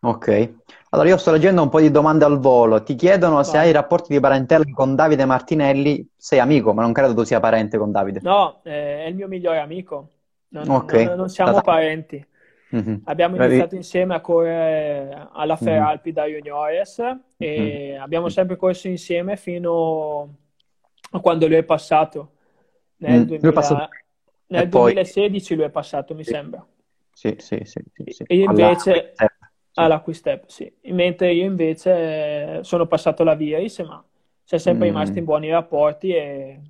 Ok, 0.02 0.54
allora 0.90 1.08
io 1.08 1.18
sto 1.18 1.30
leggendo 1.30 1.62
un 1.62 1.68
po' 1.68 1.80
di 1.80 1.90
domande 1.90 2.24
al 2.24 2.38
volo. 2.38 2.82
Ti 2.82 2.94
chiedono 2.94 3.34
Vai. 3.36 3.44
se 3.44 3.58
hai 3.58 3.70
rapporti 3.70 4.14
di 4.14 4.20
parentela 4.20 4.64
con 4.72 4.94
Davide 4.94 5.26
Martinelli. 5.26 6.08
Sei 6.16 6.38
amico, 6.38 6.72
ma 6.72 6.80
non 6.80 6.94
credo 6.94 7.12
tu 7.12 7.22
sia 7.24 7.38
parente 7.38 7.76
con 7.76 7.92
Davide. 7.92 8.20
No, 8.22 8.60
eh, 8.62 9.04
è 9.04 9.06
il 9.08 9.14
mio 9.14 9.28
migliore 9.28 9.58
amico. 9.58 10.08
Non, 10.48 10.68
okay. 10.70 11.04
non, 11.04 11.16
non 11.16 11.28
siamo 11.28 11.52
Tata. 11.52 11.62
parenti. 11.62 12.26
Mm-hmm. 12.74 12.94
Abbiamo 13.04 13.36
iniziato 13.36 13.74
insieme 13.74 14.14
a 14.14 14.20
correre 14.20 15.28
alla 15.32 15.56
mhm. 15.58 15.66
Feralpi 15.66 16.12
mm-hmm. 16.12 16.16
da 16.16 16.32
Juniores 16.32 16.98
e 17.36 17.58
mm-hmm. 17.92 18.00
abbiamo 18.00 18.28
sempre 18.28 18.56
corso 18.56 18.86
insieme 18.88 19.36
fino 19.36 20.34
a 21.10 21.20
quando 21.20 21.46
lui 21.46 21.56
è 21.56 21.64
passato. 21.64 22.32
Nel, 22.98 23.26
2000... 23.26 23.38
lui 23.40 23.50
è 23.50 23.52
passato... 23.52 23.88
nel 24.46 24.68
2016 24.68 25.46
poi... 25.46 25.56
lui 25.56 25.66
è 25.66 25.70
passato, 25.70 26.14
mi 26.14 26.24
sembra. 26.24 26.64
Sì, 27.12 27.34
sì, 27.38 27.60
sì. 27.64 27.82
sì. 28.06 28.24
E 28.26 28.36
invece... 28.36 29.12
Alla 29.16 29.30
All'Acquistep, 29.74 30.48
sì. 30.48 30.70
Mentre 30.86 31.32
io 31.32 31.44
invece 31.44 32.62
sono 32.64 32.86
passato 32.86 33.22
la 33.22 33.34
Viris, 33.34 33.78
ma 33.80 34.04
si 34.42 34.56
è 34.56 34.58
sempre 34.58 34.86
mm. 34.86 34.90
rimasti 34.90 35.18
in 35.20 35.24
buoni 35.24 35.48
rapporti 35.48 36.12
e, 36.12 36.60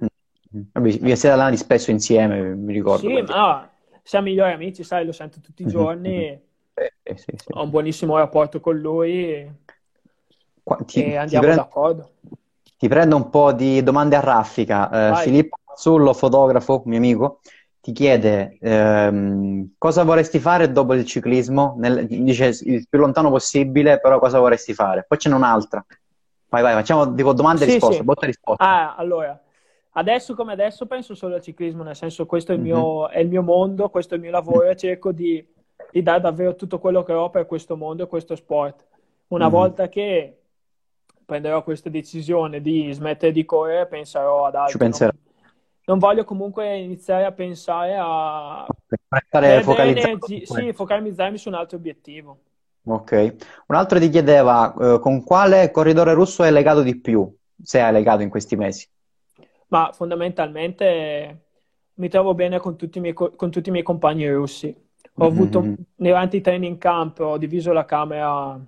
Vabbè, 0.52 0.90
vi 0.90 1.16
siete 1.16 1.30
allenati 1.30 1.56
spesso 1.56 1.90
insieme, 1.90 2.54
mi 2.54 2.72
ricordo. 2.72 3.06
Sì, 3.08 3.14
perché... 3.14 3.32
ma 3.32 3.70
siamo 4.02 4.26
migliori 4.26 4.52
amici, 4.52 4.82
sai, 4.82 5.06
lo 5.06 5.12
sento 5.12 5.40
tutti 5.40 5.62
i 5.62 5.64
Mhm, 5.64 5.70
giorni. 5.70 6.30
mhm. 6.30 6.40
Eh, 6.74 6.92
eh, 7.02 7.16
sì, 7.16 7.32
sì. 7.36 7.46
Ho 7.52 7.62
un 7.62 7.70
buonissimo 7.70 8.16
rapporto 8.16 8.58
con 8.60 8.76
lui 8.78 9.32
e, 9.32 9.52
Qua- 10.62 10.78
ti, 10.84 11.00
e 11.00 11.10
ti 11.10 11.16
andiamo 11.16 11.44
prendo, 11.44 11.62
d'accordo. 11.62 12.10
ti 12.78 12.88
prendo 12.88 13.16
un 13.16 13.30
po' 13.30 13.52
di 13.52 13.82
domande 13.82 14.16
a 14.16 14.20
raffica. 14.20 15.10
Eh. 15.10 15.22
Filippo 15.22 15.58
Mazzullo, 15.64 16.12
fotografo, 16.14 16.82
mio 16.86 16.98
amico, 16.98 17.40
ti 17.80 17.92
chiede 17.92 18.58
ehm, 18.60 19.72
cosa 19.78 20.04
vorresti 20.04 20.38
fare 20.38 20.70
dopo 20.70 20.94
il 20.94 21.04
ciclismo? 21.04 21.74
Nel- 21.78 22.06
dice 22.06 22.52
il 22.62 22.86
più 22.88 22.98
lontano 22.98 23.30
possibile, 23.30 24.00
però 24.00 24.18
cosa 24.18 24.38
vorresti 24.38 24.74
fare? 24.74 25.04
Poi 25.08 25.18
ce 25.18 25.28
n'è 25.28 25.34
un'altra. 25.34 25.84
Vai, 26.48 26.62
vai, 26.62 26.74
facciamo 26.74 27.14
tipo 27.14 27.32
domande 27.32 27.62
e 27.62 27.66
Sì, 27.66 27.72
risposte, 27.74 27.96
sì. 27.98 28.02
botta 28.04 28.26
risposta. 28.26 28.64
Ah, 28.64 28.96
allora, 28.96 29.40
adesso 29.92 30.34
come 30.34 30.52
adesso 30.52 30.86
penso 30.86 31.14
solo 31.14 31.36
al 31.36 31.42
ciclismo, 31.42 31.82
nel 31.82 31.96
senso 31.96 32.26
questo 32.26 32.52
è 32.52 32.56
il 32.56 32.60
mio, 32.60 33.08
è 33.08 33.20
il 33.20 33.28
mio 33.28 33.42
mondo, 33.42 33.88
questo 33.88 34.14
è 34.14 34.16
il 34.16 34.22
mio 34.22 34.32
lavoro 34.32 34.68
e 34.68 34.76
cerco 34.76 35.12
di, 35.12 35.42
di 35.90 36.02
dare 36.02 36.20
davvero 36.20 36.56
tutto 36.56 36.78
quello 36.78 37.02
che 37.02 37.12
ho 37.12 37.30
per 37.30 37.46
questo 37.46 37.76
mondo 37.76 38.02
e 38.02 38.08
questo 38.08 38.34
sport. 38.36 38.84
Una 39.28 39.46
mhm. 39.46 39.52
volta 39.52 39.88
che 39.88 40.40
prenderò 41.24 41.62
questa 41.62 41.88
decisione 41.88 42.60
di 42.60 42.90
smettere 42.92 43.30
di 43.30 43.44
correre, 43.44 43.86
penserò 43.86 44.46
ad 44.46 44.54
Ci 44.54 44.58
altro. 44.58 44.78
penserò. 44.78 45.12
Non, 45.12 45.29
non 45.90 45.98
voglio 45.98 46.24
comunque 46.24 46.78
iniziare 46.78 47.24
a 47.24 47.32
pensare 47.32 47.96
a 47.98 48.72
energie, 49.80 50.46
su 50.46 50.46
sì, 50.46 50.72
focalizzarmi 50.72 51.36
su 51.38 51.48
un 51.48 51.54
altro 51.54 51.76
obiettivo. 51.78 52.40
Ok. 52.84 53.12
Un 53.66 53.74
altro 53.76 53.98
ti 53.98 54.08
chiedeva 54.08 54.74
eh, 54.74 54.98
con 55.00 55.22
quale 55.22 55.70
corridore 55.70 56.12
russo 56.14 56.42
è 56.44 56.50
legato 56.50 56.82
di 56.82 56.98
più, 57.00 57.30
se 57.62 57.80
hai 57.80 57.92
legato 57.92 58.22
in 58.22 58.28
questi 58.30 58.56
mesi. 58.56 58.88
Ma 59.68 59.92
fondamentalmente 59.92 61.44
mi 61.94 62.08
trovo 62.08 62.34
bene 62.34 62.58
con 62.58 62.76
tutti 62.76 62.98
i 62.98 63.00
miei, 63.00 63.12
co- 63.14 63.34
con 63.36 63.50
tutti 63.50 63.68
i 63.68 63.72
miei 63.72 63.84
compagni 63.84 64.28
russi. 64.28 64.74
Ho 65.16 65.26
avuto, 65.26 65.70
Mhm, 65.70 65.86
durante 65.94 66.36
i 66.38 66.40
training 66.40 66.78
camp, 66.78 67.18
ho 67.20 67.38
diviso 67.38 67.72
la 67.72 67.84
camera 67.84 68.58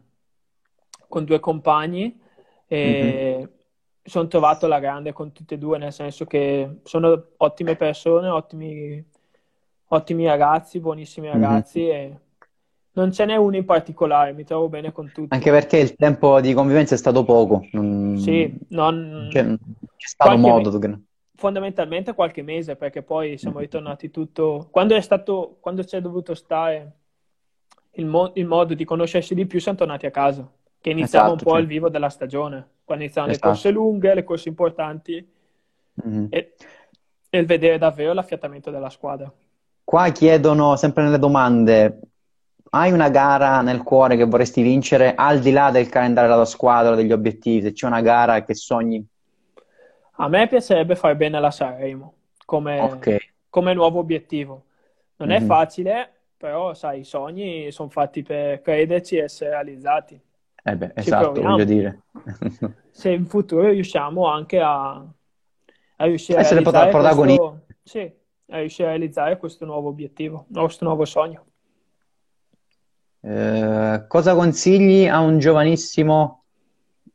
con 1.08 1.24
due 1.24 1.40
compagni 1.40 2.18
e 2.66 3.46
mi 3.46 3.61
sono 4.02 4.26
trovato 4.28 4.66
alla 4.66 4.80
grande 4.80 5.12
con 5.12 5.32
tutti 5.32 5.54
e 5.54 5.58
due, 5.58 5.78
nel 5.78 5.92
senso 5.92 6.24
che 6.24 6.80
sono 6.82 7.28
ottime 7.38 7.76
persone, 7.76 8.28
ottimi, 8.28 9.04
ottimi 9.88 10.26
ragazzi, 10.26 10.80
buonissimi 10.80 11.28
mhm. 11.28 11.32
ragazzi 11.32 11.88
e 11.88 12.16
non 12.94 13.12
ce 13.12 13.24
n'è 13.24 13.36
uno 13.36 13.56
in 13.56 13.64
particolare, 13.64 14.32
mi 14.32 14.44
trovo 14.44 14.68
bene 14.68 14.92
con 14.92 15.10
tutti. 15.12 15.28
Anche 15.28 15.50
perché 15.50 15.78
il 15.78 15.94
tempo 15.94 16.40
di 16.40 16.52
convivenza 16.52 16.94
è 16.94 16.98
stato 16.98 17.24
poco, 17.24 17.66
non 17.72 18.16
Sì, 18.18 18.54
non 18.68 19.28
c'è, 19.30 19.42
non 19.42 19.58
c'è 19.96 20.08
stato 20.08 20.30
qualche 20.30 20.46
me- 20.46 20.62
modo. 20.62 20.98
fondamentalmente 21.36 22.14
qualche 22.14 22.42
mese, 22.42 22.76
perché 22.76 23.02
poi 23.02 23.38
siamo 23.38 23.60
ritornati 23.60 24.10
tutto... 24.10 24.68
Quando 24.70 24.94
è 24.94 25.00
stato, 25.00 25.56
quando 25.60 25.82
c'è 25.82 26.00
dovuto 26.00 26.34
stare 26.34 26.92
il, 27.92 28.06
mo- 28.06 28.32
il 28.34 28.46
modo 28.46 28.74
di 28.74 28.84
conoscersi 28.84 29.34
di 29.34 29.46
più, 29.46 29.58
siamo 29.60 29.78
tornati 29.78 30.06
a 30.06 30.10
casa, 30.10 30.50
che 30.80 30.90
iniziava 30.90 31.30
un 31.30 31.34
Esatto, 31.34 31.50
po' 31.50 31.56
sì. 31.56 31.62
il 31.62 31.66
vivo 31.66 31.88
della 31.88 32.08
stagione, 32.10 32.68
quando 32.92 33.04
iniziavano 33.04 33.32
le 33.32 33.38
Esatto. 33.38 33.48
corse 33.52 33.70
lunghe, 33.70 34.14
le 34.14 34.24
corse 34.24 34.48
importanti 34.48 35.26
Mhm. 35.94 36.26
e, 36.30 36.54
e 37.30 37.44
vedere 37.44 37.78
davvero 37.78 38.12
l'affiatamento 38.12 38.70
della 38.70 38.90
squadra. 38.90 39.32
Qua 39.84 40.10
chiedono 40.10 40.76
sempre 40.76 41.02
nelle 41.04 41.18
domande, 41.18 42.00
hai 42.70 42.92
una 42.92 43.08
gara 43.08 43.60
nel 43.62 43.82
cuore 43.82 44.16
che 44.16 44.24
vorresti 44.24 44.62
vincere 44.62 45.14
al 45.14 45.40
di 45.40 45.50
là 45.50 45.70
del 45.70 45.88
calendario 45.88 46.30
della 46.30 46.44
squadra, 46.44 46.94
degli 46.94 47.12
obiettivi? 47.12 47.62
Se 47.62 47.72
c'è 47.72 47.86
una 47.86 48.00
gara 48.00 48.44
che 48.44 48.54
sogni? 48.54 49.04
A 50.16 50.28
me 50.28 50.46
piacerebbe 50.46 50.94
fare 50.94 51.16
bene 51.16 51.38
alla 51.38 51.50
Sanremo 51.50 52.14
come, 52.44 52.78
Ok. 52.80 53.16
come 53.48 53.74
nuovo 53.74 53.98
obiettivo. 53.98 54.64
Non 55.16 55.30
è 55.30 55.40
Mhm. 55.40 55.46
facile, 55.46 56.10
però 56.36 56.74
sai, 56.74 57.00
i 57.00 57.04
sogni 57.04 57.70
sono 57.72 57.88
fatti 57.88 58.22
per 58.22 58.60
crederci 58.60 59.16
e 59.16 59.22
essere 59.22 59.50
realizzati. 59.50 60.20
Eh 60.64 60.76
beh, 60.76 60.92
esatto, 60.94 61.40
voglio 61.42 61.64
dire. 61.64 62.00
Se 62.92 63.10
in 63.10 63.26
futuro 63.26 63.68
riusciamo 63.70 64.26
anche 64.26 64.60
a, 64.60 64.92
a 65.96 66.04
riuscire 66.04 66.38
a 66.38 66.40
Essere 66.42 66.62
protagonisti. 66.62 67.38
questo, 67.38 67.66
sì, 67.82 68.12
a 68.50 68.58
riuscire 68.58 68.88
a 68.88 68.90
realizzare 68.90 69.38
questo 69.38 69.64
nuovo 69.64 69.88
obiettivo, 69.88 70.46
questo 70.52 70.84
nuovo 70.84 71.04
sogno. 71.04 71.46
Eh, 73.24 74.04
cosa 74.08 74.34
consigli 74.34 75.06
a 75.06 75.20
un 75.20 75.38
giovanissimo 75.38 76.44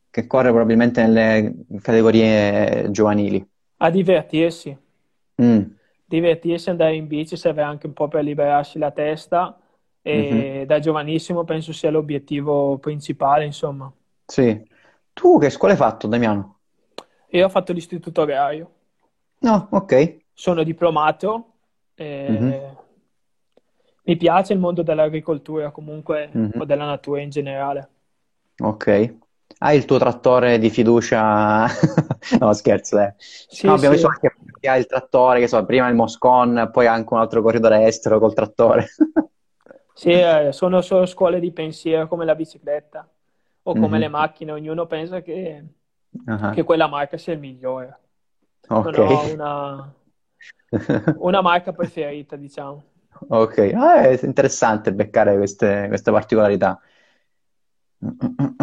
che 0.10 0.26
corre 0.26 0.50
probabilmente 0.50 1.02
nelle 1.02 1.54
categorie 1.82 2.90
giovanili? 2.92 3.46
A 3.78 3.90
divertirsi, 3.92 4.76
Mm, 5.40 5.62
divertirsi, 6.06 6.72
andare 6.72 6.96
in 6.96 7.06
bici 7.06 7.38
serve 7.38 7.62
anche 7.62 7.86
un 7.86 7.94
po' 7.94 8.08
per 8.08 8.24
liberarsi 8.24 8.80
la 8.80 8.90
testa 8.90 9.60
e 10.02 10.64
da 10.66 10.80
giovanissimo 10.80 11.44
penso 11.44 11.74
sia 11.74 11.92
l'obiettivo 11.92 12.78
principale, 12.80 13.46
insomma. 13.46 13.92
Sì. 14.26 14.66
Tu 15.18 15.38
che 15.40 15.50
scuola 15.50 15.74
hai 15.74 15.80
fatto, 15.80 16.08
Damiano? 16.08 16.60
Io 17.30 17.46
ho 17.46 17.50
fatto 17.50 17.74
l'istituto 17.74 18.22
agrario, 18.22 18.72
No, 19.42 19.68
ok. 19.72 19.94
sono 20.34 20.64
diplomato 20.64 21.54
e 21.96 22.32
Mhm. 22.32 22.78
mi 24.06 24.16
piace 24.18 24.54
il 24.54 24.60
mondo 24.60 24.84
dell'agricoltura 24.84 25.72
comunque 25.72 26.30
Mhm. 26.34 26.52
o 26.60 26.66
della 26.66 26.86
natura 26.86 27.22
in 27.22 27.30
generale. 27.30 27.90
Ok. 28.60 29.16
Hai 29.60 29.78
il 29.78 29.86
tuo 29.86 29.98
trattore 29.98 30.60
di 30.60 30.70
fiducia? 30.70 31.66
No, 32.40 32.52
scherzo, 32.54 33.00
eh. 33.00 33.16
Sì, 33.18 33.68
No, 33.68 33.74
abbiamo 33.74 33.94
sì. 33.96 34.02
visto 34.02 34.08
anche 34.08 34.36
che 34.60 34.68
hai 34.70 34.80
il 34.80 34.86
trattore, 34.86 35.40
che 35.40 35.48
so, 35.48 35.64
prima 35.66 35.88
il 35.88 35.96
Moscon, 35.96 36.70
poi 36.72 36.88
anche 36.88 37.14
un 37.14 37.20
altro 37.20 37.42
corridore 37.42 37.86
estero 37.86 38.20
col 38.20 38.34
trattore. 38.34 38.88
Sì, 39.94 40.12
eh, 40.12 40.50
sono 40.54 40.82
solo 40.82 41.06
scuole 41.06 41.40
di 41.40 41.52
pensiero 41.52 42.08
come 42.08 42.26
la 42.26 42.36
bicicletta 42.36 43.08
o 43.70 43.76
come 43.76 43.98
Mhm. 43.98 44.00
le 44.00 44.08
macchine, 44.10 44.52
ognuno 44.52 44.86
pensa 44.88 45.22
che, 45.22 45.64
Ah, 46.28 46.50
che 46.50 46.64
quella 46.64 46.88
marca 46.88 47.18
sia 47.18 47.34
il 47.34 47.40
migliore. 47.40 48.00
Non 48.80 48.96
Ok. 48.96 48.98
ho 48.98 49.28
una, 49.28 49.94
una 51.16 51.42
marca 51.42 51.74
preferita, 51.74 52.36
diciamo. 52.38 52.84
Ok, 53.30 53.58
ah, 53.76 54.02
è 54.04 54.20
interessante 54.26 54.94
beccare 54.94 55.36
queste, 55.38 55.86
queste 55.88 56.12
particolarità. 56.12 56.80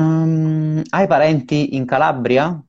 Mm, 0.00 0.82
hai 0.90 1.06
parenti 1.06 1.74
in 1.76 1.84
Calabria? 1.86 2.62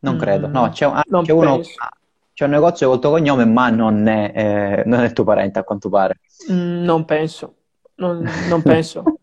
Non 0.00 0.16
credo. 0.16 0.48
Mm, 0.48 0.52
No, 0.52 0.68
c'è 0.70 0.86
un, 0.86 0.94
ah, 0.96 1.04
non 1.06 1.24
c'è 1.24 1.32
uno, 1.32 1.60
penso. 1.60 1.84
c'è 2.32 2.44
un 2.44 2.50
negozio 2.50 2.88
col 2.88 3.00
tuo 3.00 3.10
cognome, 3.10 3.44
ma 3.44 3.68
non 3.70 4.06
è, 4.08 4.32
eh, 4.80 4.82
non 4.86 5.00
è 5.04 5.12
tuo 5.12 5.24
parente, 5.24 5.58
a 5.58 5.64
quanto 5.64 5.88
pare. 5.88 6.20
Mm, 6.50 6.84
non 6.84 7.04
penso, 7.04 7.56
non, 7.96 8.30
non 8.44 8.62
penso. 8.62 9.00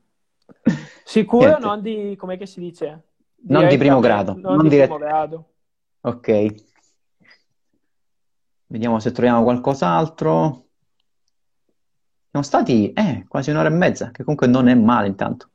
Sicuro 1.08 1.46
Niente. 1.48 1.66
non 1.66 1.82
di, 1.82 2.16
come 2.18 2.46
si 2.46 2.60
dice? 2.60 2.88
Non 3.44 3.70
di 3.70 3.78
primo 3.78 4.02
Direttamente, 4.02 4.08
grado, 4.34 4.34
non 4.34 4.56
non 4.56 4.64
di 4.64 4.70
dirett- 4.70 4.90
primo 4.94 5.06
grado. 5.06 5.54
Ok. 6.02 6.56
Vediamo 8.66 9.00
se 9.00 9.12
troviamo 9.14 9.44
qualcos'altro. 9.44 10.66
Siamo 12.30 12.46
stati, 12.46 12.92
eh, 12.92 13.24
quasi 13.26 13.52
un'ora 13.52 13.70
e 13.70 13.72
mezza, 13.72 14.12
che 14.12 14.24
comunque 14.24 14.48
non 14.48 14.68
è 14.68 14.76
male 14.76 15.08
intanto. 15.08 15.50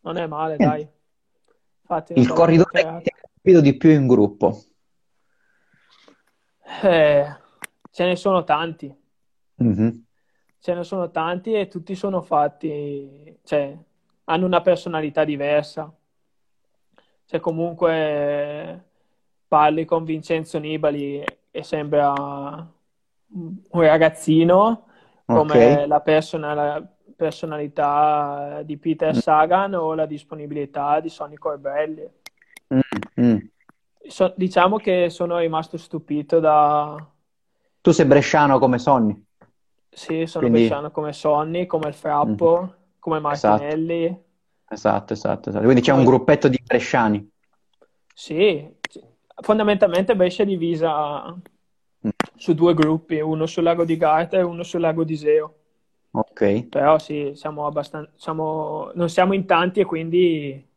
Non 0.00 0.16
è 0.16 0.26
male, 0.26 0.56
Niente. 0.56 0.64
dai. 0.64 0.88
Una 1.88 2.04
Il 2.22 2.32
corridore 2.32 3.02
che 3.02 3.12
colpito 3.42 3.60
di 3.60 3.76
più 3.76 3.90
in 3.90 4.06
gruppo. 4.06 4.58
Eh, 6.82 7.36
ce 7.90 8.04
ne 8.06 8.16
sono 8.16 8.42
tanti. 8.44 8.90
Mhm. 9.56 10.04
Ce 10.58 10.74
ne 10.74 10.82
sono 10.82 11.10
tanti 11.10 11.52
e 11.52 11.68
tutti 11.68 11.94
sono 11.94 12.22
fatti, 12.22 13.38
cioè, 13.44 13.76
hanno 14.24 14.46
una 14.46 14.60
personalità 14.60 15.24
diversa. 15.24 15.92
Cioè, 17.24 17.40
comunque 17.40 18.84
parli 19.48 19.84
con 19.84 20.04
Vincenzo 20.04 20.58
Nibali 20.58 21.24
e 21.50 21.62
sembra 21.62 22.12
un 23.34 23.56
ragazzino, 23.70 24.86
come 25.24 25.74
Ok. 25.76 25.86
la 25.86 26.00
persona- 26.00 26.86
personalità 27.16 28.62
di 28.64 28.76
Peter 28.76 29.14
Sagan 29.14 29.74
o 29.74 29.94
la 29.94 30.06
disponibilità 30.06 31.00
di 31.00 31.08
Sonny 31.08 31.36
Corbelli. 31.36 32.06
Mm, 32.74 32.80
mm. 33.20 33.36
So- 34.08 34.34
diciamo 34.36 34.76
che 34.78 35.08
sono 35.10 35.38
rimasto 35.38 35.76
stupito 35.76 36.40
da... 36.40 36.96
Tu 37.80 37.90
sei 37.92 38.06
bresciano 38.06 38.58
come 38.58 38.78
Sonny. 38.78 39.24
Sì, 39.88 40.26
sono 40.26 40.46
Quindi- 40.46 40.66
bresciano 40.66 40.90
come 40.90 41.12
Sonny, 41.12 41.66
come 41.66 41.88
il 41.88 41.94
Frappo, 41.94 42.74
come 43.02 43.16
Esatto. 43.32 43.62
Martinelli. 43.62 44.22
Esatto, 44.68 45.12
esatto, 45.12 45.48
esatto. 45.48 45.64
Quindi 45.64 45.80
c'è 45.80 45.92
un 45.92 46.04
gruppetto 46.04 46.46
di 46.46 46.62
bresciani. 46.64 47.28
Sì, 48.14 48.64
fondamentalmente 49.42 50.14
Brescia 50.14 50.44
è 50.44 50.46
divisa 50.46 51.34
Mm. 52.04 52.10
su 52.36 52.52
due 52.54 52.74
gruppi, 52.74 53.20
uno 53.20 53.46
sul 53.46 53.62
lago 53.62 53.84
di 53.84 53.96
Garda 53.96 54.38
e 54.38 54.42
uno 54.42 54.62
sul 54.64 54.80
lago 54.80 55.04
di 55.04 55.12
Iseo. 55.12 55.54
Ok. 56.12 56.66
Però 56.68 56.98
sì, 56.98 57.32
siamo 57.34 57.66
abbastanza, 57.66 58.10
siamo, 58.16 58.90
non 58.94 59.08
siamo 59.08 59.34
in 59.34 59.46
tanti 59.46 59.80
e 59.80 59.84
quindi 59.84 60.68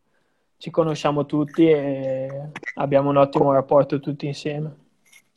ci 0.57 0.69
conosciamo 0.72 1.26
tutti 1.26 1.68
e 1.68 2.52
abbiamo 2.76 3.10
un 3.10 3.18
ottimo 3.18 3.52
rapporto 3.52 3.99
tutti 3.99 4.27
insieme. 4.27 4.76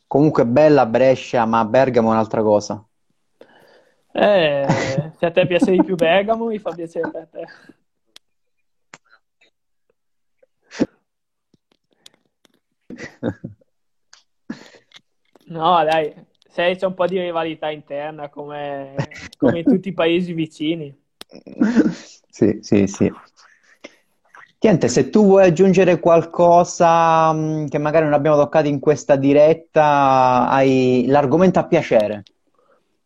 Comunque 0.05 0.45
bella 0.45 0.85
Brescia, 0.85 1.45
ma 1.45 1.65
Bergamo 1.65 2.09
è 2.09 2.11
un'altra 2.13 2.41
cosa. 2.43 2.83
Eh, 4.13 4.65
se 5.17 5.25
a 5.25 5.31
te 5.31 5.45
piace 5.45 5.71
di 5.71 5.83
più 5.83 5.95
Bergamo, 5.95 6.45
mi 6.45 6.59
fa 6.59 6.71
piacere 6.71 7.09
per 7.09 7.27
te. 7.27 7.45
No, 15.47 15.83
dai, 15.83 16.13
se 16.47 16.75
c'è 16.75 16.85
un 16.85 16.93
po' 16.93 17.07
di 17.07 17.19
rivalità 17.19 17.69
interna 17.69 18.29
come, 18.29 18.95
come 19.37 19.59
in 19.59 19.65
tutti 19.65 19.89
i 19.89 19.93
paesi 19.93 20.33
vicini. 20.33 20.95
Sì, 22.29 22.59
sì, 22.61 22.87
sì. 22.87 23.11
Niente, 24.61 24.87
se 24.89 25.09
tu 25.09 25.23
vuoi 25.25 25.45
aggiungere 25.45 25.99
qualcosa 25.99 27.31
mh, 27.31 27.69
che 27.69 27.77
magari 27.77 28.05
non 28.05 28.13
abbiamo 28.13 28.37
toccato 28.37 28.67
in 28.67 28.79
questa 28.79 29.15
diretta, 29.15 30.47
hai 30.49 31.05
l'argomento 31.07 31.59
a 31.59 31.65
piacere. 31.65 32.23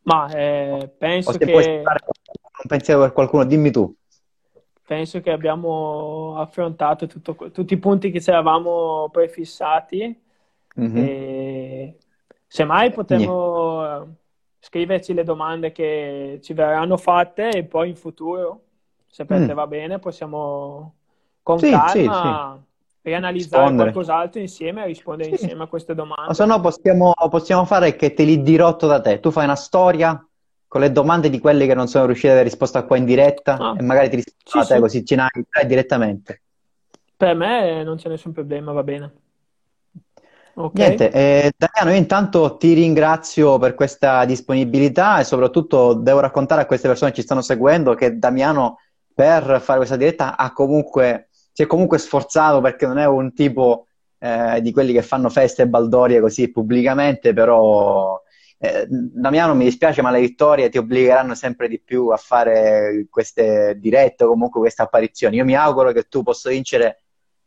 Ma 0.03 0.27
eh, 0.33 0.89
O 1.29 1.31
penso 1.31 1.39
se 1.39 1.47
puoi 1.49 1.63
che, 1.63 1.69
sparare 1.69 2.05
un 2.63 2.67
pensiero 2.69 3.01
per 3.01 3.13
qualcuno, 3.13 3.45
dimmi 3.45 3.71
tu. 3.71 3.83
penso 4.85 5.21
che 5.21 5.31
abbiamo 5.31 6.35
affrontato 6.37 7.07
tutto- 7.07 7.51
tutti 7.51 7.73
i 7.73 7.77
punti 7.79 8.11
che 8.11 8.21
ci 8.21 8.29
eravamo 8.29 9.09
prefissati 9.11 10.21
Mhm. 10.75 11.09
e 11.09 11.97
semmai 12.47 12.91
Niente. 13.09 13.33
potremmo 13.33 14.03
eh, 14.03 14.07
scriverci 14.59 15.13
le 15.13 15.23
domande 15.23 15.71
che 15.71 16.39
ci 16.43 16.53
verranno 16.53 16.97
fatte 16.97 17.49
e 17.49 17.63
poi 17.65 17.89
in 17.89 17.95
futuro, 17.95 18.63
se 19.07 19.25
per 19.25 19.43
te 19.43 19.53
Mm. 19.53 19.53
va 19.53 19.67
bene, 19.67 19.99
possiamo 19.99 20.95
con 21.41 21.59
Sì, 21.59 21.79
sì, 21.87 22.13
sì. 22.13 22.43
Calma 23.03 23.29
rianalizzare 23.31 23.73
Rispondere. 23.73 23.73
qualcos'altro 23.73 24.39
insieme 24.41 24.83
e 24.83 24.87
rispondere 24.87 25.29
Sì. 25.29 25.29
insieme 25.29 25.63
a 25.63 25.67
queste 25.67 25.95
O 26.25 26.33
se 26.33 26.45
domande. 26.45 26.45
no 26.45 26.59
possiamo, 26.61 27.13
possiamo 27.29 27.65
fare 27.65 27.95
che 27.95 28.13
te 28.13 28.23
li 28.23 28.41
dirotto 28.41 28.87
da 28.87 29.01
te. 29.01 29.19
Tu 29.19 29.31
fai 29.31 29.43
una 29.45 29.55
storia 29.55 30.25
con 30.67 30.81
le 30.81 30.91
domande 30.91 31.29
di 31.29 31.39
quelli 31.39 31.65
che 31.67 31.73
non 31.75 31.87
sono 31.87 32.05
riusciti 32.05 32.27
ad 32.27 32.33
avere 32.33 32.49
risposta 32.49 32.83
qua 32.85 32.97
in 32.97 33.05
diretta 33.05 33.69
Ah, 33.69 33.73
e 33.73 33.83
magari 33.83 34.09
ti 34.09 34.15
rispondo 34.17 34.39
sì, 34.45 34.61
a 34.61 34.65
te 34.65 34.79
sì, 34.79 34.79
così 34.79 35.05
ce 35.05 35.15
n'hai 35.15 35.29
direttamente. 35.67 36.41
per 37.17 37.35
me 37.35 37.83
non 37.83 37.97
c'è 37.97 38.09
nessun 38.09 38.33
problema, 38.33 38.71
va 38.71 38.83
bene. 38.83 39.13
Ok? 40.55 40.79
Niente, 40.79 41.11
eh, 41.11 41.51
Damiano, 41.55 41.91
io 41.95 42.01
intanto 42.01 42.57
ti 42.57 42.73
ringrazio 42.73 43.59
per 43.59 43.75
questa 43.75 44.25
disponibilità 44.25 45.19
e 45.19 45.23
soprattutto 45.23 45.93
devo 45.93 46.19
raccontare 46.19 46.61
a 46.61 46.65
queste 46.65 46.87
persone 46.87 47.11
che 47.11 47.17
ci 47.17 47.21
stanno 47.23 47.41
seguendo 47.41 47.93
che 47.93 48.17
Damiano 48.17 48.79
per 49.13 49.61
fare 49.61 49.77
questa 49.77 49.97
diretta 49.97 50.35
ha 50.35 50.51
comunque, 50.51 51.29
si 51.53 51.61
è 51.61 51.67
comunque 51.67 51.99
sforzato 51.99 52.59
perché 52.59 52.87
non 52.87 52.97
è 52.97 53.05
un 53.05 53.33
tipo 53.33 53.87
eh, 54.17 54.59
di 54.61 54.71
quelli 54.71 54.91
che 54.91 55.03
fanno 55.03 55.29
feste 55.29 55.61
e 55.61 55.67
baldorie 55.67 56.19
così 56.19 56.51
pubblicamente, 56.51 57.31
però 57.33 58.19
eh, 58.57 58.87
Damiano 58.89 59.53
mi 59.53 59.65
dispiace, 59.65 60.01
ma 60.01 60.09
le 60.09 60.21
vittorie 60.21 60.69
ti 60.69 60.77
obbligheranno 60.77 61.35
sempre 61.35 61.67
di 61.67 61.79
più 61.79 62.07
a 62.07 62.17
fare 62.17 63.05
queste 63.09 63.77
dirette 63.77 64.23
o 64.23 64.29
comunque 64.29 64.61
queste 64.61 64.81
apparizioni. 64.81 65.35
Io 65.35 65.45
mi 65.45 65.55
auguro 65.55 65.91
che 65.91 66.03
tu 66.03 66.23
possa 66.23 66.49
vincere 66.49 67.03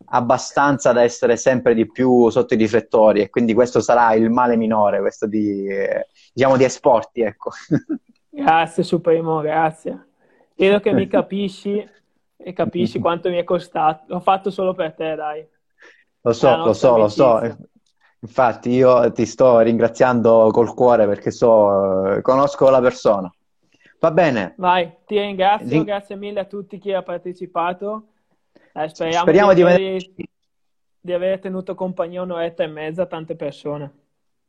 abbastanza 0.09 0.93
da 0.93 1.03
essere 1.03 1.37
sempre 1.37 1.74
di 1.74 1.91
più 1.91 2.28
sotto 2.28 2.55
i 2.55 2.59
riflettori 2.59 3.23
e 3.23 3.31
quindi 3.31 3.55
questo 3.55 3.81
sarà 3.81 4.12
il 4.15 4.31
male 4.31 4.57
minore, 4.57 5.01
questo 5.01 5.27
di, 5.27 5.66
eh, 5.66 6.07
diciamo, 6.33 6.57
di 6.57 6.65
esporti, 6.65 7.23
ecco. 7.23 7.51
Grazie, 8.28 8.83
Supremo, 8.83 9.41
grazie. 9.41 10.09
Vedo 10.55 10.81
che 10.81 10.93
mi 10.93 11.07
capisci 11.09 11.83
e 12.36 12.52
capisci 12.52 12.98
quanto 12.98 13.28
mi 13.28 13.36
è 13.36 13.44
costato. 13.44 14.04
L'ho 14.08 14.20
fatto 14.20 14.50
solo 14.50 14.74
per 14.74 14.94
te, 14.94 15.14
dai. 15.14 15.46
Lo 16.20 16.32
so, 16.32 16.56
lo 16.56 16.72
so, 16.72 16.96
lo 16.96 17.08
so. 17.08 17.36
amicizia. 17.36 17.68
Infatti 18.20 18.70
io 18.70 19.12
ti 19.12 19.26
sto 19.26 19.60
ringraziando 19.60 20.48
col 20.50 20.74
cuore 20.74 21.06
perché 21.06 21.30
so, 21.30 22.16
eh, 22.16 22.22
conosco 22.22 22.68
la 22.70 22.80
persona. 22.80 23.30
Va 23.98 24.10
bene, 24.10 24.54
Vai, 24.56 24.92
ti 25.06 25.18
ringrazio, 25.18 25.68
Rin- 25.68 25.84
grazie 25.84 26.16
mille 26.16 26.40
a 26.40 26.44
tutti 26.44 26.78
chi 26.78 26.92
ha 26.92 27.02
partecipato. 27.02 28.08
Dai, 28.72 28.88
speriamo 28.88 29.30
di 29.30 29.30
speriamo 29.30 29.54
di 29.54 29.62
aver, 29.62 29.76
vederci, 29.76 30.28
di 31.00 31.12
aver 31.12 31.38
tenuto 31.40 31.74
compagnia 31.74 32.22
un'oretta 32.22 32.62
e 32.64 32.66
mezza 32.66 33.02
a 33.02 33.06
tante 33.06 33.36
persone. 33.36 33.92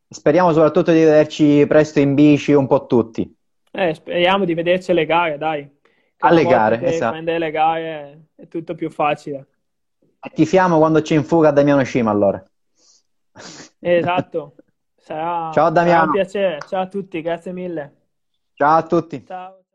speriamo 0.09 0.51
soprattutto 0.51 0.91
di 0.91 0.99
vederci 0.99 1.65
presto 1.67 1.99
in 1.99 2.13
bici 2.13 2.51
un 2.53 2.67
po' 2.67 2.85
tutti. 2.87 3.35
Eh, 3.71 3.93
speriamo 3.93 4.43
di 4.45 4.53
vederci 4.53 4.91
alle 4.91 5.05
gare, 5.05 5.37
dai. 5.37 5.76
Alle 6.19 6.45
gare, 6.45 6.81
esatto. 6.83 7.11
prende 7.11 7.37
le 7.37 7.51
gare 7.51 8.21
è 8.35 8.47
tutto 8.47 8.75
più 8.75 8.89
facile. 8.89 9.47
E 10.19 10.29
tifiamo 10.33 10.77
quando 10.77 11.01
c'è 11.01 11.15
in 11.15 11.23
fuga 11.23 11.51
Damiano 11.51 11.83
Cima 11.85 12.11
allora. 12.11 12.43
Esatto, 13.79 14.55
sarà, 14.97 15.51
Ciao 15.51 15.71
sarà 15.75 16.01
un 16.03 16.09
Damiano, 16.09 16.11
piacere. 16.11 16.59
Ciao 16.67 16.81
a 16.81 16.87
tutti, 16.87 17.21
grazie 17.21 17.51
mille. 17.51 17.95
ciao 18.53 18.77
a 18.77 18.83
tutti. 18.83 19.25
Ciao. 19.25 19.66